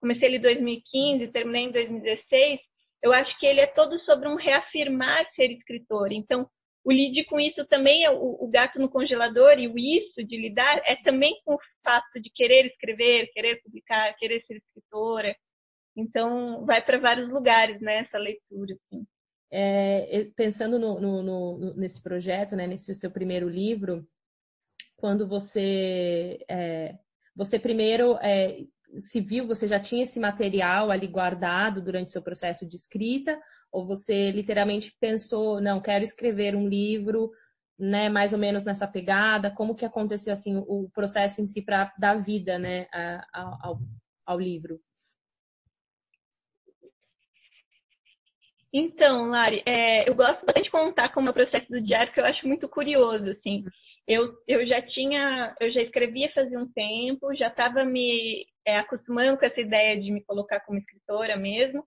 comecei 0.00 0.28
ele 0.28 0.38
em 0.38 0.42
2015, 0.42 1.28
terminei 1.28 1.62
em 1.62 1.72
2016, 1.72 2.60
eu 3.04 3.12
acho 3.12 3.38
que 3.38 3.44
ele 3.44 3.60
é 3.60 3.66
todo 3.66 3.98
sobre 4.00 4.26
um 4.26 4.34
reafirmar 4.34 5.30
ser 5.36 5.50
escritor. 5.52 6.10
Então, 6.10 6.48
o 6.82 6.90
lide 6.90 7.26
com 7.26 7.38
isso 7.38 7.62
também 7.66 8.02
é 8.02 8.10
o, 8.10 8.42
o, 8.42 8.48
gato 8.48 8.78
no 8.78 8.88
congelador 8.88 9.58
e 9.58 9.68
o 9.68 9.78
isso 9.78 10.24
de 10.24 10.38
lidar 10.38 10.80
é 10.86 10.96
também 11.04 11.38
com 11.44 11.54
o 11.54 11.60
fato 11.82 12.18
de 12.18 12.30
querer 12.30 12.64
escrever, 12.64 13.30
querer 13.34 13.60
publicar, 13.62 14.16
querer 14.16 14.42
ser 14.46 14.56
escritora. 14.56 15.36
Então, 15.94 16.64
vai 16.64 16.82
para 16.82 16.98
vários 16.98 17.28
lugares, 17.28 17.78
né, 17.82 17.98
essa 17.98 18.16
leitura. 18.16 18.74
Assim. 18.74 19.06
É, 19.52 20.24
pensando 20.34 20.78
no, 20.78 20.98
no, 20.98 21.22
no, 21.22 21.74
nesse 21.74 22.02
projeto, 22.02 22.56
né, 22.56 22.66
nesse 22.66 22.94
seu 22.94 23.10
primeiro 23.10 23.50
livro, 23.50 24.02
quando 24.96 25.28
você 25.28 26.38
é, 26.48 26.94
você 27.36 27.58
primeiro 27.58 28.16
é, 28.22 28.64
viu, 29.20 29.46
você 29.46 29.66
já 29.66 29.80
tinha 29.80 30.02
esse 30.02 30.20
material 30.20 30.90
ali 30.90 31.06
guardado 31.06 31.82
durante 31.82 32.12
seu 32.12 32.22
processo 32.22 32.66
de 32.66 32.76
escrita, 32.76 33.40
ou 33.72 33.86
você 33.86 34.30
literalmente 34.30 34.94
pensou, 35.00 35.60
não, 35.60 35.80
quero 35.80 36.04
escrever 36.04 36.54
um 36.54 36.68
livro, 36.68 37.30
né, 37.78 38.08
mais 38.08 38.32
ou 38.32 38.38
menos 38.38 38.64
nessa 38.64 38.86
pegada? 38.86 39.50
Como 39.50 39.74
que 39.74 39.84
aconteceu 39.84 40.32
assim 40.32 40.56
o 40.56 40.88
processo 40.94 41.40
em 41.40 41.46
si 41.46 41.62
para 41.62 41.92
dar 41.98 42.22
vida, 42.22 42.58
né, 42.58 42.86
ao, 43.32 43.78
ao 44.24 44.38
livro? 44.38 44.78
Então, 48.76 49.28
Lari, 49.28 49.62
é, 49.64 50.08
eu 50.08 50.16
gosto 50.16 50.44
bastante 50.44 50.64
de 50.64 50.70
contar 50.70 51.12
como 51.12 51.28
é 51.28 51.30
o 51.30 51.34
processo 51.34 51.70
do 51.70 51.80
diário, 51.80 52.12
que 52.12 52.18
eu 52.18 52.24
acho 52.24 52.46
muito 52.46 52.68
curioso, 52.68 53.30
assim. 53.30 53.64
Eu, 54.06 54.34
eu 54.48 54.66
já 54.66 54.82
tinha, 54.82 55.54
eu 55.60 55.70
já 55.70 55.80
escrevia 55.80 56.32
fazia 56.34 56.58
um 56.58 56.66
tempo, 56.66 57.32
já 57.36 57.46
estava 57.46 57.84
me 57.84 58.44
é, 58.66 58.78
acostumando 58.78 59.38
com 59.38 59.46
essa 59.46 59.60
ideia 59.60 60.00
de 60.00 60.10
me 60.10 60.22
colocar 60.24 60.60
como 60.60 60.78
escritora 60.78 61.36
mesmo. 61.36 61.84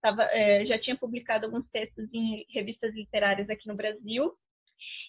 Tava, 0.00 0.24
é, 0.24 0.64
já 0.66 0.78
tinha 0.78 0.96
publicado 0.96 1.46
alguns 1.46 1.68
textos 1.70 2.08
em 2.12 2.44
revistas 2.50 2.94
literárias 2.94 3.48
aqui 3.50 3.68
no 3.68 3.74
Brasil. 3.74 4.32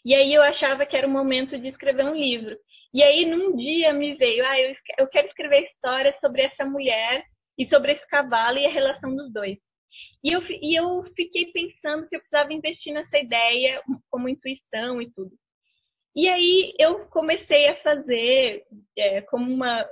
E 0.03 0.13
aí 0.15 0.33
eu 0.33 0.41
achava 0.41 0.85
que 0.85 0.97
era 0.97 1.07
o 1.07 1.09
momento 1.09 1.57
de 1.57 1.69
escrever 1.69 2.05
um 2.05 2.15
livro. 2.15 2.57
E 2.93 3.01
aí 3.03 3.25
num 3.25 3.55
dia 3.55 3.93
me 3.93 4.15
veio, 4.15 4.45
ah, 4.45 4.59
eu, 4.59 4.75
eu 4.99 5.07
quero 5.07 5.27
escrever 5.27 5.63
histórias 5.63 6.19
sobre 6.19 6.41
essa 6.41 6.65
mulher 6.65 7.23
e 7.57 7.67
sobre 7.69 7.93
esse 7.93 8.05
cavalo 8.07 8.57
e 8.57 8.65
a 8.65 8.71
relação 8.71 9.15
dos 9.15 9.31
dois. 9.31 9.57
E 10.23 10.33
eu, 10.33 10.41
e 10.49 10.77
eu 10.77 11.03
fiquei 11.15 11.51
pensando 11.51 12.07
que 12.07 12.15
eu 12.15 12.19
precisava 12.19 12.53
investir 12.53 12.93
nessa 12.93 13.17
ideia 13.17 13.81
como 14.09 14.29
intuição 14.29 15.01
e 15.01 15.11
tudo. 15.11 15.31
E 16.15 16.27
aí 16.27 16.73
eu 16.77 17.07
comecei 17.07 17.69
a 17.69 17.81
fazer, 17.81 18.63
é, 18.97 19.21
como, 19.21 19.51
uma, 19.51 19.85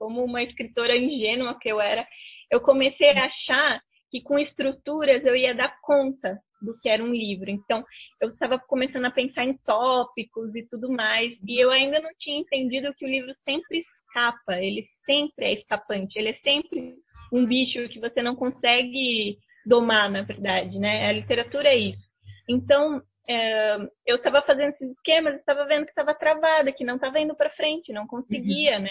como 0.00 0.24
uma 0.24 0.42
escritora 0.42 0.96
ingênua 0.96 1.58
que 1.60 1.68
eu 1.68 1.78
era, 1.78 2.06
eu 2.50 2.58
comecei 2.58 3.10
a 3.10 3.26
achar 3.26 3.80
que 4.10 4.22
com 4.22 4.38
estruturas 4.38 5.22
eu 5.26 5.36
ia 5.36 5.54
dar 5.54 5.78
conta 5.82 6.40
do 6.62 6.76
que 6.80 6.88
era 6.88 7.04
um 7.04 7.12
livro. 7.12 7.50
Então, 7.50 7.84
eu 8.20 8.30
estava 8.30 8.58
começando 8.58 9.04
a 9.04 9.10
pensar 9.10 9.44
em 9.44 9.56
tópicos 9.58 10.54
e 10.54 10.66
tudo 10.68 10.90
mais, 10.90 11.32
e 11.46 11.62
eu 11.62 11.70
ainda 11.70 12.00
não 12.00 12.10
tinha 12.18 12.40
entendido 12.40 12.94
que 12.94 13.04
o 13.04 13.08
livro 13.08 13.32
sempre 13.44 13.84
escapa, 14.06 14.56
ele 14.56 14.86
sempre 15.04 15.44
é 15.44 15.52
escapante, 15.52 16.18
ele 16.18 16.30
é 16.30 16.38
sempre 16.42 16.94
um 17.30 17.44
bicho 17.44 17.88
que 17.90 18.00
você 18.00 18.22
não 18.22 18.34
consegue 18.34 19.38
domar, 19.66 20.10
na 20.10 20.22
verdade, 20.22 20.78
né? 20.78 21.08
A 21.08 21.12
literatura 21.12 21.68
é 21.68 21.76
isso. 21.76 22.10
Então, 22.48 23.00
é, 23.28 23.76
eu 24.06 24.16
estava 24.16 24.42
fazendo 24.42 24.70
esses 24.70 24.90
esquemas, 24.90 25.36
estava 25.36 25.64
vendo 25.66 25.84
que 25.84 25.90
estava 25.90 26.14
travada, 26.14 26.72
que 26.72 26.84
não 26.84 26.96
estava 26.96 27.20
indo 27.20 27.36
para 27.36 27.50
frente, 27.50 27.92
não 27.92 28.06
conseguia, 28.06 28.76
uhum. 28.76 28.82
né? 28.82 28.90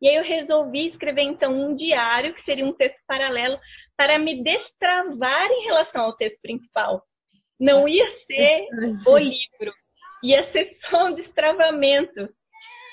E 0.00 0.08
aí 0.08 0.16
eu 0.16 0.22
resolvi 0.22 0.88
escrever 0.88 1.22
então 1.22 1.52
um 1.52 1.74
diário, 1.74 2.34
que 2.34 2.44
seria 2.44 2.64
um 2.64 2.72
texto 2.72 2.98
paralelo, 3.06 3.58
para 3.96 4.18
me 4.18 4.42
destravar 4.42 5.50
em 5.50 5.64
relação 5.64 6.02
ao 6.02 6.16
texto 6.16 6.40
principal. 6.40 7.02
Não 7.58 7.88
ia 7.88 8.06
ser 8.26 8.68
o 9.06 9.18
livro, 9.18 9.74
ia 10.22 10.50
ser 10.52 10.76
só 10.88 11.06
um 11.06 11.14
destravamento. 11.14 12.28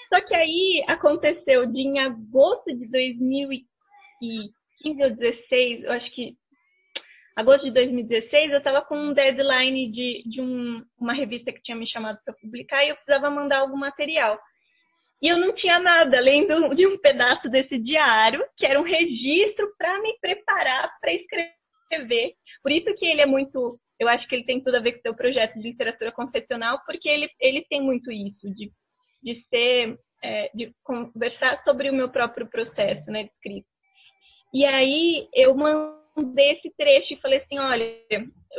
Só 0.09 0.21
que 0.21 0.35
aí 0.35 0.83
aconteceu 0.87 1.65
de 1.67 1.79
em 1.79 1.99
agosto 1.99 2.75
de 2.75 2.89
2015 2.89 5.03
ou 5.03 5.09
2016, 5.09 5.83
eu 5.83 5.91
acho 5.91 6.11
que 6.11 6.35
agosto 7.35 7.65
de 7.65 7.71
2016, 7.71 8.51
eu 8.51 8.57
estava 8.59 8.81
com 8.81 8.97
um 8.97 9.13
deadline 9.13 9.91
de, 9.91 10.23
de 10.25 10.41
um, 10.41 10.83
uma 10.97 11.13
revista 11.13 11.51
que 11.51 11.61
tinha 11.61 11.75
me 11.75 11.87
chamado 11.87 12.17
para 12.23 12.33
publicar 12.33 12.83
e 12.83 12.89
eu 12.89 12.95
precisava 12.95 13.29
mandar 13.29 13.59
algum 13.59 13.77
material. 13.77 14.39
E 15.21 15.27
eu 15.27 15.37
não 15.37 15.53
tinha 15.53 15.79
nada, 15.79 16.17
além 16.17 16.45
de 16.75 16.87
um 16.87 16.97
pedaço 16.99 17.49
desse 17.49 17.77
diário, 17.79 18.45
que 18.57 18.65
era 18.65 18.79
um 18.79 18.83
registro 18.83 19.73
para 19.77 20.01
me 20.01 20.17
preparar 20.19 20.91
para 20.99 21.13
escrever. 21.13 22.33
Por 22.61 22.71
isso 22.71 22.93
que 22.95 23.05
ele 23.05 23.21
é 23.21 23.25
muito, 23.25 23.79
eu 23.99 24.07
acho 24.07 24.27
que 24.27 24.35
ele 24.35 24.45
tem 24.45 24.61
tudo 24.61 24.75
a 24.75 24.79
ver 24.81 24.93
com 24.93 24.99
o 24.99 25.01
seu 25.01 25.15
projeto 25.15 25.55
de 25.55 25.69
literatura 25.69 26.11
confessional, 26.11 26.79
porque 26.85 27.07
ele, 27.07 27.29
ele 27.39 27.65
tem 27.69 27.81
muito 27.81 28.11
isso, 28.11 28.53
de, 28.53 28.71
de 29.23 29.41
ser, 29.47 29.97
é, 30.23 30.51
de 30.53 30.73
conversar 30.83 31.63
sobre 31.63 31.89
o 31.89 31.93
meu 31.93 32.09
próprio 32.09 32.47
processo 32.49 33.09
né, 33.09 33.23
de 33.23 33.29
escrita. 33.29 33.67
E 34.53 34.65
aí 34.65 35.27
eu 35.33 35.55
mandei 35.55 36.51
esse 36.51 36.73
trecho 36.77 37.13
e 37.13 37.21
falei 37.21 37.39
assim, 37.39 37.57
olha, 37.57 37.95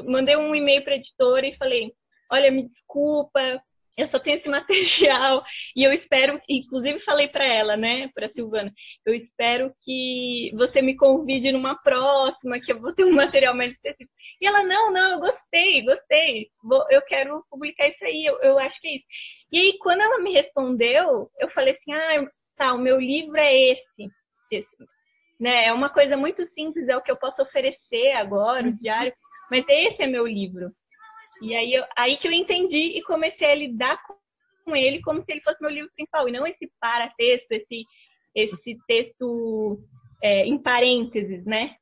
mandei 0.04 0.36
um 0.36 0.54
e-mail 0.54 0.82
para 0.82 0.96
editora 0.96 1.46
e 1.46 1.56
falei, 1.56 1.92
olha, 2.30 2.50
me 2.50 2.68
desculpa, 2.68 3.62
eu 3.96 4.08
só 4.08 4.18
tenho 4.18 4.38
esse 4.38 4.48
material 4.50 5.44
e 5.74 5.84
eu 5.84 5.92
espero, 5.92 6.40
inclusive 6.48 7.00
falei 7.04 7.28
para 7.28 7.44
ela, 7.44 7.76
né, 7.76 8.08
para 8.14 8.28
Silvana, 8.30 8.72
eu 9.04 9.14
espero 9.14 9.72
que 9.82 10.52
você 10.54 10.82
me 10.82 10.96
convide 10.96 11.52
numa 11.52 11.74
próxima, 11.82 12.60
que 12.60 12.72
eu 12.72 12.80
vou 12.80 12.94
ter 12.94 13.04
um 13.04 13.12
material 13.14 13.54
mais 13.54 13.72
específico. 13.72 14.12
E 14.40 14.46
ela, 14.46 14.62
não, 14.62 14.92
não, 14.92 15.12
eu 15.12 15.20
gostei, 15.20 15.82
gostei, 15.84 16.48
vou, 16.62 16.84
eu 16.90 17.02
quero 17.02 17.44
publicar 17.50 17.88
isso 17.88 18.04
aí, 18.04 18.24
eu, 18.26 18.38
eu 18.40 18.58
acho 18.58 18.80
que 18.80 18.88
é 18.88 18.96
isso. 18.96 19.06
E 19.52 19.58
aí, 19.58 19.78
quando 19.78 20.00
ela 20.00 20.18
me 20.18 20.32
respondeu, 20.32 21.30
eu 21.38 21.50
falei 21.50 21.74
assim, 21.74 21.92
ah, 21.92 22.26
tá, 22.56 22.74
o 22.74 22.78
meu 22.78 23.00
livro 23.00 23.36
é 23.36 23.70
esse, 23.70 24.10
esse 24.50 24.86
né? 25.38 25.66
É 25.66 25.72
uma 25.72 25.90
coisa 25.90 26.16
muito 26.16 26.46
simples, 26.54 26.88
é 26.88 26.96
o 26.96 27.02
que 27.02 27.10
eu 27.10 27.16
posso 27.16 27.42
oferecer 27.42 28.12
agora, 28.12 28.64
o 28.64 28.70
uhum. 28.70 28.76
diário, 28.76 29.12
mas 29.50 29.64
esse 29.68 30.02
é 30.02 30.06
meu 30.06 30.26
livro. 30.26 30.70
E 31.42 31.54
aí, 31.54 31.74
eu, 31.74 31.84
aí 31.96 32.16
que 32.18 32.26
eu 32.26 32.32
entendi 32.32 32.98
e 32.98 33.02
comecei 33.02 33.50
a 33.50 33.54
lidar 33.54 33.98
com 34.64 34.74
ele 34.74 35.00
como 35.02 35.22
se 35.22 35.32
ele 35.32 35.42
fosse 35.42 35.60
meu 35.60 35.70
livro 35.70 35.90
principal, 35.94 36.28
e 36.28 36.32
não 36.32 36.46
esse 36.46 36.70
paratexto, 36.80 37.46
esse, 37.52 37.84
esse 38.34 38.76
texto 38.86 39.78
é, 40.22 40.46
em 40.46 40.58
parênteses, 40.58 41.44
né? 41.44 41.76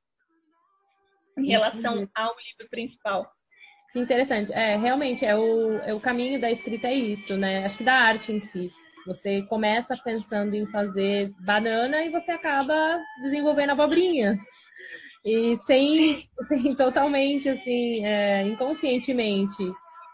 Em 1.39 1.49
relação 1.49 1.99
uhum. 1.99 2.09
ao 2.15 2.35
livro 2.37 2.71
principal. 2.71 3.31
Sim, 3.91 4.01
interessante. 4.01 4.53
É, 4.53 4.77
realmente, 4.77 5.25
é 5.25 5.37
o, 5.37 5.79
é 5.79 5.95
o 5.95 6.01
caminho 6.01 6.41
da 6.41 6.51
escrita 6.51 6.89
é 6.89 6.95
isso, 6.95 7.37
né? 7.37 7.65
Acho 7.65 7.79
que 7.79 7.85
da 7.85 7.95
arte 7.95 8.33
em 8.33 8.41
si. 8.41 8.71
Você 9.07 9.43
começa 9.43 9.97
pensando 10.03 10.55
em 10.55 10.67
fazer 10.67 11.31
banana 11.45 12.03
e 12.03 12.11
você 12.11 12.33
acaba 12.33 12.99
desenvolvendo 13.23 13.71
abobrinhas. 13.71 14.41
E 15.25 15.57
sem, 15.59 16.29
sem 16.43 16.75
totalmente, 16.75 17.49
assim, 17.49 18.05
é, 18.05 18.43
inconscientemente. 18.43 19.62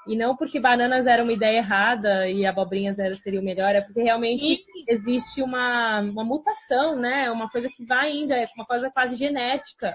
E 0.07 0.17
não 0.17 0.37
porque 0.37 0.59
bananas 0.59 1.07
era 1.07 1.23
uma 1.23 1.33
ideia 1.33 1.59
errada 1.59 2.29
e 2.29 2.47
abobrinhas 2.47 2.99
era, 2.99 3.17
seria 3.17 3.41
o 3.41 3.45
melhor, 3.45 3.75
é 3.75 3.81
porque 3.81 4.03
realmente 4.03 4.45
Sim. 4.45 4.59
existe 4.89 5.43
uma, 5.43 6.01
uma 6.01 6.25
mutação, 6.25 6.97
né? 6.97 7.31
Uma 7.31 7.51
coisa 7.51 7.69
que 7.69 7.85
vai 7.85 8.11
indo, 8.13 8.33
é 8.33 8.49
uma 8.57 8.65
coisa 8.65 8.91
quase 8.91 9.17
genética. 9.17 9.95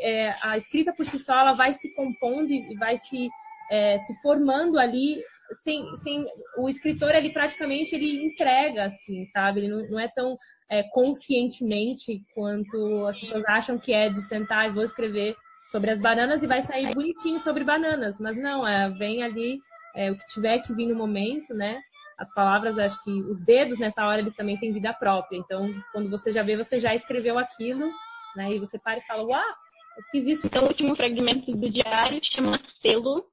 É, 0.00 0.34
a 0.42 0.56
escrita 0.56 0.92
por 0.92 1.06
si 1.06 1.18
só, 1.18 1.38
ela 1.38 1.52
vai 1.52 1.72
se 1.74 1.94
compondo 1.94 2.50
e 2.50 2.74
vai 2.76 2.98
se, 2.98 3.28
é, 3.70 3.98
se 4.00 4.20
formando 4.20 4.78
ali 4.78 5.22
sem, 5.52 5.94
sem 5.96 6.26
o 6.58 6.68
escritor 6.68 7.14
ele 7.14 7.32
praticamente 7.32 7.94
ele 7.94 8.24
entrega 8.24 8.86
assim 8.86 9.26
sabe? 9.26 9.60
Ele 9.60 9.68
não, 9.68 9.90
não 9.90 10.00
é 10.00 10.08
tão 10.08 10.36
é, 10.70 10.82
conscientemente 10.84 12.22
quanto 12.34 13.06
as 13.06 13.18
pessoas 13.18 13.44
acham 13.44 13.78
que 13.78 13.92
é 13.92 14.08
de 14.08 14.22
sentar 14.22 14.68
e 14.68 14.72
vou 14.72 14.82
escrever 14.82 15.36
sobre 15.66 15.90
as 15.90 16.00
bananas 16.00 16.42
e 16.42 16.46
vai 16.46 16.62
sair 16.62 16.94
bonitinho 16.94 17.40
sobre 17.40 17.64
bananas. 17.64 18.18
Mas 18.18 18.36
não 18.36 18.66
é 18.66 18.90
vem 18.90 19.22
ali 19.22 19.58
é, 19.94 20.10
o 20.10 20.16
que 20.16 20.26
tiver 20.28 20.60
que 20.60 20.74
vir 20.74 20.86
no 20.86 20.96
momento 20.96 21.54
né? 21.54 21.80
As 22.18 22.32
palavras 22.32 22.78
acho 22.78 23.02
que 23.02 23.10
os 23.10 23.44
dedos 23.44 23.78
nessa 23.78 24.06
hora 24.06 24.20
eles 24.20 24.34
também 24.34 24.58
têm 24.58 24.72
vida 24.72 24.92
própria. 24.92 25.36
Então 25.36 25.72
quando 25.92 26.10
você 26.10 26.32
já 26.32 26.42
vê 26.42 26.56
você 26.56 26.78
já 26.80 26.94
escreveu 26.94 27.38
aquilo 27.38 27.90
né? 28.36 28.52
E 28.54 28.58
você 28.58 28.78
para 28.78 28.98
e 28.98 29.02
fala 29.02 29.24
uau 29.24 29.54
eu 29.96 30.02
fiz 30.10 30.26
isso 30.26 30.46
então 30.46 30.64
o 30.64 30.68
último 30.68 30.96
fragmento 30.96 31.52
do 31.52 31.70
diário 31.70 32.20
chama 32.22 32.58
selo 32.82 33.24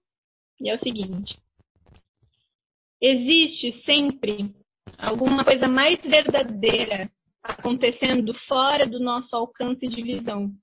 e 0.60 0.70
é 0.70 0.76
o 0.76 0.80
seguinte 0.80 1.42
existe 3.02 3.84
sempre 3.84 4.54
alguma 4.98 5.44
coisa 5.44 5.68
mais 5.68 5.98
verdadeira 6.02 7.12
acontecendo 7.42 8.34
fora 8.48 8.86
do 8.86 9.00
nosso 9.00 9.36
alcance 9.36 9.88
de 9.88 10.02
visão. 10.02 10.54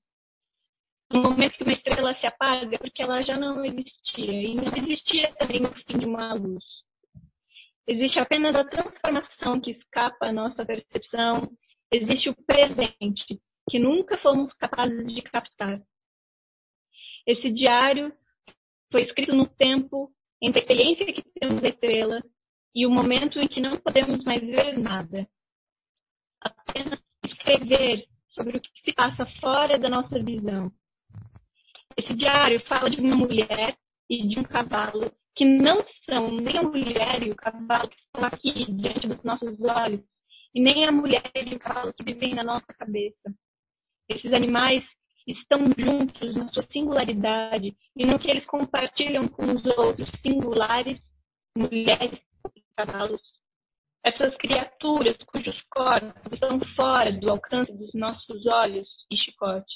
No 1.13 1.23
momento 1.23 1.57
que 1.57 1.65
uma 1.65 1.73
estrela 1.73 2.15
se 2.21 2.27
apaga, 2.27 2.77
é 2.77 2.79
porque 2.79 3.03
ela 3.03 3.21
já 3.21 3.37
não 3.37 3.65
existia, 3.65 4.43
e 4.43 4.55
não 4.55 4.77
existia 4.77 5.33
também 5.35 5.63
o 5.63 5.75
fim 5.75 5.99
de 5.99 6.07
uma 6.07 6.35
luz. 6.35 6.65
Existe 7.87 8.21
apenas 8.21 8.55
a 8.55 8.65
transformação 8.65 9.59
que 9.59 9.71
escapa 9.71 10.27
à 10.27 10.33
nossa 10.33 10.65
percepção, 10.65 11.51
existe 11.91 12.29
o 12.29 12.37
presente, 12.45 13.41
que 13.69 13.79
nunca 13.79 14.19
fomos 14.19 14.53
capazes 14.55 15.07
de 15.07 15.23
captar. 15.23 15.83
Esse 17.27 17.51
diário 17.51 18.13
foi 18.93 19.03
escrito 19.03 19.35
no 19.35 19.47
tempo 19.47 20.13
entre 20.41 20.61
a 20.61 20.63
experiência 20.63 21.13
que 21.13 21.23
temos 21.41 21.61
da 21.61 21.69
estrela 21.69 22.23
e 22.75 22.87
o 22.87 22.91
momento 22.91 23.39
em 23.39 23.49
que 23.49 23.61
não 23.61 23.77
podemos 23.77 24.23
mais 24.25 24.41
ver 24.41 24.79
nada. 24.79 25.29
Apenas 26.41 27.01
escrever 27.25 28.07
sobre 28.29 28.59
o 28.59 28.61
que 28.61 28.71
se 28.85 28.93
passa 28.93 29.27
fora 29.41 29.79
da 29.79 29.89
nossa 29.89 30.23
visão. 30.23 30.73
Esse 31.97 32.15
diário 32.15 32.65
fala 32.67 32.89
de 32.89 33.01
uma 33.01 33.17
mulher 33.17 33.77
e 34.09 34.27
de 34.27 34.39
um 34.39 34.45
cavalo 34.45 35.11
que 35.35 35.45
não 35.45 35.79
são 36.09 36.31
nem 36.31 36.59
a 36.59 36.63
mulher 36.63 37.23
e 37.23 37.31
o 37.31 37.37
cavalo 37.37 37.89
que 37.89 37.97
estão 37.97 38.25
aqui 38.25 38.73
diante 38.73 39.07
dos 39.07 39.23
nossos 39.23 39.61
olhos, 39.61 40.01
e 40.55 40.61
nem 40.61 40.85
a 40.85 40.93
mulher 40.93 41.31
e 41.35 41.55
o 41.55 41.59
cavalo 41.59 41.93
que 41.93 42.05
vivem 42.05 42.35
na 42.35 42.43
nossa 42.43 42.67
cabeça. 42.67 43.35
Esses 44.09 44.33
animais 44.33 44.83
estão 45.33 45.59
juntos 45.77 46.35
na 46.35 46.49
sua 46.53 46.65
singularidade 46.73 47.77
e 47.95 48.07
no 48.07 48.19
que 48.19 48.31
eles 48.31 48.47
compartilham 48.47 49.29
com 49.29 49.45
os 49.45 49.65
outros 49.67 50.09
singulares, 50.25 50.99
mulheres 51.57 52.19
e 52.57 52.63
cavalos. 52.75 53.21
Essas 54.03 54.35
criaturas 54.37 55.17
cujos 55.27 55.63
corpos 55.69 56.33
estão 56.33 56.59
fora 56.75 57.13
do 57.13 57.31
alcance 57.31 57.73
dos 57.73 57.93
nossos 57.93 58.47
olhos 58.47 58.89
e 59.11 59.19
chicotes. 59.19 59.75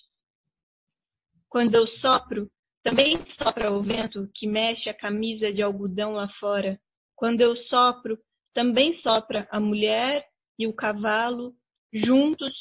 Quando 1.48 1.74
eu 1.74 1.86
sopro, 1.98 2.50
também 2.82 3.18
sopra 3.40 3.70
o 3.70 3.82
vento 3.82 4.30
que 4.34 4.46
mexe 4.46 4.88
a 4.88 4.94
camisa 4.94 5.52
de 5.52 5.60
algodão 5.60 6.12
lá 6.12 6.28
fora. 6.40 6.80
Quando 7.14 7.42
eu 7.42 7.54
sopro, 7.64 8.18
também 8.54 8.98
sopra 9.02 9.46
a 9.50 9.60
mulher 9.60 10.26
e 10.58 10.66
o 10.66 10.72
cavalo 10.72 11.54
juntos 11.92 12.52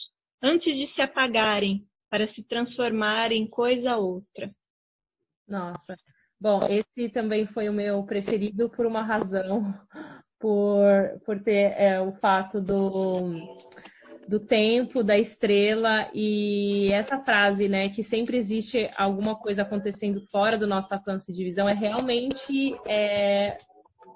antes 0.44 0.76
de 0.76 0.94
se 0.94 1.02
apagarem 1.02 1.88
para 2.12 2.28
se 2.34 2.44
transformar 2.44 3.32
em 3.32 3.48
coisa 3.48 3.96
outra. 3.96 4.52
Nossa. 5.48 5.96
Bom, 6.40 6.60
esse 6.70 7.10
também 7.10 7.48
foi 7.48 7.70
o 7.70 7.74
meu 7.74 8.04
preferido 8.04 8.70
por 8.70 8.86
uma 8.86 9.02
razão, 9.02 9.74
por, 10.38 10.84
por 11.26 11.42
ter 11.42 11.74
é, 11.78 12.02
o 12.02 12.12
fato 12.14 12.60
do 12.60 13.58
do 14.28 14.40
tempo, 14.40 15.04
da 15.04 15.18
estrela 15.18 16.10
e 16.14 16.90
essa 16.94 17.20
frase, 17.20 17.68
né, 17.68 17.90
que 17.90 18.02
sempre 18.02 18.38
existe 18.38 18.90
alguma 18.96 19.36
coisa 19.36 19.64
acontecendo 19.64 20.26
fora 20.32 20.58
do 20.58 20.66
nosso 20.66 20.94
alcance 20.94 21.34
de 21.34 21.44
visão, 21.44 21.68
é 21.68 21.74
realmente 21.74 22.74
é, 22.88 23.58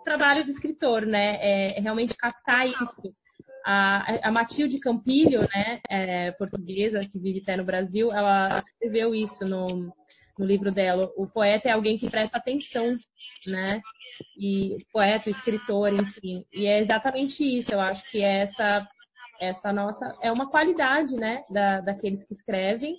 trabalho 0.05 0.45
do 0.45 0.51
escritor, 0.51 1.05
né, 1.05 1.37
é, 1.41 1.77
é 1.77 1.81
realmente 1.81 2.15
captar 2.15 2.65
isso. 2.65 3.13
A, 3.65 4.27
a 4.27 4.31
Matilde 4.31 4.79
Campilho, 4.79 5.41
né, 5.41 5.81
é, 5.89 6.31
portuguesa, 6.33 6.99
que 6.99 7.17
vive 7.17 7.39
até 7.41 7.57
no 7.57 7.63
Brasil, 7.63 8.11
ela 8.11 8.59
escreveu 8.59 9.15
isso 9.15 9.43
no, 9.43 9.91
no 10.37 10.45
livro 10.45 10.71
dela. 10.71 11.11
O 11.17 11.25
poeta 11.25 11.67
é 11.67 11.71
alguém 11.71 11.97
que 11.97 12.09
presta 12.09 12.37
atenção, 12.37 12.95
né, 13.47 13.81
e 14.37 14.77
poeta, 14.93 15.29
escritor, 15.29 15.91
enfim. 15.93 16.45
E 16.53 16.67
é 16.67 16.79
exatamente 16.79 17.43
isso, 17.43 17.73
eu 17.73 17.81
acho 17.81 18.07
que 18.11 18.21
é 18.21 18.43
essa 18.43 18.87
essa 19.39 19.73
nossa 19.73 20.13
é 20.21 20.31
uma 20.31 20.49
qualidade, 20.49 21.15
né, 21.15 21.43
da, 21.49 21.81
daqueles 21.81 22.23
que 22.23 22.33
escrevem, 22.33 22.95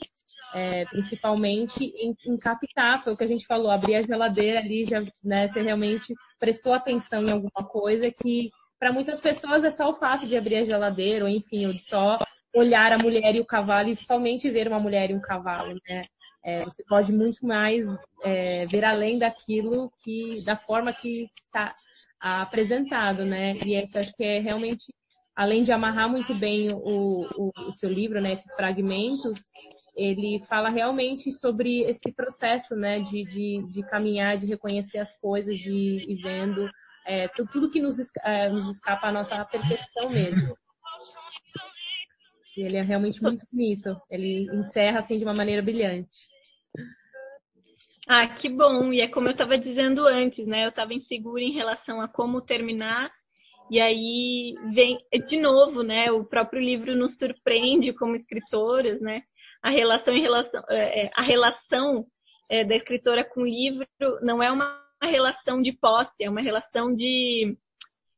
é, 0.55 0.85
principalmente 0.87 1.85
em, 1.85 2.15
em, 2.27 2.37
captar, 2.37 3.03
foi 3.03 3.13
o 3.13 3.17
que 3.17 3.25
a 3.25 3.29
gente 3.29 3.47
falou, 3.47 3.71
abrir 3.71 3.97
a 3.97 4.03
geladeira 4.03 4.61
ali, 4.61 4.85
já, 4.85 5.01
né, 5.25 5.49
você 5.49 5.63
realmente 5.63 6.15
prestou 6.39 6.75
atenção 6.75 7.23
em 7.23 7.31
alguma 7.31 7.67
coisa 7.67 8.11
que 8.11 8.51
para 8.79 8.93
muitas 8.93 9.21
pessoas 9.21 9.65
é 9.65 9.71
só 9.71 9.91
o 9.91 9.95
fato 9.95 10.27
de 10.27 10.37
abrir 10.37 10.57
a 10.57 10.65
geladeira, 10.65 11.25
ou 11.25 11.31
enfim, 11.31 11.67
ou 11.67 11.73
de 11.73 11.83
só 11.83 12.19
olhar 12.55 12.93
a 12.93 12.99
mulher 12.99 13.35
e 13.35 13.41
o 13.41 13.47
cavalo 13.47 13.91
e 13.91 13.97
somente 13.97 14.51
ver 14.51 14.69
uma 14.69 14.81
mulher 14.81 15.11
e 15.11 15.15
um 15.15 15.21
cavalo, 15.21 15.79
né? 15.89 16.03
É, 16.45 16.65
você 16.65 16.85
pode 16.85 17.13
muito 17.13 17.45
mais 17.45 17.85
é, 18.23 18.67
ver 18.67 18.85
além 18.85 19.19
daquilo 19.19 19.91
que, 20.03 20.43
da 20.45 20.57
forma 20.57 20.93
que 20.93 21.29
está 21.39 21.75
apresentado, 22.21 23.25
né? 23.25 23.57
E 23.65 23.75
isso 23.83 23.99
acho 23.99 24.15
que 24.15 24.23
é 24.23 24.41
realmente 24.41 24.93
além 25.37 25.63
de 25.63 25.71
amarrar 25.71 26.09
muito 26.09 26.35
bem 26.35 26.73
o, 26.73 27.29
o, 27.37 27.53
o 27.69 27.73
seu 27.73 27.91
livro, 27.91 28.23
né, 28.23 28.33
esses 28.33 28.55
fragmentos, 28.55 29.51
ele 29.95 30.43
fala 30.49 30.71
realmente 30.71 31.31
sobre 31.31 31.81
esse 31.81 32.11
processo, 32.11 32.75
né, 32.75 33.01
de, 33.01 33.23
de, 33.25 33.67
de 33.71 33.83
caminhar, 33.83 34.39
de 34.39 34.47
reconhecer 34.47 34.99
as 34.99 35.15
coisas, 35.19 35.59
de 35.59 35.73
ir 35.73 36.23
vendo 36.23 36.71
é, 37.07 37.29
tudo 37.29 37.71
que 37.71 37.81
nos, 37.81 37.97
é, 38.25 38.49
nos 38.49 38.69
escapa 38.69 39.09
à 39.09 39.13
nossa 39.13 39.45
percepção 39.45 40.11
mesmo. 40.11 40.57
E 42.57 42.63
ele 42.63 42.77
é 42.77 42.83
realmente 42.83 43.23
muito 43.23 43.47
bonito. 43.53 43.97
Ele 44.11 44.49
encerra 44.53 44.99
assim 44.99 45.19
de 45.19 45.25
uma 45.25 45.35
maneira 45.35 45.63
brilhante. 45.63 46.17
Ah, 48.09 48.29
que 48.29 48.49
bom! 48.49 48.93
E 48.93 49.01
é 49.01 49.09
como 49.09 49.29
eu 49.29 49.33
estava 49.33 49.59
dizendo 49.59 50.07
antes, 50.07 50.47
né? 50.47 50.65
Eu 50.65 50.71
estava 50.71 50.95
insegura 50.95 51.43
em 51.43 51.53
relação 51.53 52.01
a 52.01 52.09
como 52.09 52.41
terminar 52.41 53.11
e 53.71 53.81
aí 53.81 54.55
vem 54.73 54.99
de 55.29 55.41
novo, 55.41 55.83
né? 55.83 56.11
O 56.13 56.25
próprio 56.25 56.63
livro 56.63 56.95
nos 56.95 57.17
surpreende 57.19 57.93
como 57.95 58.15
escritoras, 58.15 59.01
né? 59.01 59.23
A 59.63 59.71
relação 59.71 60.15
em 60.15 60.23
relação 60.23 60.63
é, 60.71 61.07
é, 61.07 61.11
a 61.15 61.23
relação 61.23 62.07
é, 62.49 62.65
da 62.65 62.77
escritora 62.77 63.25
com 63.25 63.43
o 63.43 63.47
livro 63.47 63.87
não 64.23 64.41
é 64.41 64.51
uma 64.51 64.86
relação 65.05 65.61
de 65.61 65.73
posse, 65.73 66.23
é 66.23 66.31
uma 66.31 66.41
relação 66.41 66.95
de 66.95 67.57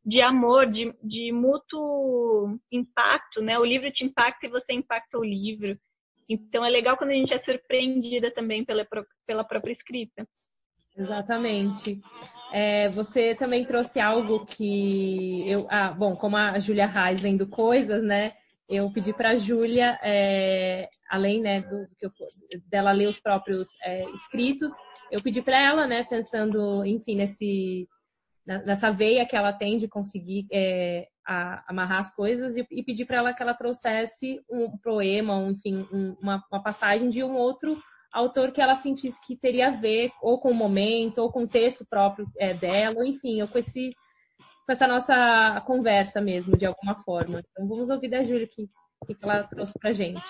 de 0.08 0.22
amor, 0.22 0.72
de, 0.72 0.90
de 1.02 1.30
mútuo 1.32 2.58
impacto, 2.72 3.42
né? 3.42 3.58
O 3.58 3.64
livro 3.64 3.92
te 3.92 4.04
impacta 4.04 4.46
e 4.46 4.50
você 4.50 4.72
impacta 4.72 5.18
o 5.18 5.24
livro. 5.24 5.78
Então 6.26 6.64
é 6.64 6.70
legal 6.70 6.96
quando 6.96 7.10
a 7.10 7.14
gente 7.14 7.34
é 7.34 7.42
surpreendida 7.42 8.32
também 8.32 8.64
pela, 8.64 8.86
pela 9.26 9.44
própria 9.44 9.72
escrita. 9.72 10.26
Exatamente. 10.96 12.00
É, 12.52 12.88
você 12.88 13.34
também 13.34 13.66
trouxe 13.66 14.00
algo 14.00 14.46
que 14.46 15.48
eu. 15.48 15.66
Ah, 15.70 15.92
bom, 15.92 16.16
como 16.16 16.38
a 16.38 16.58
Júlia 16.58 16.86
Reis 16.86 17.20
lendo 17.20 17.46
coisas, 17.46 18.02
né? 18.02 18.32
Eu 18.68 18.90
pedi 18.90 19.12
para 19.12 19.30
a 19.30 19.36
Júlia, 19.36 19.98
é, 20.02 20.88
além 21.08 21.40
né, 21.40 21.60
do, 21.60 21.86
eu, 22.00 22.10
dela 22.70 22.92
ler 22.92 23.08
os 23.08 23.18
próprios 23.18 23.68
é, 23.82 24.04
escritos, 24.10 24.72
eu 25.10 25.22
pedi 25.22 25.42
para 25.42 25.58
ela, 25.58 25.86
né, 25.86 26.04
pensando, 26.04 26.84
enfim, 26.84 27.16
nesse, 27.16 27.88
nessa 28.46 28.90
veia 28.90 29.26
que 29.26 29.36
ela 29.36 29.52
tem 29.52 29.76
de 29.76 29.88
conseguir 29.88 30.46
é, 30.52 31.06
a, 31.26 31.64
amarrar 31.70 32.00
as 32.00 32.14
coisas, 32.14 32.56
e, 32.56 32.66
e 32.70 32.82
pedi 32.82 33.04
para 33.04 33.18
ela 33.18 33.34
que 33.34 33.42
ela 33.42 33.54
trouxesse 33.54 34.40
um 34.50 34.76
poema, 34.78 35.36
um, 35.36 35.50
enfim, 35.50 35.86
um, 35.92 36.16
uma, 36.20 36.44
uma 36.50 36.62
passagem 36.62 37.08
de 37.08 37.22
um 37.22 37.34
outro 37.34 37.80
autor 38.12 38.52
que 38.52 38.60
ela 38.60 38.76
sentisse 38.76 39.20
que 39.26 39.36
teria 39.36 39.68
a 39.68 39.76
ver 39.76 40.10
ou 40.22 40.40
com 40.40 40.50
o 40.50 40.54
momento, 40.54 41.18
ou 41.18 41.30
com 41.30 41.42
o 41.42 41.48
texto 41.48 41.86
próprio 41.88 42.26
é, 42.38 42.54
dela, 42.54 43.06
enfim, 43.06 43.46
com, 43.46 43.58
esse, 43.58 43.94
com 44.64 44.72
essa 44.72 44.86
nossa 44.86 45.60
conversa 45.66 46.20
mesmo, 46.20 46.56
de 46.56 46.66
alguma 46.66 46.96
forma. 47.02 47.40
Então 47.50 47.68
vamos 47.68 47.90
ouvir 47.90 48.08
da 48.08 48.24
Júlia 48.24 48.46
o 49.00 49.06
que, 49.06 49.14
que 49.14 49.24
ela 49.24 49.44
trouxe 49.44 49.72
pra 49.78 49.92
gente. 49.92 50.26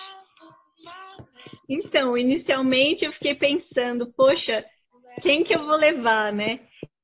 Então, 1.67 2.17
inicialmente 2.17 3.05
eu 3.05 3.13
fiquei 3.13 3.35
pensando, 3.35 4.11
poxa, 4.15 4.65
quem 5.21 5.43
que 5.43 5.53
eu 5.53 5.65
vou 5.65 5.75
levar, 5.75 6.33
né? 6.33 6.59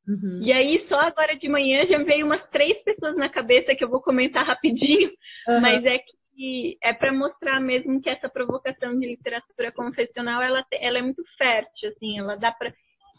Uhum. 0.08 0.40
E 0.44 0.52
aí, 0.52 0.86
só 0.88 1.00
agora 1.00 1.36
de 1.36 1.50
manhã 1.50 1.86
já 1.88 1.98
veio 2.04 2.26
umas 2.26 2.48
três 2.50 2.82
pessoas 2.84 3.16
na 3.16 3.30
cabeça 3.30 3.76
que 3.76 3.84
eu 3.84 3.90
vou 3.90 4.02
comentar 4.02 4.46
rapidinho, 4.46 5.10
uhum. 5.48 5.62
mas 5.62 5.84
é 5.84 6.00
que 6.00 6.78
é 6.84 6.94
para 6.94 7.14
mostrar 7.14 7.60
mesmo 7.60 8.02
que 8.02 8.10
essa 8.10 8.30
provocação 8.30 9.00
de 9.00 9.08
literatura 9.08 9.72
confessional 9.72 10.42
ela, 10.42 10.64
ela 10.74 11.00
é 11.00 11.02
muito 11.02 11.24
fértil, 11.38 11.90
assim, 11.90 12.20
ela 12.20 12.36
dá 12.36 12.52
para 12.52 12.72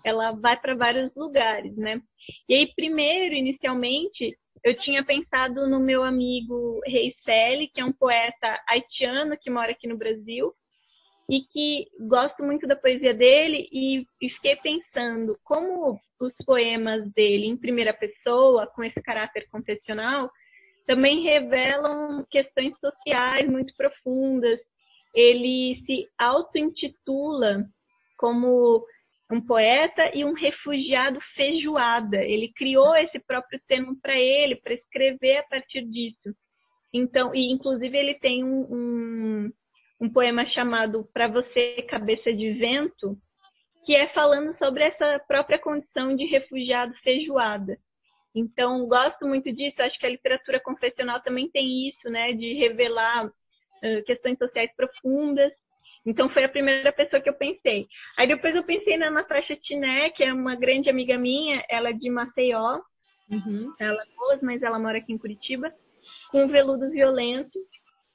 ela 0.05 0.31
vai 0.33 0.57
para 0.61 0.77
vários 0.77 1.13
lugares, 1.17 1.77
né? 1.77 2.01
E 2.49 2.55
aí, 2.55 2.73
primeiro, 2.77 3.35
inicialmente, 3.35 4.37
eu 4.63 4.73
tinha 4.79 5.05
pensado 5.05 5.69
no 5.69 5.81
meu 5.81 6.05
amigo 6.05 6.81
Rei 6.87 7.13
Selle, 7.25 7.69
que 7.75 7.81
é 7.81 7.85
um 7.85 7.93
poeta 7.93 8.63
haitiano 8.69 9.37
que 9.37 9.51
mora 9.51 9.73
aqui 9.73 9.89
no 9.89 9.99
Brasil 9.99 10.53
e 11.29 11.41
que 11.43 11.87
gosto 12.07 12.43
muito 12.45 12.67
da 12.67 12.77
poesia 12.77 13.13
dele 13.13 13.69
e 13.73 14.07
fiquei 14.21 14.57
pensando 14.57 15.37
como 15.43 15.99
os 16.21 16.33
poemas 16.45 17.13
dele 17.13 17.47
em 17.47 17.57
primeira 17.57 17.93
pessoa, 17.93 18.67
com 18.69 18.85
esse 18.85 19.01
caráter 19.03 19.47
confessional, 19.51 20.31
também 20.87 21.25
revelam 21.25 22.25
questões 22.31 22.79
sociais 22.79 23.49
muito 23.49 23.75
profundas. 23.77 24.61
Ele 25.13 25.83
se 25.85 26.07
auto-intitula 26.17 27.65
como 28.17 28.85
um 29.31 29.41
poeta 29.41 30.11
e 30.15 30.25
um 30.25 30.33
refugiado 30.33 31.19
feijoada. 31.35 32.19
Ele 32.19 32.53
criou 32.55 32.95
esse 32.97 33.19
próprio 33.19 33.61
termo 33.67 33.99
para 34.01 34.17
ele, 34.17 34.57
para 34.57 34.75
escrever 34.75 35.39
a 35.39 35.43
partir 35.45 35.83
disso. 35.83 36.35
Então, 36.93 37.35
e 37.35 37.53
inclusive 37.53 37.97
ele 37.97 38.15
tem 38.15 38.45
um, 38.45 38.67
um, 38.71 39.53
um 40.01 40.09
poema 40.11 40.47
chamado 40.47 41.09
Para 41.13 41.29
Você 41.29 41.83
Cabeça 41.89 42.33
de 42.33 42.53
Vento, 42.53 43.17
que 43.85 43.95
é 43.95 44.09
falando 44.09 44.57
sobre 44.59 44.85
essa 44.85 45.19
própria 45.27 45.59
condição 45.59 46.15
de 46.15 46.25
refugiado 46.27 46.95
feijoada. 47.03 47.79
Então, 48.35 48.87
gosto 48.87 49.27
muito 49.27 49.51
disso. 49.51 49.81
Acho 49.81 49.99
que 49.99 50.07
a 50.07 50.11
literatura 50.11 50.61
confessional 50.61 51.23
também 51.23 51.49
tem 51.49 51.89
isso, 51.89 52.11
né, 52.11 52.33
de 52.33 52.53
revelar 52.55 53.27
uh, 53.27 54.05
questões 54.05 54.37
sociais 54.37 54.71
profundas. 54.77 55.53
Então 56.05 56.29
foi 56.29 56.45
a 56.45 56.49
primeira 56.49 56.93
pessoa 56.93 57.21
que 57.21 57.29
eu 57.29 57.35
pensei. 57.35 57.89
Aí 58.17 58.29
depois 58.29 58.55
eu 58.55 58.63
pensei 58.63 58.97
na 58.97 59.11
Natasha 59.11 59.57
Tiné, 59.57 60.11
que 60.11 60.23
é 60.23 60.33
uma 60.33 60.55
grande 60.55 60.89
amiga 60.89 61.19
minha, 61.19 61.65
ela 61.69 61.91
é 61.91 61.93
de 61.93 62.09
Maceió. 62.09 62.81
Uhum. 63.29 63.75
Ela 63.81 64.03
é 64.03 64.07
boa, 64.17 64.39
mas 64.43 64.63
ela 64.63 64.79
mora 64.79 64.99
aqui 64.99 65.13
em 65.13 65.19
Curitiba, 65.19 65.75
com 66.31 66.47
veludo 66.47 66.89
violento, 66.91 67.59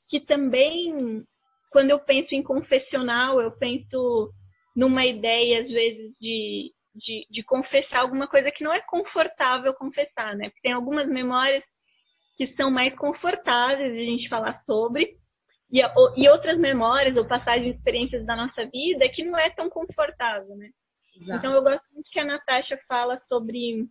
que 0.08 0.22
também, 0.22 1.26
quando 1.72 1.90
eu 1.90 2.00
penso 2.00 2.36
em 2.36 2.44
confessional, 2.44 3.42
eu 3.42 3.52
penso 3.52 4.32
numa 4.76 5.06
ideia, 5.06 5.62
às 5.62 5.68
vezes, 5.68 6.14
de, 6.20 6.72
de, 6.94 7.28
de 7.30 7.44
confessar 7.44 8.02
alguma 8.02 8.28
coisa 8.28 8.52
que 8.52 8.64
não 8.64 8.74
é 8.74 8.82
confortável 8.82 9.74
confessar, 9.74 10.36
né? 10.36 10.50
Porque 10.50 10.62
tem 10.62 10.74
algumas 10.74 11.08
memórias 11.08 11.64
que 12.38 12.54
são 12.56 12.70
mais 12.70 12.96
confortáveis 12.96 13.94
de 13.94 14.00
a 14.00 14.06
gente 14.06 14.30
falar 14.30 14.62
sobre, 14.66 15.16
e, 15.72 15.80
e 16.18 16.30
outras 16.30 16.60
memórias 16.60 17.16
ou 17.16 17.26
passagens, 17.26 17.76
experiências 17.76 18.26
da 18.26 18.36
nossa 18.36 18.66
vida 18.66 19.08
que 19.10 19.24
não 19.24 19.40
é 19.40 19.50
tão 19.52 19.70
confortável, 19.70 20.56
né? 20.58 20.70
Exato. 21.16 21.40
Então 21.40 21.56
eu 21.56 21.64
gosto 21.64 21.86
muito 21.94 22.10
que 22.12 22.20
a 22.20 22.26
Natasha 22.26 22.78
fala 22.88 23.22
sobre 23.28 23.88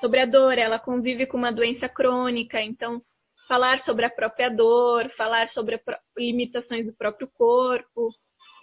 sobre 0.00 0.20
a 0.20 0.26
dor, 0.26 0.56
ela 0.56 0.78
convive 0.78 1.26
com 1.26 1.36
uma 1.36 1.52
doença 1.52 1.86
crônica, 1.86 2.60
então 2.62 3.02
falar 3.50 3.84
sobre 3.84 4.04
a 4.04 4.10
própria 4.10 4.48
dor, 4.48 5.10
falar 5.16 5.50
sobre 5.50 5.74
as 5.74 5.82
limitações 6.16 6.86
do 6.86 6.92
próprio 6.92 7.28
corpo, 7.34 8.10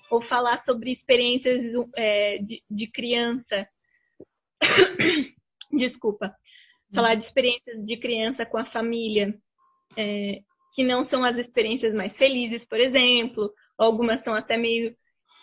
ou 0.09 0.21
falar 0.29 0.63
sobre 0.63 0.93
experiências 0.93 1.61
é, 1.97 2.37
de, 2.37 2.63
de, 2.71 2.87
criança. 2.87 3.67
Desculpa. 5.73 6.33
Falar 6.95 7.15
de 7.15 7.25
experiências 7.25 7.85
de 7.85 7.97
criança 7.97 8.45
com 8.45 8.57
a 8.57 8.71
família. 8.71 9.33
É, 9.97 10.39
que 10.73 10.85
não 10.85 11.09
são 11.09 11.25
as 11.25 11.35
experiências 11.35 11.93
mais 11.93 12.15
felizes, 12.17 12.63
por 12.69 12.79
exemplo, 12.79 13.51
algumas 13.77 14.23
são 14.23 14.35
até 14.35 14.55
meio, 14.55 14.95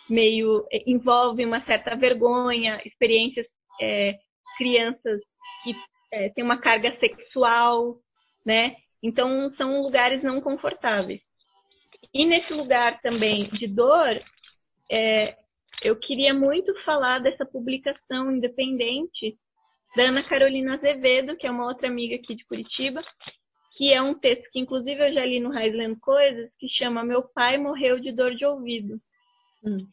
meio 0.09 0.65
eh, 0.71 0.81
envolvem 0.87 1.45
uma 1.45 1.63
certa 1.65 1.93
vergonha, 1.93 2.81
experiências 2.85 3.45
é, 3.81 4.15
crianças 4.57 5.19
que 5.61 5.75
é, 6.13 6.29
têm 6.29 6.43
uma 6.43 6.61
carga 6.61 6.97
sexual, 6.99 7.97
né? 8.45 8.77
Então 9.01 9.53
são 9.55 9.81
lugares 9.81 10.23
não 10.23 10.41
confortáveis. 10.41 11.21
E 12.13 12.25
nesse 12.25 12.53
lugar 12.53 13.01
também 13.01 13.49
de 13.49 13.67
dor, 13.67 14.21
é, 14.91 15.37
eu 15.83 15.95
queria 15.95 16.33
muito 16.33 16.73
falar 16.83 17.19
dessa 17.19 17.45
publicação 17.45 18.31
independente 18.31 19.37
da 19.95 20.03
Ana 20.03 20.23
Carolina 20.23 20.75
Azevedo, 20.75 21.37
que 21.37 21.47
é 21.47 21.51
uma 21.51 21.67
outra 21.67 21.87
amiga 21.87 22.15
aqui 22.15 22.35
de 22.35 22.45
Curitiba, 22.45 23.03
que 23.77 23.93
é 23.93 24.01
um 24.01 24.13
texto 24.13 24.49
que, 24.51 24.59
inclusive, 24.59 25.09
eu 25.09 25.13
já 25.13 25.25
li 25.25 25.39
no 25.39 25.51
Highland 25.51 25.99
Coisas, 25.99 26.49
que 26.57 26.67
chama 26.69 27.03
Meu 27.03 27.23
Pai 27.23 27.57
Morreu 27.57 27.99
de 27.99 28.11
Dor 28.11 28.35
de 28.35 28.45
Ouvido. 28.45 28.99
Hum. 29.63 29.85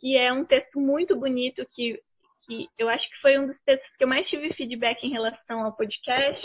Que 0.00 0.16
é 0.16 0.32
um 0.32 0.44
texto 0.44 0.78
muito 0.80 1.16
bonito, 1.16 1.66
que, 1.74 2.00
que 2.46 2.68
eu 2.78 2.88
acho 2.88 3.08
que 3.08 3.20
foi 3.20 3.38
um 3.38 3.46
dos 3.48 3.56
textos 3.64 3.96
que 3.96 4.04
eu 4.04 4.08
mais 4.08 4.28
tive 4.28 4.52
feedback 4.54 5.02
em 5.04 5.10
relação 5.10 5.64
ao 5.64 5.76
podcast, 5.76 6.40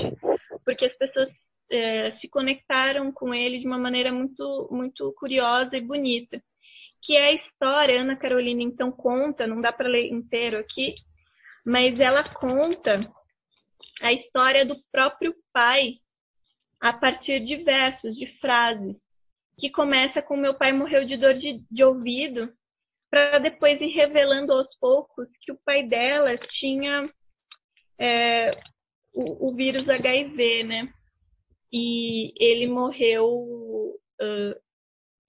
porque 0.65 0.85
as 0.85 0.97
pessoas 0.97 1.29
é, 1.71 2.11
se 2.19 2.27
conectaram 2.27 3.11
com 3.11 3.33
ele 3.33 3.59
de 3.59 3.65
uma 3.65 3.77
maneira 3.77 4.11
muito, 4.11 4.67
muito 4.71 5.13
curiosa 5.17 5.75
e 5.75 5.81
bonita. 5.81 6.41
Que 7.01 7.15
é 7.15 7.25
a 7.25 7.33
história, 7.33 8.01
Ana 8.01 8.15
Carolina 8.15 8.61
então 8.61 8.91
conta, 8.91 9.47
não 9.47 9.59
dá 9.61 9.71
para 9.71 9.89
ler 9.89 10.05
inteiro 10.11 10.57
aqui, 10.57 10.95
mas 11.65 11.99
ela 11.99 12.23
conta 12.35 13.01
a 14.01 14.13
história 14.13 14.65
do 14.65 14.75
próprio 14.91 15.33
pai 15.51 15.95
a 16.81 16.91
partir 16.91 17.39
de 17.45 17.57
versos, 17.57 18.15
de 18.15 18.27
frases, 18.39 18.95
que 19.57 19.69
começa 19.69 20.21
com 20.21 20.35
meu 20.35 20.53
pai 20.53 20.73
morreu 20.73 21.05
de 21.05 21.15
dor 21.15 21.35
de, 21.35 21.63
de 21.71 21.83
ouvido, 21.83 22.51
para 23.09 23.39
depois 23.39 23.79
ir 23.79 23.89
revelando 23.89 24.51
aos 24.51 24.67
poucos 24.79 25.27
que 25.41 25.51
o 25.51 25.59
pai 25.63 25.83
dela 25.83 26.37
tinha 26.59 27.09
é, 27.99 28.51
o, 29.13 29.49
o, 29.49 29.55
vírus 29.55 29.87
HIV, 29.87 30.63
né? 30.63 30.93
E 31.73 32.31
ele 32.37 32.67
morreu 32.67 33.27
uh, 34.21 34.55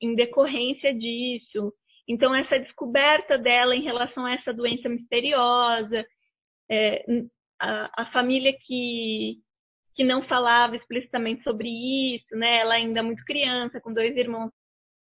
em 0.01 0.15
decorrência 0.15 0.95
disso. 0.95 1.73
Então, 2.07 2.35
essa 2.35 2.59
descoberta 2.59 3.39
dela 3.39 3.75
em 3.75 3.83
relação 3.83 4.27
a 4.27 4.35
essa 4.35 4.53
doença 4.53 4.89
misteriosa, 4.89 6.05
é, 6.71 7.05
a, 7.59 8.03
a 8.03 8.13
família 8.13 8.55
que, 8.61 9.39
que 9.95 10.05
não 10.05 10.23
falava 10.29 10.77
explicitamente 10.77 11.43
sobre 11.43 11.69
isso, 12.17 12.37
né? 12.37 12.59
Ela 12.59 12.75
ainda 12.75 13.03
muito 13.03 13.25
criança, 13.25 13.81
com 13.81 13.95
dois 13.95 14.15
irmãos 14.17 14.51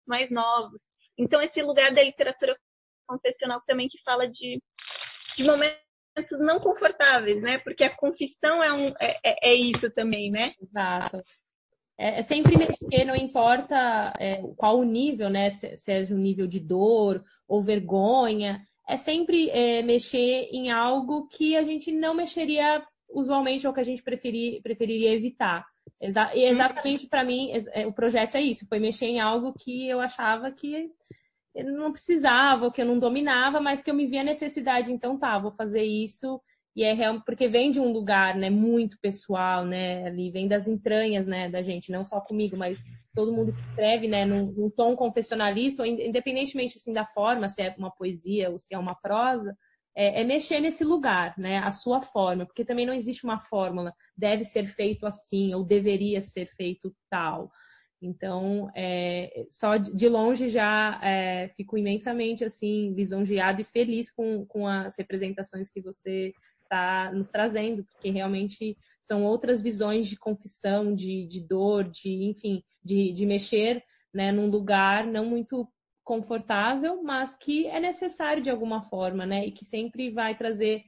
mais 0.07 0.29
novos. 0.29 0.79
Então, 1.17 1.41
esse 1.41 1.61
lugar 1.63 1.93
da 1.93 2.03
literatura 2.03 2.55
confessional 3.07 3.61
também 3.65 3.87
que 3.89 4.01
fala 4.03 4.27
de, 4.27 4.61
de 5.37 5.43
momentos 5.43 5.90
não 6.39 6.59
confortáveis, 6.59 7.41
né? 7.41 7.59
Porque 7.59 7.83
a 7.83 7.95
confissão 7.95 8.63
é, 8.63 8.73
um, 8.73 8.93
é, 8.99 9.17
é, 9.23 9.51
é 9.51 9.55
isso 9.55 9.89
também, 9.91 10.31
né? 10.31 10.53
Exato. 10.61 11.23
É, 11.97 12.19
é 12.19 12.21
sempre 12.23 12.57
mexer, 12.57 13.05
não 13.05 13.15
importa 13.15 14.13
é, 14.19 14.41
qual 14.57 14.79
o 14.79 14.83
nível, 14.83 15.29
né? 15.29 15.49
Se, 15.51 15.77
se 15.77 15.91
é 15.91 16.01
um 16.13 16.17
nível 16.17 16.47
de 16.47 16.59
dor 16.59 17.23
ou 17.47 17.61
vergonha, 17.61 18.61
é 18.87 18.97
sempre 18.97 19.49
é, 19.49 19.81
mexer 19.81 20.49
em 20.51 20.71
algo 20.71 21.27
que 21.27 21.55
a 21.55 21.63
gente 21.63 21.91
não 21.91 22.13
mexeria 22.13 22.83
usualmente 23.13 23.65
é 23.65 23.69
o 23.69 23.73
que 23.73 23.79
a 23.79 23.83
gente 23.83 24.01
preferir, 24.01 24.61
preferiria 24.61 25.13
evitar. 25.13 25.65
Exa 25.99 26.31
e 26.33 26.45
exatamente 26.45 27.07
para 27.07 27.23
mim, 27.23 27.51
é, 27.73 27.85
o 27.85 27.93
projeto 27.93 28.35
é 28.35 28.41
isso, 28.41 28.67
foi 28.67 28.79
mexer 28.79 29.05
em 29.05 29.19
algo 29.19 29.53
que 29.53 29.87
eu 29.87 29.99
achava 29.99 30.51
que 30.51 30.89
não 31.55 31.91
precisava, 31.91 32.71
que 32.71 32.81
eu 32.81 32.85
não 32.85 32.99
dominava, 32.99 33.59
mas 33.59 33.81
que 33.81 33.89
eu 33.89 33.95
me 33.95 34.07
via 34.07 34.23
necessidade, 34.23 34.91
então 34.91 35.17
tá, 35.17 35.37
vou 35.37 35.51
fazer 35.51 35.83
isso. 35.83 36.41
E 36.73 36.83
é 36.83 36.93
real, 36.93 37.21
porque 37.25 37.49
vem 37.49 37.69
de 37.69 37.81
um 37.81 37.91
lugar, 37.91 38.35
né, 38.37 38.49
muito 38.49 38.97
pessoal, 39.01 39.65
né, 39.65 40.05
ali 40.05 40.31
vem 40.31 40.47
das 40.47 40.69
entranhas, 40.69 41.27
né, 41.27 41.49
da 41.49 41.61
gente, 41.61 41.91
não 41.91 42.05
só 42.05 42.21
comigo, 42.21 42.55
mas 42.55 42.81
todo 43.13 43.33
mundo 43.33 43.51
que 43.51 43.59
escreve, 43.59 44.07
né, 44.07 44.25
num, 44.25 44.51
num 44.53 44.69
tom 44.69 44.95
confessionalista, 44.95 45.85
independentemente 45.85 46.77
assim 46.77 46.93
da 46.93 47.05
forma, 47.05 47.49
se 47.49 47.61
é 47.61 47.75
uma 47.77 47.91
poesia 47.91 48.49
ou 48.49 48.57
se 48.57 48.73
é 48.73 48.77
uma 48.77 48.95
prosa, 48.95 49.53
é, 49.95 50.21
é, 50.21 50.23
mexer 50.23 50.59
nesse 50.59 50.83
lugar, 50.83 51.37
né? 51.37 51.57
A 51.59 51.71
sua 51.71 52.01
forma, 52.01 52.45
porque 52.45 52.63
também 52.63 52.85
não 52.85 52.93
existe 52.93 53.23
uma 53.25 53.39
fórmula, 53.39 53.93
deve 54.15 54.45
ser 54.45 54.65
feito 54.67 55.05
assim, 55.05 55.53
ou 55.53 55.65
deveria 55.65 56.21
ser 56.21 56.47
feito 56.47 56.95
tal. 57.09 57.51
Então, 58.01 58.71
é, 58.75 59.45
só 59.49 59.77
de 59.77 60.09
longe 60.09 60.47
já 60.47 60.99
é, 61.03 61.49
fico 61.55 61.77
imensamente 61.77 62.43
assim 62.43 62.93
lisonjeada 62.93 63.61
e 63.61 63.65
feliz 63.65 64.09
com, 64.09 64.45
com 64.45 64.67
as 64.67 64.97
representações 64.97 65.69
que 65.69 65.79
você 65.79 66.33
está 66.63 67.11
nos 67.13 67.29
trazendo, 67.29 67.83
porque 67.83 68.09
realmente 68.09 68.77
são 68.99 69.23
outras 69.23 69.61
visões 69.61 70.07
de 70.07 70.17
confissão, 70.17 70.95
de, 70.95 71.27
de 71.27 71.41
dor, 71.41 71.83
de 71.83 72.23
enfim, 72.23 72.63
de, 72.83 73.11
de 73.11 73.25
mexer 73.25 73.83
né, 74.13 74.31
num 74.31 74.49
lugar 74.49 75.05
não 75.05 75.25
muito 75.25 75.67
confortável, 76.03 77.01
mas 77.03 77.35
que 77.35 77.67
é 77.67 77.79
necessário 77.79 78.41
de 78.41 78.49
alguma 78.49 78.81
forma, 78.89 79.25
né? 79.25 79.45
E 79.45 79.51
que 79.51 79.63
sempre 79.63 80.09
vai 80.09 80.35
trazer, 80.35 80.83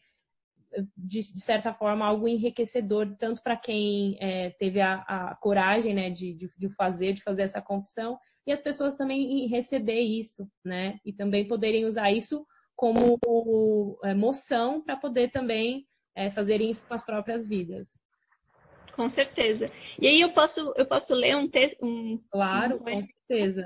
de, 0.97 1.19
de 1.19 1.41
certa 1.41 1.73
forma, 1.73 2.05
algo 2.05 2.27
enriquecedor, 2.27 3.15
tanto 3.17 3.41
para 3.41 3.57
quem 3.57 4.17
é, 4.19 4.51
teve 4.51 4.81
a, 4.81 4.95
a, 5.07 5.35
coragem, 5.35 5.93
né, 5.93 6.09
de, 6.09 6.33
de, 6.33 6.47
de 6.57 6.69
fazer, 6.75 7.13
de 7.13 7.23
fazer 7.23 7.43
essa 7.43 7.61
confissão, 7.61 8.17
e 8.45 8.51
as 8.51 8.61
pessoas 8.61 8.95
também 8.95 9.47
receber 9.47 10.01
isso, 10.01 10.47
né? 10.65 10.99
E 11.05 11.13
também 11.13 11.47
poderem 11.47 11.85
usar 11.85 12.11
isso 12.11 12.45
como 12.75 13.17
é, 14.03 14.13
moção 14.13 14.83
para 14.83 14.97
poder 14.97 15.31
também 15.31 15.85
é, 16.15 16.29
fazer 16.31 16.59
isso 16.61 16.85
com 16.85 16.93
as 16.93 17.05
próprias 17.05 17.47
vidas. 17.47 17.87
Com 18.95 19.09
certeza. 19.11 19.71
E 19.99 20.07
aí 20.07 20.21
eu 20.21 20.33
posso, 20.33 20.59
eu 20.75 20.85
posso 20.85 21.13
ler 21.13 21.35
um 21.35 21.49
texto? 21.49 21.83
Um, 21.83 22.19
claro, 22.31 22.75
um 22.75 22.79
com 22.79 23.03
certeza. 23.03 23.63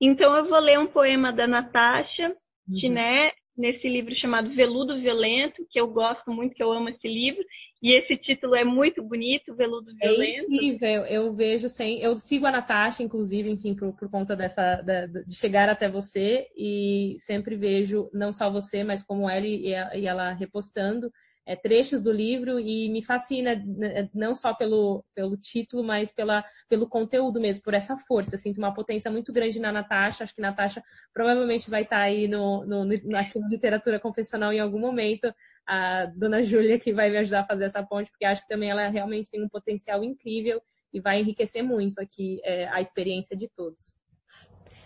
Então 0.00 0.36
eu 0.36 0.48
vou 0.48 0.58
ler 0.58 0.78
um 0.78 0.86
poema 0.86 1.32
da 1.32 1.46
Natasha 1.46 2.28
uhum. 2.68 2.76
Tiné, 2.76 3.32
nesse 3.58 3.88
livro 3.88 4.14
chamado 4.14 4.54
Veludo 4.54 5.00
Violento, 5.00 5.66
que 5.68 5.80
eu 5.80 5.88
gosto 5.88 6.30
muito, 6.30 6.54
que 6.54 6.62
eu 6.62 6.72
amo 6.72 6.88
esse 6.88 7.08
livro. 7.08 7.42
E 7.82 7.92
esse 7.96 8.16
título 8.16 8.56
é 8.56 8.64
muito 8.64 9.02
bonito, 9.02 9.54
Veludo 9.54 9.90
é 10.00 10.08
Violento. 10.08 10.52
É 10.52 10.54
incrível, 10.54 11.06
eu 11.06 11.32
vejo 11.32 11.68
sem. 11.68 12.00
Eu 12.00 12.18
sigo 12.18 12.46
a 12.46 12.50
Natasha, 12.50 13.02
inclusive, 13.02 13.50
enfim, 13.50 13.74
por, 13.74 13.92
por 13.96 14.10
conta 14.10 14.34
dessa. 14.34 14.80
Da, 14.82 15.06
de 15.06 15.34
chegar 15.34 15.68
até 15.68 15.88
você, 15.88 16.46
e 16.56 17.16
sempre 17.20 17.56
vejo 17.56 18.08
não 18.12 18.32
só 18.32 18.50
você, 18.50 18.82
mas 18.82 19.02
como 19.02 19.28
ela 19.28 19.46
e, 19.46 19.68
e 19.68 20.06
ela 20.06 20.32
repostando 20.32 21.10
é, 21.48 21.56
trechos 21.56 22.02
do 22.02 22.12
livro 22.12 22.60
e 22.60 22.90
me 22.90 23.02
fascina 23.02 23.56
né, 23.56 24.06
não 24.12 24.34
só 24.34 24.52
pelo, 24.52 25.02
pelo 25.14 25.34
título, 25.34 25.82
mas 25.82 26.12
pela, 26.12 26.44
pelo 26.68 26.86
conteúdo 26.86 27.40
mesmo, 27.40 27.62
por 27.62 27.72
essa 27.72 27.96
força. 27.96 28.36
Sinto 28.36 28.58
uma 28.58 28.74
potência 28.74 29.10
muito 29.10 29.32
grande 29.32 29.58
na 29.58 29.72
Natasha. 29.72 30.24
Acho 30.24 30.34
que 30.34 30.42
Natasha 30.42 30.82
provavelmente 31.12 31.70
vai 31.70 31.84
estar 31.84 32.00
aí 32.00 32.28
no, 32.28 32.66
no, 32.66 32.84
no, 32.84 33.16
aqui 33.16 33.38
no 33.38 33.48
Literatura 33.48 33.98
Confessional 33.98 34.52
em 34.52 34.60
algum 34.60 34.78
momento. 34.78 35.32
A 35.66 36.04
dona 36.14 36.44
Júlia 36.44 36.78
que 36.78 36.92
vai 36.92 37.08
me 37.08 37.16
ajudar 37.16 37.40
a 37.40 37.46
fazer 37.46 37.64
essa 37.64 37.82
ponte, 37.82 38.10
porque 38.10 38.26
acho 38.26 38.42
que 38.42 38.48
também 38.48 38.70
ela 38.70 38.86
realmente 38.88 39.30
tem 39.30 39.42
um 39.42 39.48
potencial 39.48 40.04
incrível 40.04 40.60
e 40.92 41.00
vai 41.00 41.18
enriquecer 41.18 41.64
muito 41.64 41.98
aqui 41.98 42.42
é, 42.44 42.68
a 42.68 42.82
experiência 42.82 43.34
de 43.34 43.48
todos. 43.48 43.94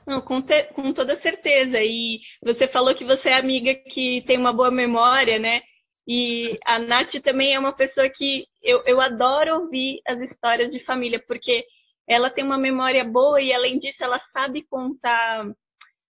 Não, 0.06 0.20
com, 0.20 0.40
te, 0.40 0.62
com 0.74 0.92
toda 0.92 1.20
certeza. 1.20 1.78
E 1.78 2.20
você 2.40 2.68
falou 2.68 2.94
que 2.94 3.04
você 3.04 3.30
é 3.30 3.38
amiga 3.38 3.74
que 3.74 4.22
tem 4.28 4.38
uma 4.38 4.52
boa 4.52 4.70
memória, 4.70 5.40
né? 5.40 5.60
E 6.06 6.58
a 6.64 6.78
Nath 6.78 7.12
também 7.22 7.54
é 7.54 7.58
uma 7.58 7.72
pessoa 7.72 8.08
que 8.08 8.46
eu, 8.62 8.82
eu 8.84 9.00
adoro 9.00 9.62
ouvir 9.62 10.00
as 10.06 10.20
histórias 10.20 10.70
de 10.70 10.84
família, 10.84 11.22
porque 11.26 11.64
ela 12.08 12.30
tem 12.30 12.44
uma 12.44 12.58
memória 12.58 13.04
boa 13.04 13.40
e, 13.40 13.52
além 13.52 13.78
disso, 13.78 14.02
ela 14.02 14.20
sabe 14.32 14.66
contar 14.68 15.46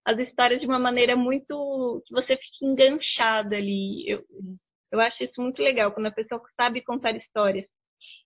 as 0.06 0.18
histórias 0.20 0.60
de 0.60 0.66
uma 0.66 0.80
maneira 0.80 1.16
muito. 1.16 2.02
que 2.06 2.14
você 2.14 2.38
fica 2.38 2.66
enganchada 2.66 3.56
ali. 3.56 4.10
Eu, 4.10 4.24
eu 4.92 5.00
acho 5.02 5.24
isso 5.24 5.42
muito 5.42 5.62
legal, 5.62 5.92
quando 5.92 6.08
a 6.08 6.12
pessoa 6.12 6.42
sabe 6.56 6.82
contar 6.82 7.16
histórias. 7.16 7.66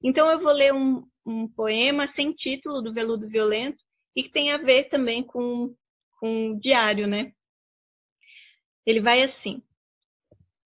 Então, 0.03 0.29
eu 0.29 0.39
vou 0.39 0.51
ler 0.51 0.73
um, 0.73 1.03
um 1.25 1.47
poema 1.47 2.11
sem 2.15 2.31
título 2.33 2.81
do 2.81 2.93
Veludo 2.93 3.27
Violento 3.27 3.77
e 4.15 4.23
que 4.23 4.31
tem 4.31 4.51
a 4.51 4.57
ver 4.57 4.89
também 4.89 5.23
com, 5.23 5.73
com 6.19 6.51
o 6.51 6.59
diário, 6.59 7.07
né? 7.07 7.31
Ele 8.85 9.01
vai 9.01 9.23
assim. 9.23 9.63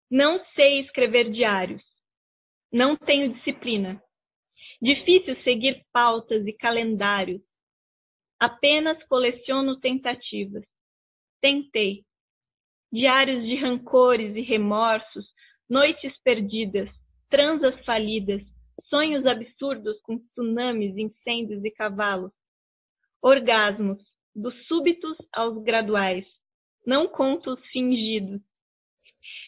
Não 0.10 0.44
sei 0.56 0.80
escrever 0.82 1.32
diários. 1.32 1.84
Não 2.72 2.96
tenho 2.96 3.34
disciplina. 3.34 4.02
Difícil 4.82 5.36
seguir 5.44 5.86
pautas 5.92 6.46
e 6.48 6.54
calendários. 6.54 7.42
Apenas 8.40 9.02
coleciono 9.08 9.80
tentativas. 9.80 10.64
Tentei. 11.42 12.06
Diários 12.92 13.44
de 13.44 13.56
rancores 13.56 14.34
e 14.36 14.42
remorsos, 14.42 15.26
noites 15.70 16.18
perdidas, 16.24 16.90
transas 17.30 17.84
falidas, 17.84 18.42
sonhos 18.86 19.26
absurdos 19.26 20.00
com 20.04 20.20
tsunamis, 20.20 20.96
incêndios 20.96 21.66
e 21.66 21.72
cavalos. 21.72 22.32
Orgasmos, 23.22 24.02
dos 24.34 24.56
súbitos 24.68 25.18
aos 25.34 25.62
graduais. 25.64 26.26
Não 26.86 27.10
contos 27.10 27.60
fingidos, 27.74 28.42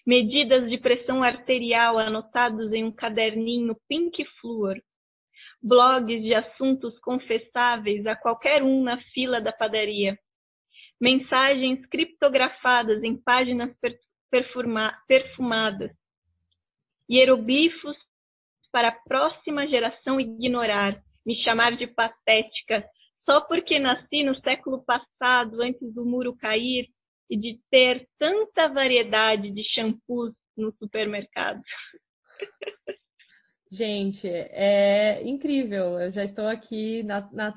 medidas 0.09 0.67
de 0.67 0.79
pressão 0.79 1.21
arterial 1.21 1.99
anotados 1.99 2.73
em 2.73 2.83
um 2.83 2.91
caderninho 2.91 3.77
pink 3.87 4.25
fluor, 4.41 4.75
blogs 5.61 6.23
de 6.23 6.33
assuntos 6.33 6.97
confessáveis 7.01 8.03
a 8.07 8.15
qualquer 8.15 8.63
um 8.63 8.81
na 8.81 8.99
fila 9.13 9.39
da 9.39 9.53
padaria, 9.53 10.17
mensagens 10.99 11.85
criptografadas 11.85 13.03
em 13.03 13.21
páginas 13.21 13.71
perfumadas, 15.07 15.91
hieroglifos 17.07 17.95
para 18.71 18.87
a 18.87 18.99
próxima 19.07 19.67
geração 19.67 20.19
ignorar, 20.19 20.99
me 21.23 21.35
chamar 21.43 21.77
de 21.77 21.85
patética, 21.85 22.83
só 23.25 23.41
porque 23.41 23.77
nasci 23.77 24.23
no 24.23 24.33
século 24.41 24.83
passado, 24.83 25.61
antes 25.61 25.93
do 25.93 26.03
muro 26.03 26.35
cair, 26.35 26.87
e 27.29 27.37
de 27.37 27.59
ter 27.69 28.07
tanta 28.17 28.67
variedade 28.67 29.51
de 29.51 29.63
shampoos 29.63 30.33
no 30.57 30.71
supermercado. 30.73 31.61
Gente, 33.71 34.27
é 34.27 35.21
incrível. 35.23 35.99
Eu 35.99 36.11
já 36.11 36.23
estou 36.23 36.47
aqui 36.47 37.03
na, 37.03 37.29
na, 37.31 37.53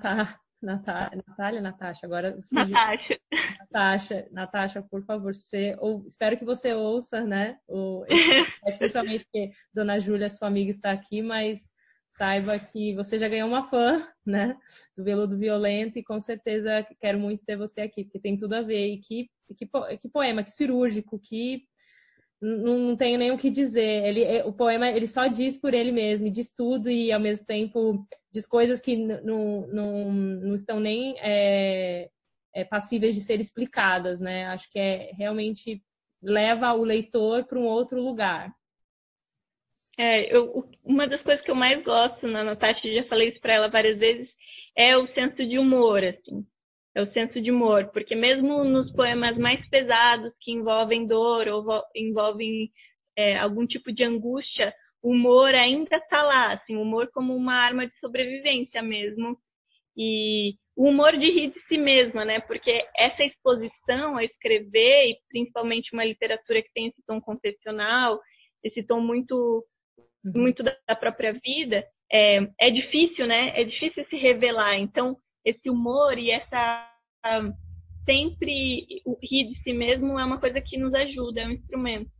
Natália, 0.63 1.61
Natasha, 1.61 2.07
agora. 2.07 2.39
Natasha. 2.53 3.19
Natasha, 3.59 4.29
Natasha, 4.31 4.83
por 4.83 5.05
favor, 5.05 5.35
você, 5.35 5.75
ou, 5.81 6.05
espero 6.07 6.37
que 6.37 6.45
você 6.45 6.73
ouça, 6.73 7.23
né? 7.23 7.59
O, 7.67 8.05
especialmente 8.69 9.25
porque 9.27 9.51
Dona 9.75 9.99
Júlia, 9.99 10.31
sua 10.31 10.49
amiga, 10.49 10.71
está 10.71 10.93
aqui, 10.93 11.21
mas 11.21 11.61
saiba 12.09 12.59
que 12.59 12.95
você 12.95 13.19
já 13.19 13.29
ganhou 13.29 13.49
uma 13.49 13.69
fã, 13.69 14.07
né? 14.25 14.57
Do 14.97 15.03
Veludo 15.03 15.37
Violento 15.37 15.99
e 15.99 16.05
com 16.05 16.21
certeza 16.21 16.87
quero 17.01 17.19
muito 17.19 17.45
ter 17.45 17.57
você 17.57 17.81
aqui, 17.81 18.05
porque 18.05 18.21
tem 18.21 18.37
tudo 18.37 18.55
a 18.55 18.63
ver. 18.63 18.87
E 18.87 18.99
que, 18.99 19.29
que, 19.55 19.67
que 20.01 20.09
poema, 20.09 20.43
que 20.43 20.51
cirúrgico, 20.51 21.19
que 21.19 21.63
não, 22.43 22.79
não 22.79 22.97
tenho 22.97 23.19
nem 23.19 23.31
o 23.31 23.39
que 23.39 23.51
dizer. 23.51 24.05
Ele, 24.05 24.25
é, 24.25 24.45
o 24.45 24.53
poema 24.53 24.89
ele 24.89 25.07
só 25.07 25.29
diz 25.29 25.57
por 25.57 25.73
ele 25.73 25.93
mesmo, 25.93 26.31
diz 26.31 26.51
tudo 26.55 26.91
e 26.91 27.13
ao 27.13 27.21
mesmo 27.21 27.47
tempo 27.47 28.05
diz 28.33 28.47
coisas 28.47 28.81
que 28.81 28.97
não, 28.97 29.67
não, 29.69 30.13
não 30.13 30.55
estão 30.55 30.81
nem 30.81 31.15
é, 31.21 32.11
é, 32.55 32.65
passíveis 32.65 33.15
de 33.15 33.23
ser 33.23 33.41
explicadas, 33.41 34.21
né? 34.21 34.47
Acho 34.47 34.71
que 34.71 34.79
é 34.79 35.13
realmente 35.17 35.81
leva 36.23 36.73
o 36.73 36.85
leitor 36.85 37.45
para 37.45 37.59
um 37.59 37.67
outro 37.67 38.01
lugar. 38.01 38.53
É, 39.99 40.35
eu, 40.35 40.69
uma 40.85 41.07
das 41.07 41.23
coisas 41.23 41.45
que 41.45 41.51
eu 41.51 41.55
mais 41.55 41.83
gosto 41.85 42.27
na 42.27 42.43
Natasha, 42.43 42.81
já 42.93 43.05
falei 43.05 43.29
isso 43.29 43.41
para 43.41 43.55
ela 43.55 43.69
várias 43.69 43.99
vezes, 43.99 44.29
é 44.77 44.97
o 44.97 45.07
senso 45.09 45.37
de 45.47 45.59
humor, 45.59 46.03
assim. 46.03 46.47
É 46.95 47.03
o 47.03 47.13
senso 47.13 47.41
de 47.41 47.51
humor, 47.51 47.91
porque 47.93 48.15
mesmo 48.15 48.65
nos 48.65 48.93
poemas 48.93 49.37
mais 49.39 49.67
pesados 49.69 50.33
que 50.41 50.53
envolvem 50.53 51.07
dor 51.07 51.49
ou 51.49 51.83
envolvem 51.97 52.71
é, 53.17 53.39
algum 53.39 53.67
tipo 53.67 53.93
de 53.93 54.05
angústia, 54.05 54.75
o 55.03 55.11
humor 55.13 55.55
ainda 55.55 55.97
está 55.97 56.23
lá, 56.23 56.53
assim, 56.53 56.77
o 56.77 56.83
humor 56.83 57.11
como 57.13 57.35
uma 57.35 57.55
arma 57.55 57.87
de 57.87 57.99
sobrevivência 57.99 58.83
mesmo. 58.83 59.39
E 59.97 60.55
o 60.77 60.89
humor 60.89 61.13
de 61.19 61.31
rir 61.31 61.53
de 61.53 61.61
si 61.67 61.79
mesma, 61.79 62.25
né? 62.25 62.41
Porque 62.41 62.87
essa 62.97 63.25
exposição 63.25 64.17
a 64.17 64.25
escrever, 64.25 65.11
e 65.11 65.19
principalmente 65.29 65.93
uma 65.93 66.05
literatura 66.05 66.63
que 66.63 66.73
tem 66.75 66.89
esse 66.89 67.03
tom 67.07 67.21
confessional, 67.21 68.21
esse 68.65 68.83
tom 68.83 69.01
muito 69.01 69.65
Uhum. 70.25 70.43
muito 70.43 70.63
da 70.63 70.77
própria 70.95 71.33
vida, 71.33 71.85
é, 72.11 72.39
é 72.61 72.71
difícil, 72.71 73.27
né? 73.27 73.61
É 73.61 73.65
difícil 73.65 74.05
se 74.09 74.17
revelar. 74.17 74.79
Então, 74.79 75.17
esse 75.45 75.69
humor 75.69 76.19
e 76.19 76.31
essa 76.31 76.89
sempre 78.05 78.87
rir 79.23 79.49
de 79.49 79.63
si 79.63 79.73
mesmo 79.73 80.19
é 80.19 80.25
uma 80.25 80.41
coisa 80.41 80.61
que 80.61 80.77
nos 80.77 80.93
ajuda, 80.93 81.41
é 81.41 81.47
um 81.47 81.53
instrumento. 81.53 82.11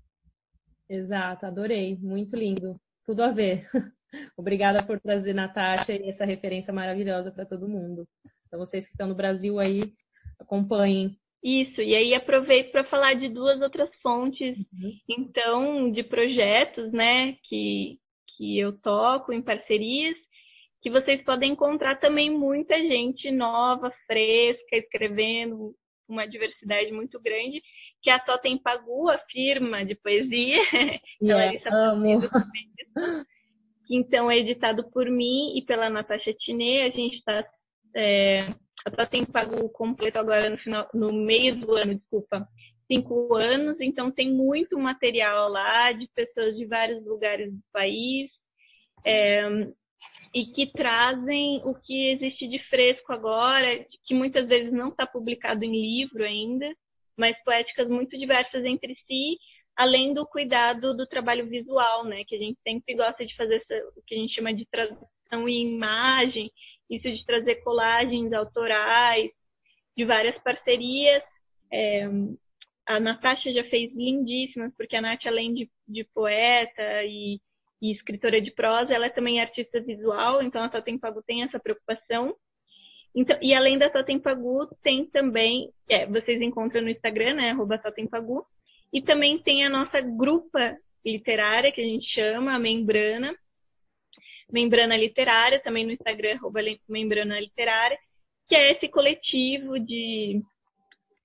Exato, 0.89 1.47
adorei, 1.47 1.97
muito 2.01 2.37
lindo, 2.37 2.81
tudo 3.05 3.23
a 3.23 3.31
ver. 3.31 3.69
Obrigada 4.37 4.83
por 4.83 5.01
trazer 5.01 5.33
Natasha 5.33 5.93
e 5.93 6.09
essa 6.09 6.25
referência 6.25 6.73
maravilhosa 6.73 7.33
para 7.33 7.47
todo 7.47 7.69
mundo. 7.69 8.07
Então, 8.47 8.59
vocês 8.59 8.85
que 8.85 8.93
estão 8.93 9.09
no 9.09 9.15
Brasil 9.15 9.59
aí, 9.59 9.93
acompanhem 10.39 11.17
isso, 11.43 11.81
e 11.81 11.97
aí 11.97 12.15
aproveito 12.15 12.71
para 12.71 12.85
falar 12.85 13.15
de 13.15 13.29
duas 13.29 13.61
outras 13.61 13.91
fontes, 14.01 14.57
uhum. 14.57 14.93
então, 15.09 15.91
de 15.91 16.05
projetos, 16.05 16.93
né, 16.93 17.37
que, 17.43 17.99
que 18.37 18.59
eu 18.61 18.79
toco 18.79 19.33
em 19.33 19.43
parcerias, 19.43 20.17
que 20.83 20.91
vocês 20.91 21.23
podem 21.25 21.53
encontrar 21.53 22.01
também 22.01 22.29
muita 22.29 22.77
gente 22.77 23.31
nova, 23.31 23.93
fresca, 24.07 24.77
escrevendo 24.77 25.75
uma 26.09 26.27
diversidade 26.27 26.93
muito 26.93 27.21
grande, 27.21 27.63
que 28.03 28.11
a 28.11 28.19
Totem 28.19 28.59
Pagu, 28.59 29.09
a 29.09 29.19
firma 29.31 29.85
de 29.85 29.95
poesia, 29.95 30.59
yeah, 31.23 31.59
que 33.87 33.97
então 33.97 34.31
é 34.31 34.39
editado 34.39 34.91
por 34.91 35.09
mim 35.09 35.57
e 35.57 35.63
pela 35.63 35.89
Natasha 35.89 36.35
Tiné, 36.35 36.87
a 36.87 36.91
gente 36.91 37.17
está 37.17 37.47
é, 37.95 38.47
ela 38.87 39.07
tem 39.07 39.25
pago 39.25 39.69
completo 39.71 40.19
agora 40.19 40.51
no, 40.51 40.59
final, 40.59 40.89
no 40.93 41.13
meio 41.13 41.55
do 41.57 41.75
ano, 41.77 41.95
desculpa, 41.95 42.47
cinco 42.87 43.37
anos, 43.37 43.77
então 43.81 44.11
tem 44.11 44.33
muito 44.33 44.79
material 44.79 45.49
lá 45.49 45.93
de 45.93 46.09
pessoas 46.15 46.57
de 46.57 46.67
vários 46.67 47.05
lugares 47.07 47.53
do 47.53 47.61
país. 47.73 48.31
É, 49.05 49.49
e 50.35 50.47
que 50.47 50.73
trazem 50.73 51.61
o 51.65 51.75
que 51.75 52.11
existe 52.13 52.49
de 52.49 52.59
fresco 52.69 53.13
agora, 53.13 53.85
que 54.07 54.15
muitas 54.15 54.49
vezes 54.49 54.73
não 54.73 54.89
está 54.89 55.07
publicado 55.07 55.65
em 55.65 55.73
livro 55.73 56.25
ainda, 56.25 56.75
mas 57.17 57.37
poéticas 57.45 57.89
muito 57.89 58.19
diversas 58.19 58.65
entre 58.65 58.95
si, 59.07 59.37
além 59.77 60.15
do 60.15 60.27
cuidado 60.27 60.97
do 60.97 61.07
trabalho 61.07 61.47
visual, 61.47 62.05
né, 62.05 62.25
que 62.25 62.35
a 62.35 62.39
gente 62.39 62.59
sempre 62.63 62.95
gosta 62.95 63.25
de 63.25 63.37
fazer 63.37 63.57
essa, 63.57 63.75
o 63.97 64.03
que 64.07 64.15
a 64.15 64.19
gente 64.19 64.35
chama 64.35 64.55
de 64.55 64.67
tradução 64.67 65.49
em 65.49 65.75
imagem, 65.75 66.51
isso 66.89 67.11
de 67.11 67.25
trazer 67.25 67.57
colagens 67.57 68.33
autorais, 68.33 69.31
de 69.97 70.05
várias 70.05 70.37
parcerias. 70.43 71.23
É, 71.71 72.07
a 72.87 73.01
Natasha 73.01 73.51
já 73.53 73.65
fez 73.65 73.95
lindíssimas, 73.95 74.73
porque 74.77 74.97
a 74.97 75.01
Nath, 75.01 75.27
além 75.27 75.55
de, 75.55 75.71
de 75.89 76.05
poeta 76.15 77.05
e, 77.05 77.39
e, 77.83 77.91
escritora 77.91 78.41
de 78.41 78.53
prosa, 78.53 78.95
ela 78.95 79.07
é 79.07 79.11
também 79.11 79.41
artista 79.41 79.81
visual, 79.81 80.41
então 80.41 80.63
a 80.63 80.69
Totem 80.69 80.97
Pagu 80.97 81.21
tem 81.25 81.43
essa 81.43 81.59
preocupação. 81.59 82.33
Então, 83.13 83.37
e 83.43 83.53
além 83.53 83.77
da 83.77 83.91
Totem 83.91 84.21
Pagu, 84.21 84.69
tem 84.85 85.05
também, 85.07 85.69
é, 85.91 86.07
vocês 86.07 86.41
encontram 86.41 86.81
no 86.81 86.89
Instagram, 86.89 87.35
né, 87.35 87.51
arroba 87.51 87.77
Totem 87.77 88.07
Pagu, 88.07 88.47
e 88.93 89.03
também 89.03 89.43
tem 89.43 89.67
a 89.67 89.69
nossa 89.69 90.01
grupa 90.01 90.77
literária, 91.05 91.73
que 91.73 91.81
a 91.81 91.85
gente 91.85 92.07
chama, 92.15 92.55
a 92.55 92.59
Membrana, 92.59 93.35
Membrana 94.51 94.97
Literária, 94.97 95.61
também 95.61 95.85
no 95.85 95.91
Instagram, 95.91 96.37
arroba 96.37 96.61
Membrana 96.89 97.41
Literária, 97.41 97.99
que 98.49 98.55
é 98.55 98.73
esse 98.73 98.89
coletivo 98.89 99.81
de 99.81 100.41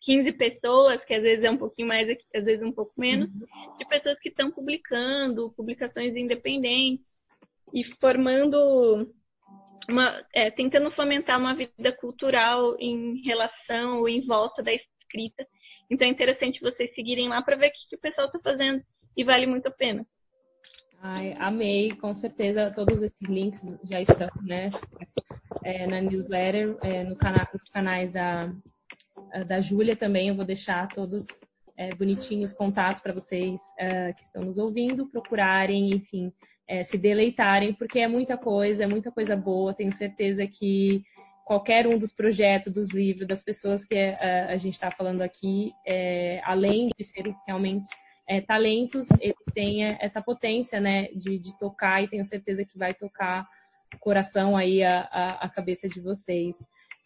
15 0.07 0.31
pessoas, 0.31 1.03
que 1.03 1.13
às 1.13 1.21
vezes 1.21 1.43
é 1.43 1.51
um 1.51 1.57
pouquinho 1.57 1.89
mais, 1.89 2.07
às 2.33 2.45
vezes 2.45 2.65
um 2.65 2.71
pouco 2.71 2.93
menos, 2.97 3.29
de 3.77 3.85
pessoas 3.89 4.17
que 4.19 4.29
estão 4.29 4.49
publicando, 4.49 5.51
publicações 5.51 6.15
independentes 6.15 7.05
e 7.73 7.83
formando 7.99 9.05
uma, 9.89 10.25
é, 10.33 10.49
tentando 10.49 10.89
fomentar 10.91 11.37
uma 11.37 11.53
vida 11.53 11.91
cultural 11.99 12.77
em 12.79 13.21
relação 13.25 13.99
ou 13.99 14.07
em 14.07 14.25
volta 14.25 14.63
da 14.63 14.71
escrita. 14.73 15.45
Então 15.91 16.07
é 16.07 16.09
interessante 16.09 16.61
vocês 16.61 16.89
seguirem 16.95 17.27
lá 17.27 17.41
para 17.41 17.57
ver 17.57 17.67
o 17.67 17.71
que, 17.71 17.89
que 17.89 17.95
o 17.97 17.99
pessoal 17.99 18.27
está 18.27 18.39
fazendo 18.39 18.81
e 19.15 19.25
vale 19.25 19.45
muito 19.45 19.67
a 19.67 19.71
pena. 19.71 20.07
Ai, 21.01 21.35
amei, 21.37 21.93
com 21.97 22.15
certeza 22.15 22.73
todos 22.73 23.03
esses 23.03 23.29
links 23.29 23.61
já 23.83 24.01
estão, 24.01 24.29
né, 24.41 24.69
é, 25.65 25.85
na 25.85 25.99
newsletter, 25.99 26.77
é, 26.81 27.03
no 27.03 27.17
cana 27.17 27.45
nos 27.53 27.69
canais 27.69 28.11
da, 28.11 28.49
da 29.47 29.59
Júlia 29.59 29.95
também, 29.95 30.29
eu 30.29 30.35
vou 30.35 30.45
deixar 30.45 30.87
todos 30.87 31.25
é, 31.77 31.93
bonitinhos 31.93 32.53
contatos 32.53 32.99
para 32.99 33.13
vocês 33.13 33.61
é, 33.77 34.11
que 34.11 34.21
estão 34.21 34.43
nos 34.43 34.57
ouvindo, 34.57 35.07
procurarem, 35.07 35.91
enfim, 35.91 36.33
é, 36.67 36.83
se 36.83 36.97
deleitarem, 36.97 37.73
porque 37.73 37.99
é 37.99 38.07
muita 38.07 38.35
coisa, 38.35 38.83
é 38.83 38.87
muita 38.87 39.11
coisa 39.11 39.35
boa, 39.35 39.73
tenho 39.73 39.93
certeza 39.93 40.45
que 40.47 41.03
qualquer 41.45 41.87
um 41.87 41.97
dos 41.97 42.11
projetos, 42.11 42.73
dos 42.73 42.89
livros, 42.89 43.27
das 43.27 43.43
pessoas 43.43 43.85
que 43.85 43.95
é, 43.95 44.15
a 44.49 44.57
gente 44.57 44.73
está 44.73 44.91
falando 44.91 45.21
aqui, 45.21 45.71
além 46.43 46.89
de 46.97 47.05
serem 47.05 47.33
realmente 47.45 47.87
é, 48.27 48.41
talentos, 48.41 49.07
eles 49.21 49.37
têm 49.53 49.85
essa 50.01 50.21
potência, 50.21 50.81
né, 50.81 51.07
de, 51.13 51.39
de, 51.39 51.57
tocar 51.57 52.03
e 52.03 52.09
tenho 52.09 52.25
certeza 52.25 52.65
que 52.65 52.77
vai 52.77 52.93
tocar 52.93 53.47
o 53.95 53.99
coração 53.99 54.57
aí, 54.57 54.83
a, 54.83 55.07
a, 55.09 55.45
a 55.45 55.49
cabeça 55.49 55.87
de 55.87 56.01
vocês. 56.01 56.57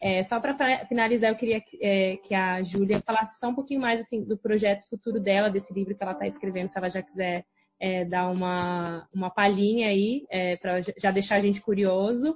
É, 0.03 0.23
só 0.23 0.39
para 0.39 0.55
finalizar, 0.87 1.29
eu 1.29 1.35
queria 1.35 1.61
que, 1.61 1.77
é, 1.79 2.17
que 2.17 2.33
a 2.33 2.63
Júlia 2.63 2.99
falasse 3.05 3.39
só 3.39 3.49
um 3.49 3.53
pouquinho 3.55 3.79
mais 3.79 3.99
assim, 3.99 4.23
do 4.23 4.35
projeto 4.35 4.87
futuro 4.89 5.19
dela, 5.19 5.47
desse 5.47 5.71
livro 5.71 5.95
que 5.95 6.01
ela 6.01 6.13
está 6.13 6.25
escrevendo, 6.25 6.69
se 6.69 6.77
ela 6.77 6.89
já 6.89 7.03
quiser 7.03 7.45
é, 7.79 8.03
dar 8.05 8.27
uma, 8.29 9.07
uma 9.13 9.29
palhinha 9.29 9.89
aí, 9.89 10.25
é, 10.31 10.57
para 10.57 10.81
já 10.81 11.11
deixar 11.11 11.35
a 11.35 11.39
gente 11.39 11.61
curioso. 11.61 12.35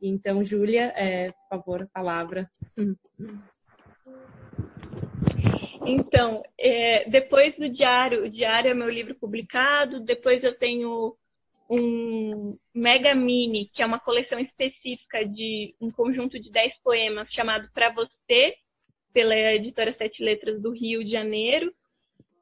Então, 0.00 0.44
Júlia, 0.44 0.92
é, 0.94 1.32
por 1.32 1.58
favor, 1.58 1.82
a 1.82 1.86
palavra. 1.86 2.48
Então, 5.86 6.42
é, 6.58 7.08
depois 7.10 7.56
do 7.56 7.68
diário, 7.68 8.24
o 8.24 8.30
diário 8.30 8.70
é 8.70 8.74
meu 8.74 8.88
livro 8.88 9.14
publicado, 9.16 10.00
depois 10.00 10.42
eu 10.42 10.56
tenho 10.56 11.14
um 11.68 12.58
Mega 12.74 13.14
Mini, 13.14 13.70
que 13.72 13.82
é 13.82 13.86
uma 13.86 14.00
coleção 14.00 14.38
específica 14.38 15.24
de 15.24 15.74
um 15.80 15.90
conjunto 15.90 16.38
de 16.38 16.50
10 16.50 16.74
poemas 16.82 17.32
chamado 17.32 17.68
Para 17.72 17.90
Você, 17.90 18.54
pela 19.12 19.34
editora 19.34 19.94
Sete 19.96 20.22
Letras 20.22 20.60
do 20.60 20.70
Rio 20.70 21.04
de 21.04 21.10
Janeiro. 21.10 21.72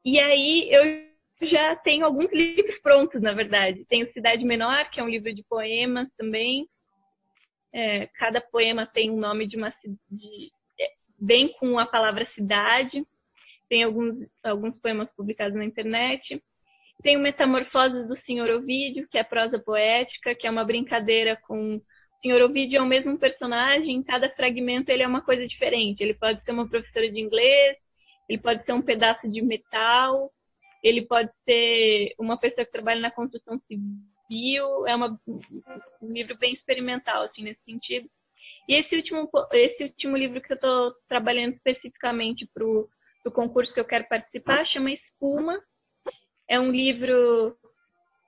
E 0.04 0.18
aí 0.18 0.68
eu 0.70 1.48
já 1.48 1.76
tenho 1.76 2.04
alguns 2.04 2.32
livros 2.32 2.78
prontos, 2.80 3.20
na 3.20 3.32
verdade. 3.32 3.84
Tenho 3.88 4.12
Cidade 4.12 4.44
Menor, 4.44 4.90
que 4.90 5.00
é 5.00 5.02
um 5.02 5.08
livro 5.08 5.32
de 5.32 5.42
poemas 5.44 6.08
também. 6.16 6.66
É, 7.72 8.06
cada 8.14 8.40
poema 8.40 8.86
tem 8.86 9.10
um 9.10 9.18
nome 9.18 9.46
de 9.46 9.56
uma 9.56 9.72
de, 10.10 10.50
é, 10.80 10.90
bem 11.18 11.48
com 11.58 11.78
a 11.78 11.86
palavra 11.86 12.28
cidade 12.34 13.04
tem 13.72 13.84
alguns, 13.84 14.28
alguns 14.44 14.78
poemas 14.80 15.08
publicados 15.16 15.56
na 15.56 15.64
internet. 15.64 16.42
Tem 17.02 17.16
o 17.16 17.20
Metamorfoses 17.20 18.06
do 18.06 18.16
Senhor 18.20 18.48
Ovídio, 18.50 19.08
que 19.08 19.18
é 19.18 19.24
prosa 19.24 19.58
poética, 19.58 20.34
que 20.34 20.46
é 20.46 20.50
uma 20.50 20.64
brincadeira 20.64 21.36
com. 21.46 21.76
O 21.76 22.22
Senhor 22.22 22.40
Ovídio 22.42 22.78
é 22.78 22.80
o 22.80 22.86
mesmo 22.86 23.18
personagem, 23.18 23.96
em 23.96 24.02
cada 24.04 24.30
fragmento 24.30 24.90
ele 24.90 25.02
é 25.02 25.08
uma 25.08 25.22
coisa 25.22 25.44
diferente. 25.44 26.00
Ele 26.00 26.14
pode 26.14 26.40
ser 26.44 26.52
uma 26.52 26.68
professora 26.68 27.10
de 27.10 27.20
inglês, 27.20 27.76
ele 28.28 28.38
pode 28.38 28.64
ser 28.64 28.72
um 28.72 28.80
pedaço 28.80 29.28
de 29.28 29.42
metal, 29.42 30.30
ele 30.84 31.04
pode 31.04 31.30
ser 31.44 32.14
uma 32.16 32.36
pessoa 32.38 32.64
que 32.64 32.70
trabalha 32.70 33.00
na 33.00 33.10
construção 33.10 33.60
civil. 33.66 34.86
É 34.86 34.94
uma, 34.94 35.18
um 36.00 36.12
livro 36.12 36.38
bem 36.38 36.54
experimental, 36.54 37.24
assim, 37.24 37.42
nesse 37.42 37.60
sentido. 37.64 38.08
E 38.68 38.74
esse 38.74 38.94
último, 38.94 39.28
esse 39.52 39.82
último 39.82 40.16
livro 40.16 40.40
que 40.40 40.52
eu 40.52 40.54
estou 40.54 40.92
trabalhando 41.08 41.54
especificamente 41.54 42.48
para 42.54 42.64
o 42.64 42.88
concurso 43.32 43.74
que 43.74 43.80
eu 43.80 43.84
quero 43.84 44.06
participar, 44.06 44.64
chama 44.66 44.92
Espuma. 44.92 45.60
É 46.52 46.60
um 46.60 46.70
livro 46.70 47.56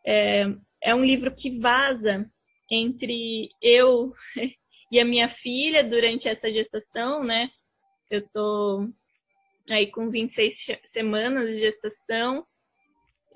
é, 0.07 0.47
é 0.83 0.95
um 0.95 1.05
livro 1.05 1.31
que 1.37 1.59
vaza 1.59 2.25
entre 2.71 3.51
eu 3.61 4.15
e 4.91 4.99
a 4.99 5.05
minha 5.05 5.29
filha 5.43 5.85
durante 5.85 6.27
essa 6.27 6.51
gestação, 6.51 7.23
né? 7.23 7.51
Eu 8.11 8.27
tô 8.33 8.89
aí 9.69 9.89
com 9.89 10.09
26 10.09 10.55
semanas 10.95 11.47
de 11.49 11.61
gestação. 11.61 12.47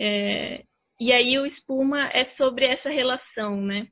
É, 0.00 0.64
e 0.98 1.12
aí 1.12 1.38
o 1.38 1.44
Espuma 1.44 2.08
é 2.08 2.34
sobre 2.36 2.64
essa 2.64 2.88
relação, 2.88 3.60
né? 3.60 3.88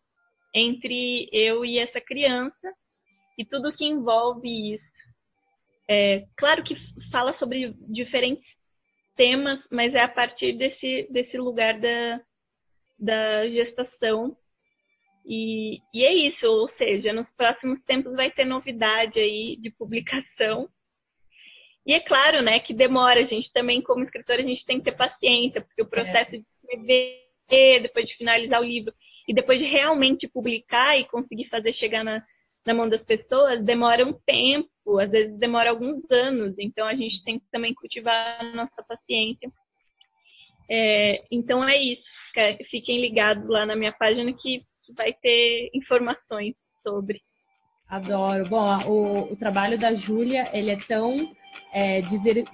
Entre 0.55 1.29
eu 1.31 1.63
e 1.63 1.79
essa 1.79 2.01
criança 2.01 2.73
e 3.37 3.45
tudo 3.45 3.77
que 3.77 3.85
envolve 3.85 4.75
isso. 4.77 4.97
É, 5.91 6.25
claro 6.39 6.65
que 6.65 6.75
fala 7.13 7.37
sobre 7.39 7.75
diferentes 7.87 8.56
temas, 9.17 9.61
mas 9.71 9.95
é 9.95 10.01
a 10.01 10.09
partir 10.09 10.53
desse, 10.53 11.09
desse 11.11 11.37
lugar 11.39 11.79
da, 11.81 12.21
da 12.99 13.49
gestação. 13.49 14.37
E, 15.25 15.81
e 15.93 16.05
é 16.05 16.15
isso, 16.29 16.47
ou 16.47 16.69
seja, 16.77 17.13
nos 17.13 17.29
próximos 17.37 17.83
tempos 17.85 18.15
vai 18.15 18.31
ter 18.31 18.45
novidade 18.45 19.19
aí 19.19 19.57
de 19.57 19.71
publicação. 19.71 20.69
E 21.85 21.93
é 21.93 22.01
claro, 22.01 22.43
né, 22.43 22.61
que 22.61 22.75
demora, 22.75 23.21
a 23.21 23.27
gente 23.27 23.51
também, 23.53 23.83
como 23.83 24.05
escritora, 24.05 24.43
a 24.43 24.47
gente 24.47 24.65
tem 24.65 24.79
que 24.79 24.85
ter 24.85 24.97
paciência, 24.97 25.61
porque 25.61 25.83
o 25.83 25.89
processo 25.89 26.35
é. 26.35 26.39
de 26.39 26.45
escrever, 26.63 27.83
depois 27.83 28.07
de 28.07 28.17
finalizar 28.17 28.61
o 28.61 28.65
livro, 28.65 28.93
e 29.29 29.35
depois 29.35 29.59
de 29.59 29.67
realmente 29.67 30.29
publicar 30.29 30.99
e 30.99 31.07
conseguir 31.07 31.49
fazer 31.49 31.73
chegar 31.75 32.05
na, 32.05 32.23
na 32.67 32.75
mão 32.75 32.89
das 32.89 33.03
pessoas 33.03 33.65
demora 33.65 34.05
um 34.05 34.13
tempo, 34.13 34.99
às 34.99 35.11
vezes 35.11 35.39
demora 35.39 35.71
alguns 35.71 36.03
anos, 36.11 36.55
então 36.59 36.87
a 36.87 36.95
gente 36.95 37.23
tem 37.25 37.39
que 37.39 37.47
também 37.51 37.73
cultivar 37.73 38.41
a 38.41 38.45
nossa 38.55 38.83
paciência. 38.83 39.51
É, 40.69 41.25
então 41.31 41.67
é 41.67 41.77
isso, 41.81 42.03
fiquem 42.69 43.01
ligados 43.01 43.49
lá 43.49 43.65
na 43.65 43.77
minha 43.77 43.93
página 43.93 44.33
que 44.33 44.63
vai 44.97 45.13
ter 45.13 45.71
informações 45.73 46.55
sobre. 46.83 47.21
Adoro. 47.89 48.49
Bom, 48.49 48.79
o, 48.89 49.33
o 49.33 49.37
trabalho 49.37 49.79
da 49.79 49.95
Júlia, 49.95 50.51
ele 50.53 50.73
é 50.73 50.77
tão 50.77 51.33
é, 51.73 52.01
dizer, 52.01 52.45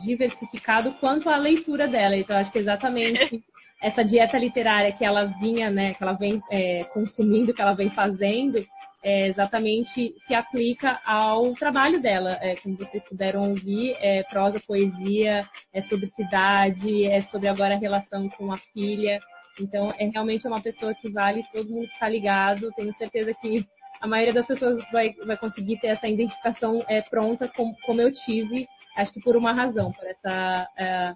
diversificado 0.00 0.92
quanto 0.94 1.28
a 1.28 1.36
leitura 1.36 1.88
dela. 1.88 2.16
Então, 2.16 2.36
acho 2.36 2.52
que 2.52 2.58
exatamente 2.58 3.42
essa 3.82 4.04
dieta 4.04 4.38
literária 4.38 4.92
que 4.92 5.04
ela 5.04 5.24
vinha, 5.24 5.68
né, 5.68 5.94
que 5.94 6.02
ela 6.02 6.12
vem 6.12 6.40
é, 6.50 6.84
consumindo, 6.84 7.52
que 7.52 7.60
ela 7.60 7.74
vem 7.74 7.90
fazendo, 7.90 8.64
é, 9.02 9.26
exatamente 9.26 10.14
se 10.16 10.34
aplica 10.34 11.00
ao 11.04 11.52
trabalho 11.54 12.00
dela. 12.00 12.38
É, 12.40 12.54
como 12.56 12.76
vocês 12.76 13.04
puderam 13.08 13.50
ouvir, 13.50 13.96
é 14.00 14.22
prosa, 14.24 14.60
poesia, 14.60 15.48
é 15.72 15.82
sobre 15.82 16.06
cidade, 16.06 17.06
é 17.06 17.20
sobre 17.20 17.48
agora 17.48 17.74
a 17.74 17.78
relação 17.78 18.28
com 18.28 18.52
a 18.52 18.56
filha. 18.56 19.20
Então, 19.60 19.92
é 19.98 20.06
realmente 20.06 20.46
uma 20.46 20.60
pessoa 20.60 20.94
que 20.94 21.10
vale 21.10 21.44
todo 21.52 21.70
mundo 21.70 21.84
estar 21.84 22.08
ligado. 22.08 22.72
Tenho 22.76 22.94
certeza 22.94 23.34
que 23.34 23.66
a 24.00 24.06
maioria 24.06 24.32
das 24.32 24.46
pessoas 24.46 24.78
vai, 24.90 25.12
vai 25.26 25.36
conseguir 25.36 25.78
ter 25.80 25.88
essa 25.88 26.08
identificação 26.08 26.84
é, 26.88 27.02
pronta, 27.02 27.48
com, 27.48 27.74
como 27.84 28.00
eu 28.00 28.12
tive, 28.12 28.66
acho 28.96 29.12
que 29.12 29.20
por 29.20 29.36
uma 29.36 29.52
razão, 29.52 29.92
por 29.92 30.04
essa, 30.06 30.68
é, 30.76 31.14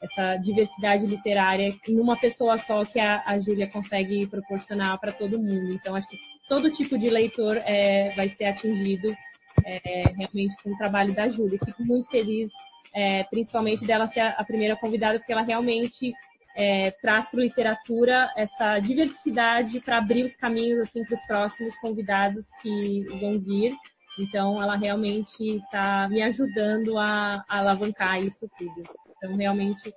essa 0.00 0.36
diversidade 0.36 1.06
literária 1.06 1.74
numa 1.88 2.16
pessoa 2.16 2.56
só 2.58 2.84
que 2.84 3.00
a, 3.00 3.22
a 3.26 3.38
Júlia 3.38 3.68
consegue 3.68 4.26
proporcionar 4.26 4.98
para 5.00 5.12
todo 5.12 5.40
mundo. 5.40 5.72
Então, 5.72 5.96
acho 5.96 6.08
que 6.08 6.16
todo 6.50 6.68
tipo 6.68 6.98
de 6.98 7.08
leitor 7.08 7.58
é, 7.58 8.10
vai 8.16 8.28
ser 8.28 8.46
atingido 8.46 9.16
é, 9.64 10.02
realmente 10.16 10.56
com 10.62 10.72
o 10.72 10.76
trabalho 10.76 11.14
da 11.14 11.30
Júlia. 11.30 11.60
Fico 11.64 11.84
muito 11.84 12.10
feliz, 12.10 12.50
é, 12.92 13.22
principalmente 13.24 13.86
dela 13.86 14.08
ser 14.08 14.18
a, 14.20 14.44
primeira 14.44 14.74
convidada, 14.74 15.20
porque 15.20 15.32
ela 15.32 15.42
realmente 15.42 16.12
é, 16.56 16.90
traz 16.90 17.30
para 17.30 17.40
a 17.40 17.44
literatura 17.44 18.32
essa 18.36 18.80
diversidade 18.80 19.80
para 19.80 19.98
abrir 19.98 20.24
os 20.24 20.34
caminhos 20.34 20.80
assim 20.80 21.04
para 21.04 21.14
os 21.14 21.24
próximos 21.24 21.76
convidados 21.78 22.46
que 22.60 23.06
vão 23.20 23.38
vir. 23.38 23.72
Então, 24.18 24.60
ela 24.60 24.76
realmente 24.76 25.56
está 25.56 26.08
me 26.08 26.20
ajudando 26.20 26.98
a, 26.98 27.44
a 27.48 27.58
alavancar 27.60 28.20
isso 28.20 28.50
tudo. 28.58 28.82
Então, 29.16 29.36
realmente, 29.36 29.94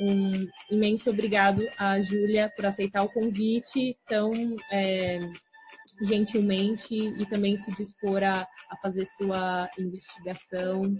um 0.00 0.48
imenso 0.70 1.10
obrigado 1.10 1.62
a 1.76 2.00
Júlia 2.00 2.50
por 2.56 2.64
aceitar 2.64 3.02
o 3.02 3.12
convite 3.12 3.98
tão 4.08 4.32
é, 4.72 5.20
gentilmente 6.00 6.94
e 6.94 7.26
também 7.26 7.56
se 7.56 7.70
dispor 7.72 8.22
a, 8.22 8.46
a 8.70 8.76
fazer 8.82 9.06
sua 9.06 9.68
investigação, 9.78 10.96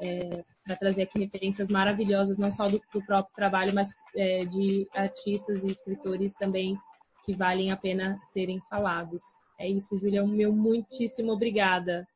é, 0.00 0.44
para 0.64 0.76
trazer 0.76 1.02
aqui 1.02 1.18
referências 1.18 1.68
maravilhosas, 1.68 2.38
não 2.38 2.50
só 2.50 2.66
do, 2.66 2.80
do 2.92 3.04
próprio 3.04 3.34
trabalho, 3.34 3.72
mas 3.74 3.92
é, 4.16 4.44
de 4.44 4.88
artistas 4.94 5.62
e 5.62 5.68
escritores 5.68 6.32
também 6.34 6.76
que 7.24 7.34
valem 7.34 7.70
a 7.70 7.76
pena 7.76 8.18
serem 8.32 8.60
falados. 8.68 9.22
É 9.58 9.68
isso, 9.68 9.96
Julia, 9.98 10.24
meu 10.26 10.52
muitíssimo 10.52 11.32
obrigada. 11.32 12.06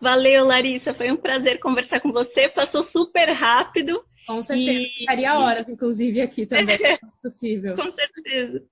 Valeu, 0.00 0.44
Larissa, 0.44 0.94
foi 0.94 1.12
um 1.12 1.16
prazer 1.16 1.60
conversar 1.60 2.00
com 2.00 2.10
você, 2.10 2.48
passou 2.48 2.84
super 2.90 3.32
rápido. 3.32 4.02
Com 4.26 4.42
certeza, 4.42 4.80
e... 4.80 4.98
ficaria 4.98 5.38
horas, 5.38 5.68
inclusive, 5.68 6.20
aqui 6.20 6.46
também, 6.46 6.78
se 6.78 6.98
possível. 7.22 7.76
com 7.76 7.92
certeza. 7.92 8.64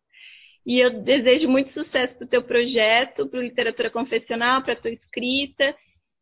E 0.67 0.79
eu 0.79 1.03
desejo 1.03 1.49
muito 1.49 1.73
sucesso 1.73 2.15
para 2.17 2.25
o 2.25 2.29
teu 2.29 2.43
projeto, 2.43 3.29
para 3.29 3.41
Literatura 3.41 3.91
Confessional, 3.91 4.63
para 4.63 4.75
a 4.75 4.77
tua 4.77 4.91
escrita, 4.91 5.75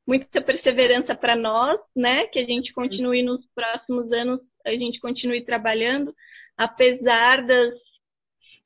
muita 0.06 0.40
perseverança 0.40 1.15
para 1.15 1.36
nós, 1.36 1.78
né? 1.94 2.27
Que 2.28 2.39
a 2.39 2.44
gente 2.44 2.73
continue 2.73 3.23
nos 3.23 3.44
próximos 3.55 4.10
anos, 4.12 4.40
a 4.65 4.70
gente 4.70 5.01
continue 5.01 5.44
trabalhando, 5.44 6.15
apesar 6.56 7.47
das, 7.47 7.74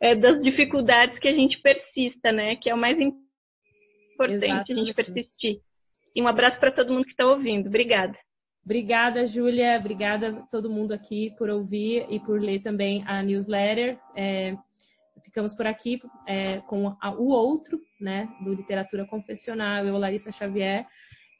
é, 0.00 0.14
das 0.14 0.40
dificuldades 0.42 1.18
que 1.18 1.28
a 1.28 1.34
gente 1.34 1.60
persista, 1.60 2.30
né? 2.30 2.56
Que 2.56 2.70
é 2.70 2.74
o 2.74 2.78
mais 2.78 2.98
importante 3.00 4.72
a 4.72 4.76
gente 4.76 4.94
persistir. 4.94 5.60
E 6.14 6.22
um 6.22 6.28
abraço 6.28 6.60
para 6.60 6.70
todo 6.70 6.92
mundo 6.92 7.04
que 7.04 7.10
está 7.10 7.26
ouvindo. 7.26 7.68
Obrigada. 7.68 8.16
Obrigada, 8.64 9.26
Júlia. 9.26 9.76
Obrigada 9.78 10.28
a 10.28 10.42
todo 10.42 10.70
mundo 10.70 10.92
aqui 10.92 11.34
por 11.36 11.50
ouvir 11.50 12.06
e 12.08 12.20
por 12.20 12.40
ler 12.40 12.62
também 12.62 13.02
a 13.06 13.22
newsletter. 13.22 13.98
É, 14.14 14.54
ficamos 15.32 15.54
por 15.54 15.66
aqui 15.66 15.98
é, 16.26 16.58
com 16.60 16.94
a, 17.00 17.10
o 17.10 17.28
outro, 17.28 17.80
né, 17.98 18.28
do 18.44 18.52
Literatura 18.52 19.06
Confessional, 19.06 19.86
eu, 19.86 19.96
Larissa 19.96 20.30
Xavier. 20.30 20.86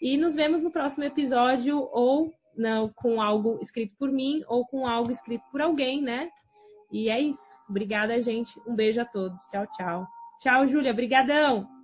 E 0.01 0.17
nos 0.17 0.35
vemos 0.35 0.63
no 0.63 0.71
próximo 0.71 1.05
episódio, 1.05 1.79
ou 1.93 2.33
não, 2.57 2.89
com 2.89 3.21
algo 3.21 3.59
escrito 3.61 3.95
por 3.99 4.11
mim, 4.11 4.43
ou 4.49 4.67
com 4.67 4.87
algo 4.87 5.13
escrito 5.13 5.45
por 5.53 5.61
alguém, 5.61 6.01
né? 6.01 6.31
E 6.91 7.09
é 7.09 7.21
isso. 7.21 7.57
Obrigada, 7.69 8.21
gente. 8.21 8.59
Um 8.67 8.75
beijo 8.75 9.01
a 9.01 9.05
todos. 9.05 9.41
Tchau, 9.47 9.67
tchau. 9.77 10.07
Tchau, 10.41 10.67
Júlia. 10.67 10.93
Brigadão. 10.93 11.82